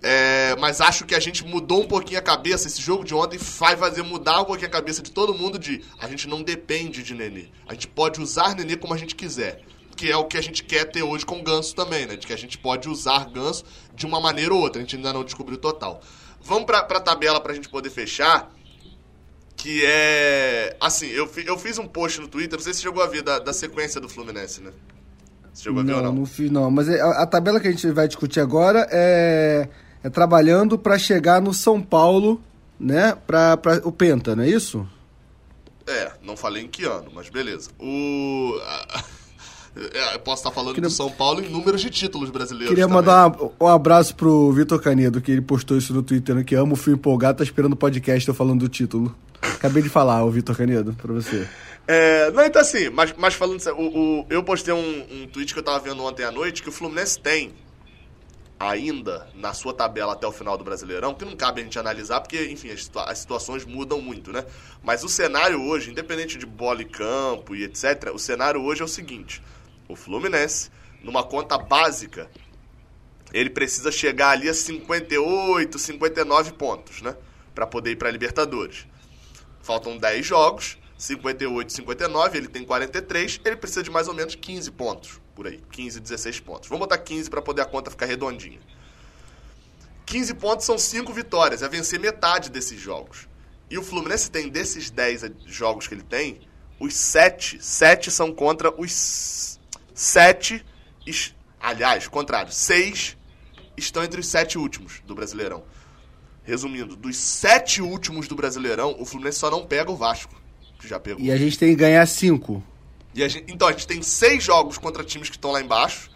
[0.00, 2.68] É, mas acho que a gente mudou um pouquinho a cabeça.
[2.68, 5.82] Esse jogo de ontem vai fazer mudar um pouquinho a cabeça de todo mundo de
[5.98, 7.46] a gente não depende de Nenê.
[7.66, 9.62] A gente pode usar Nenê como a gente quiser.
[9.96, 12.14] Que é o que a gente quer ter hoje com Ganso também, né?
[12.14, 14.80] De que a gente pode usar Ganso de uma maneira ou outra.
[14.80, 16.00] A gente ainda não descobriu total.
[16.40, 18.48] Vamos pra, pra tabela pra gente poder fechar.
[19.56, 20.76] Que é.
[20.80, 23.40] Assim, eu, eu fiz um post no Twitter, não sei se chegou a ver da,
[23.40, 24.70] da sequência do Fluminense, né?
[25.52, 26.20] Você chegou não, a ver ou não?
[26.20, 26.70] Não fiz, não.
[26.70, 29.68] Mas é, a, a tabela que a gente vai discutir agora é
[30.02, 32.40] é trabalhando para chegar no São Paulo,
[32.78, 33.16] né?
[33.26, 34.86] Para o Penta, não é isso?
[35.86, 37.70] É, não falei em que ano, mas beleza.
[37.78, 38.58] O.
[39.94, 40.88] É, eu posso estar falando Queria...
[40.88, 42.70] do São Paulo em números de títulos brasileiros.
[42.70, 42.96] Queria também.
[42.96, 46.72] mandar um, abraço pro Vitor Canedo, que ele postou isso no Twitter, né, que ama
[46.72, 49.14] o fio empolgado, tá esperando o podcast eu falando do título.
[49.40, 51.46] Acabei de falar, o Vitor Canedo, pra você.
[51.86, 55.52] É, não, então assim, mas, mas falando sério, o, o, eu postei um, um tweet
[55.52, 57.52] que eu tava vendo ontem à noite que o Fluminense tem
[58.58, 62.20] ainda na sua tabela até o final do Brasileirão, que não cabe a gente analisar,
[62.20, 64.44] porque, enfim, as, situa as situações mudam muito, né?
[64.82, 68.84] Mas o cenário hoje, independente de bola e campo e etc., o cenário hoje é
[68.84, 69.42] o seguinte:
[69.88, 70.70] o Fluminense,
[71.02, 72.28] numa conta básica,
[73.32, 77.16] ele precisa chegar ali a 58, 59 pontos, né?
[77.54, 78.86] Para poder ir para Libertadores.
[79.62, 84.70] Faltam 10 jogos, 58, 59, ele tem 43, ele precisa de mais ou menos 15
[84.72, 86.68] pontos, por aí, 15, 16 pontos.
[86.68, 88.58] Vamos botar 15 para poder a conta ficar redondinha.
[90.04, 93.28] 15 pontos são 5 vitórias, é vencer metade desses jogos.
[93.70, 96.40] E o Fluminense tem desses 10 jogos que ele tem,
[96.80, 99.60] os 7, 7 são contra os
[99.94, 100.66] 7,
[101.60, 103.16] aliás, contrário, 6
[103.76, 105.62] estão entre os 7 últimos do Brasileirão.
[106.42, 110.34] Resumindo, dos 7 últimos do Brasileirão, o Fluminense só não pega o Vasco
[110.80, 111.24] que já pegou.
[111.24, 112.04] E a gente tem que ganhar
[113.18, 113.24] cinco.
[113.24, 116.10] A gente, então, a gente tem seis jogos contra times que estão lá embaixo.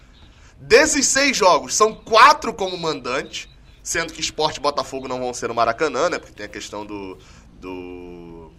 [0.58, 3.50] Desses seis jogos, são quatro como mandante,
[3.82, 6.18] sendo que Esporte e Botafogo não vão ser no Maracanã, né?
[6.18, 7.18] Porque tem a questão do,
[7.54, 8.52] do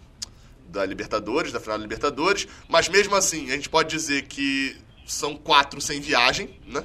[0.67, 2.47] da Libertadores, da final da Libertadores.
[2.67, 4.75] Mas mesmo assim, a gente pode dizer que
[5.07, 6.83] são quatro sem viagem, né?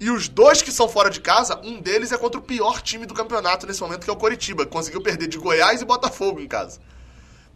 [0.00, 3.06] E os dois que são fora de casa, um deles é contra o pior time
[3.06, 6.48] do campeonato nesse momento, que é o Coritiba, conseguiu perder de Goiás e Botafogo em
[6.48, 6.80] casa.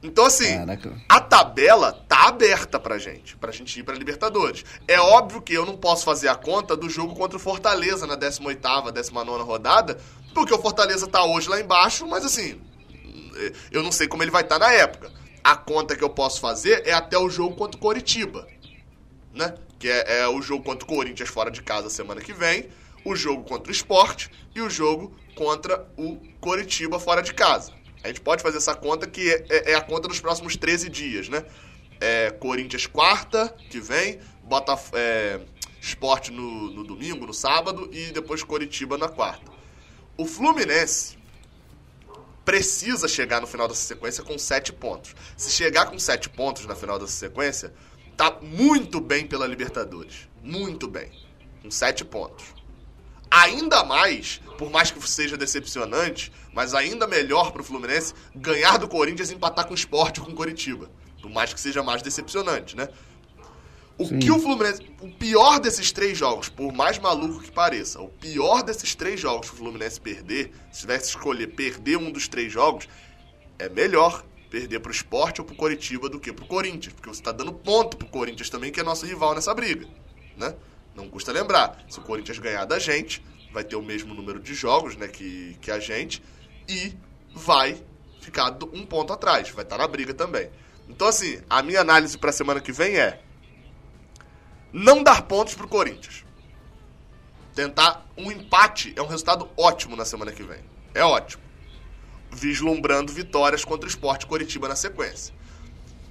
[0.03, 0.93] Então, assim, Caraca.
[1.09, 4.65] a tabela tá aberta pra gente, pra gente ir pra Libertadores.
[4.87, 8.17] É óbvio que eu não posso fazer a conta do jogo contra o Fortaleza na
[8.17, 9.99] 18ª, 19ª rodada,
[10.35, 12.61] porque o Fortaleza tá hoje lá embaixo, mas assim,
[13.71, 15.11] eu não sei como ele vai estar tá na época.
[15.43, 18.47] A conta que eu posso fazer é até o jogo contra o Coritiba,
[19.33, 19.55] né?
[19.79, 22.69] Que é, é o jogo contra o Corinthians fora de casa semana que vem,
[23.05, 27.73] o jogo contra o Sport e o jogo contra o Coritiba fora de casa.
[28.07, 30.89] A gente pode fazer essa conta que é, é, é a conta dos próximos 13
[30.89, 31.45] dias, né?
[32.01, 35.41] É, Corinthians quarta, que vem, bota é,
[35.81, 39.51] esporte no, no domingo, no sábado, e depois Coritiba na quarta.
[40.17, 41.19] O Fluminense
[42.45, 45.17] precisa chegar no final dessa sequência com 7 pontos.
[45.37, 47.75] Se chegar com 7 pontos na final dessa sequência,
[48.17, 50.29] tá muito bem pela Libertadores.
[50.45, 51.11] Muito bem.
[51.61, 52.56] Com 7 pontos
[53.37, 58.89] ainda mais, por mais que seja decepcionante, mas ainda melhor para o Fluminense ganhar do
[58.89, 60.91] Corinthians e empatar com o Sport com o Coritiba.
[61.21, 62.89] Por mais que seja mais decepcionante, né?
[63.99, 64.19] O Sim.
[64.19, 64.83] que o Fluminense.
[65.01, 69.49] O pior desses três jogos, por mais maluco que pareça, o pior desses três jogos
[69.49, 72.89] que o Fluminense perder, se tivesse que escolher perder um dos três jogos,
[73.59, 76.93] é melhor perder pro Sport ou pro Coritiba do que pro Corinthians.
[76.93, 79.87] Porque você está dando ponto pro Corinthians também, que é nosso rival nessa briga.
[80.37, 80.55] Né?
[80.97, 84.55] Não custa lembrar, se o Corinthians ganhar da gente, vai ter o mesmo número de
[84.55, 86.23] jogos né, que, que a gente
[86.67, 86.95] e
[87.35, 87.81] vai
[88.21, 90.51] ficar um ponto atrás, vai estar na briga também.
[90.89, 93.21] Então, assim, a minha análise para a semana que vem é
[94.73, 96.25] não dar pontos para o Corinthians.
[97.55, 100.61] Tentar um empate é um resultado ótimo na semana que vem.
[100.95, 101.43] É ótimo.
[102.31, 105.35] Vislumbrando vitórias contra o Esporte Coritiba na sequência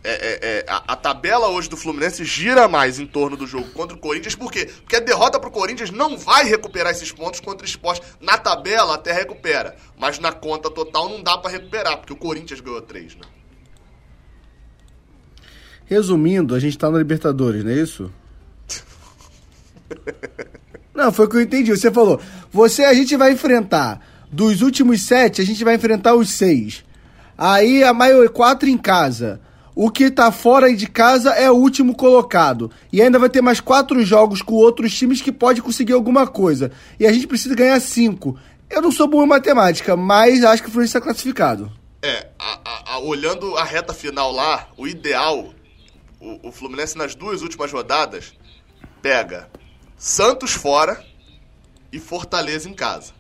[0.08, 3.70] é, é, é, a, a, tabela hoje do Fluminense gira mais em torno do jogo
[3.72, 4.66] contra o Corinthians, por quê?
[4.66, 8.06] Porque a derrota pro Corinthians não vai recuperar esses pontos contra o esporte.
[8.22, 12.60] Na tabela até recupera, mas na conta total não dá para recuperar, porque o Corinthians
[12.60, 13.24] ganhou três, né?
[15.86, 18.12] Resumindo, a gente tá na Libertadores, não é isso?
[20.94, 21.72] não, foi o que eu entendi.
[21.72, 22.22] Você falou,
[22.52, 24.02] você a gente vai enfrentar,
[24.32, 26.84] dos últimos sete, a gente vai enfrentar os seis.
[27.38, 29.42] Aí a maioria, quatro em casa.
[29.76, 32.72] O que tá fora de casa é o último colocado.
[32.94, 36.72] E ainda vai ter mais quatro jogos com outros times que pode conseguir alguma coisa.
[36.98, 38.40] E a gente precisa ganhar cinco.
[38.70, 41.70] Eu não sou bom em matemática, mas acho que o Fluminense está classificado.
[42.02, 45.54] É, a, a, a, olhando a reta final lá, o ideal,
[46.22, 48.34] o, o Fluminense nas duas últimas rodadas
[49.02, 49.50] pega
[49.98, 51.04] Santos fora
[51.92, 53.12] e Fortaleza em casa.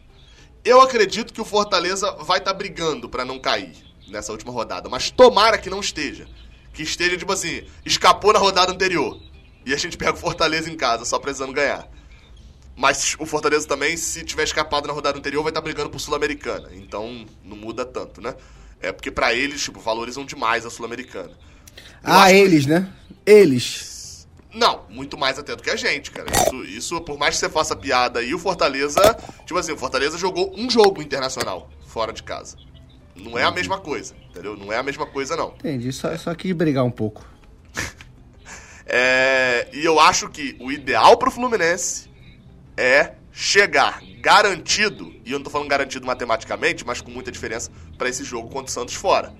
[0.63, 3.75] Eu acredito que o Fortaleza vai estar tá brigando para não cair
[4.07, 6.27] nessa última rodada, mas tomara que não esteja
[6.75, 9.19] que esteja, tipo assim, escapou na rodada anterior.
[9.65, 11.87] E a gente pega o Fortaleza em casa, só precisando ganhar.
[12.75, 16.69] Mas o Fortaleza também, se tiver escapado na rodada anterior, vai estar brigando por Sul-Americana.
[16.73, 18.35] Então não muda tanto, né?
[18.81, 21.31] É porque para eles, tipo, valorizam demais a Sul-Americana.
[22.03, 22.69] Ah, eles, que...
[22.69, 22.93] né?
[23.25, 24.27] Eles.
[24.53, 26.29] Não, muito mais até do que a gente, cara.
[26.31, 29.01] Isso, isso, por mais que você faça piada aí, o Fortaleza.
[29.45, 32.57] Tipo assim, o Fortaleza jogou um jogo internacional fora de casa.
[33.15, 34.57] Não é a mesma coisa, entendeu?
[34.57, 35.49] Não é a mesma coisa, não.
[35.59, 37.25] Entendi, só, só quis brigar um pouco.
[38.85, 42.09] é, e eu acho que o ideal pro Fluminense
[42.75, 48.09] é chegar garantido, e eu não tô falando garantido matematicamente, mas com muita diferença, para
[48.09, 49.33] esse jogo contra o Santos fora.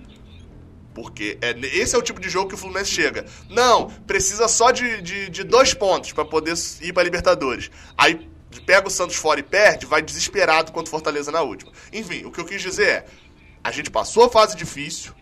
[0.94, 3.26] Porque é, esse é o tipo de jogo que o Fluminense chega.
[3.50, 7.70] Não, precisa só de, de, de dois pontos para poder ir para Libertadores.
[7.98, 8.26] Aí
[8.64, 11.70] pega o Santos fora e perde, vai desesperado contra o Fortaleza na última.
[11.92, 13.06] Enfim, o que eu quis dizer é:
[13.62, 15.12] a gente passou a fase difícil,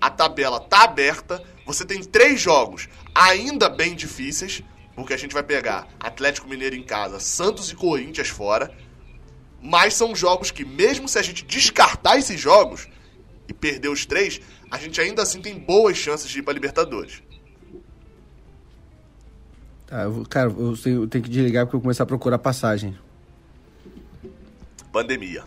[0.00, 4.62] a tabela tá aberta, você tem três jogos ainda bem difíceis,
[4.94, 8.70] porque a gente vai pegar Atlético Mineiro em casa, Santos e Corinthians fora.
[9.62, 12.86] Mas são jogos que, mesmo se a gente descartar esses jogos
[13.48, 14.40] e perder os três,
[14.70, 17.22] a gente ainda assim tem boas chances de ir para Libertadores.
[19.86, 22.38] Tá, eu, cara, eu tenho, eu tenho que desligar porque eu vou começar a procurar
[22.38, 22.96] passagem.
[24.92, 25.44] Pandemia.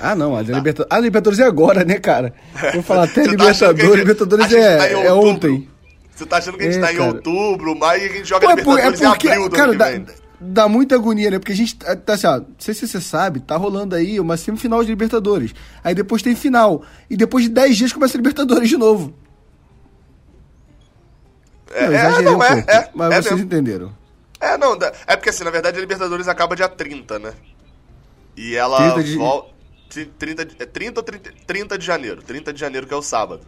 [0.00, 0.52] Ah, não, a, tá.
[0.52, 0.86] Liberta...
[0.88, 2.34] a Libertadores é agora, né, cara?
[2.72, 3.98] Vou falar até tá Libertadores, gente...
[3.98, 5.68] Libertadores é, tá é ontem.
[6.14, 7.12] Você tá achando que a gente é, tá em cara.
[7.14, 9.74] outubro, maio e a gente joga Pô, é Libertadores é porque, em abril do cara,
[9.74, 11.38] dá, dá muita agonia, né?
[11.38, 14.20] Porque a gente tá, tá assim, ó, não sei se você sabe, tá rolando aí
[14.20, 15.54] uma semifinal de Libertadores.
[15.82, 16.82] Aí depois tem final.
[17.08, 19.14] E depois de 10 dias começa a Libertadores de novo.
[21.74, 23.46] É, não, é, não, um é, é, mas é vocês mesmo.
[23.46, 23.94] entenderam.
[24.38, 24.76] É, não,
[25.06, 27.32] é porque assim, na verdade a Libertadores acaba dia 30, né?
[28.36, 29.16] E ela 30 de...
[29.16, 29.51] volta...
[30.18, 32.22] 30, 30 ou 30, 30 de janeiro.
[32.22, 33.46] 30 de janeiro que é o sábado.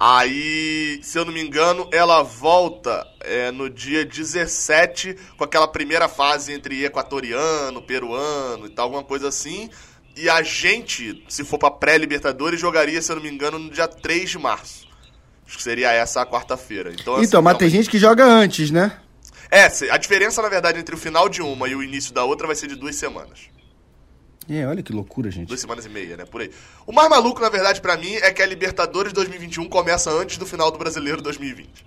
[0.00, 6.08] Aí, se eu não me engano, ela volta é, no dia 17 com aquela primeira
[6.08, 9.68] fase entre equatoriano, peruano e tal, alguma coisa assim.
[10.16, 13.88] E a gente, se for pra pré-Libertadores, jogaria, se eu não me engano, no dia
[13.88, 14.86] 3 de março.
[15.46, 16.92] Acho que seria essa a quarta-feira.
[16.92, 18.98] Então, assim, então mas tem gente que joga antes, né?
[19.50, 22.46] É, a diferença, na verdade, entre o final de uma e o início da outra
[22.46, 23.48] vai ser de duas semanas.
[24.48, 25.48] É, olha que loucura, gente.
[25.48, 26.24] Duas semanas e meia, né?
[26.24, 26.50] Por aí.
[26.86, 30.46] O mais maluco, na verdade, para mim, é que a Libertadores 2021 começa antes do
[30.46, 31.86] final do Brasileiro 2020.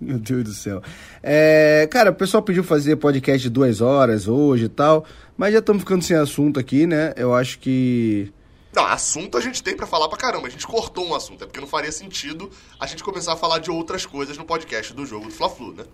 [0.00, 0.82] Meu Deus do céu.
[1.22, 5.06] É, cara, o pessoal pediu fazer podcast de duas horas hoje e tal,
[5.36, 7.14] mas já estamos ficando sem assunto aqui, né?
[7.16, 8.32] Eu acho que.
[8.74, 10.48] Não, assunto a gente tem para falar pra caramba.
[10.48, 13.58] A gente cortou um assunto, é porque não faria sentido a gente começar a falar
[13.58, 15.84] de outras coisas no podcast do jogo do Fla-Flu, né?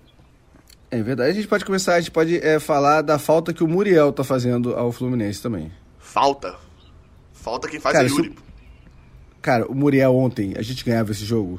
[0.93, 1.31] É verdade.
[1.31, 4.23] A gente pode começar, a gente pode é, falar da falta que o Muriel tá
[4.23, 5.73] fazendo ao Fluminense também.
[5.99, 6.55] Falta?
[7.33, 8.37] Falta quem faz cara, é Yuri.
[9.41, 11.59] Cara, o Muriel ontem, a gente ganhava esse jogo?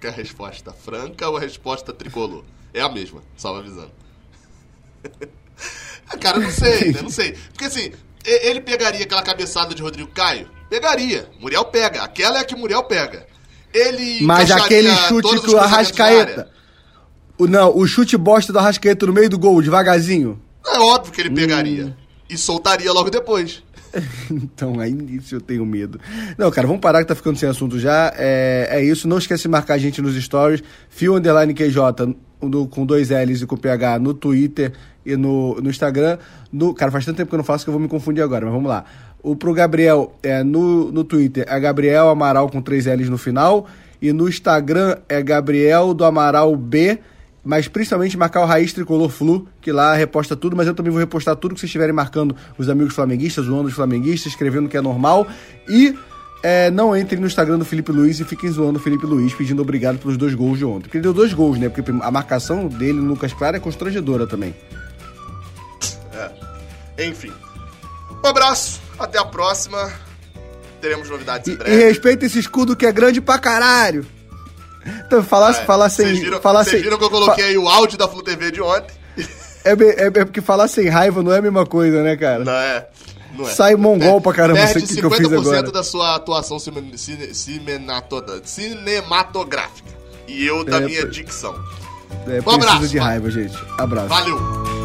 [0.00, 2.44] Quer a resposta franca ou a resposta tricolor?
[2.72, 3.90] É a mesma, só avisando.
[6.20, 7.02] cara, não sei, né?
[7.02, 7.32] Não sei.
[7.32, 7.90] Porque assim,
[8.24, 10.48] ele pegaria aquela cabeçada de Rodrigo Caio?
[10.70, 11.28] Pegaria.
[11.40, 12.04] Muriel pega.
[12.04, 13.26] Aquela é a que o Muriel pega.
[13.74, 16.54] Ele Mas aquele chute que o Arrascaeta
[17.38, 20.40] o, não, o chute bosta do Arrascaeta no meio do gol, devagarzinho.
[20.66, 21.86] É óbvio que ele pegaria.
[21.86, 21.92] Hum.
[22.28, 23.62] E soltaria logo depois.
[24.30, 26.00] então, aí nisso eu tenho medo.
[26.36, 28.12] Não, cara, vamos parar que tá ficando sem assunto já.
[28.16, 29.06] É, é isso.
[29.06, 30.62] Não esquece de marcar a gente nos stories.
[30.88, 34.72] Fio Underline QJ no, com dois L's e com PH no Twitter
[35.04, 36.18] e no, no Instagram.
[36.52, 38.44] No, cara, faz tanto tempo que eu não faço que eu vou me confundir agora,
[38.46, 38.84] mas vamos lá.
[39.22, 43.66] O pro Gabriel é no, no Twitter é Gabriel Amaral com três L's no final.
[44.00, 46.98] E no Instagram é Gabriel do Amaral B
[47.46, 50.98] mas principalmente marcar o Raiz Tricolor Flu, que lá reposta tudo, mas eu também vou
[50.98, 54.80] repostar tudo que vocês estiverem marcando os amigos flamenguistas, zoando os flamenguistas, escrevendo que é
[54.80, 55.28] normal.
[55.68, 55.96] E
[56.42, 59.62] é, não entrem no Instagram do Felipe Luiz e fiquem zoando o Felipe Luiz, pedindo
[59.62, 60.82] obrigado pelos dois gols de ontem.
[60.82, 61.68] Porque ele deu dois gols, né?
[61.68, 64.52] Porque a marcação dele no Lucas Claro é constrangedora também.
[66.12, 67.06] É.
[67.06, 67.32] Enfim.
[68.24, 69.92] Um abraço, até a próxima.
[70.80, 71.76] Teremos novidades e, em breve.
[71.76, 74.04] E respeita esse escudo que é grande pra caralho.
[75.06, 76.06] Então, falar, é, falar sem.
[76.06, 78.60] Vocês viram, falar sem, viram que eu coloquei aí o áudio da Flu TV de
[78.60, 78.94] ontem?
[79.64, 82.44] É, é, é, porque falar sem raiva não é a mesma coisa, né, cara?
[82.44, 82.86] Não é.
[83.36, 83.50] Não é.
[83.50, 85.62] Sai mongol pra caramba isso aqui que eu fiz agora.
[85.70, 86.58] da sua atuação
[88.44, 89.90] cinematográfica.
[90.28, 91.54] E eu da é, minha dicção.
[92.28, 92.88] É, um abraço.
[92.88, 93.56] de raiva, gente.
[93.78, 94.08] Abraço.
[94.08, 94.75] Valeu.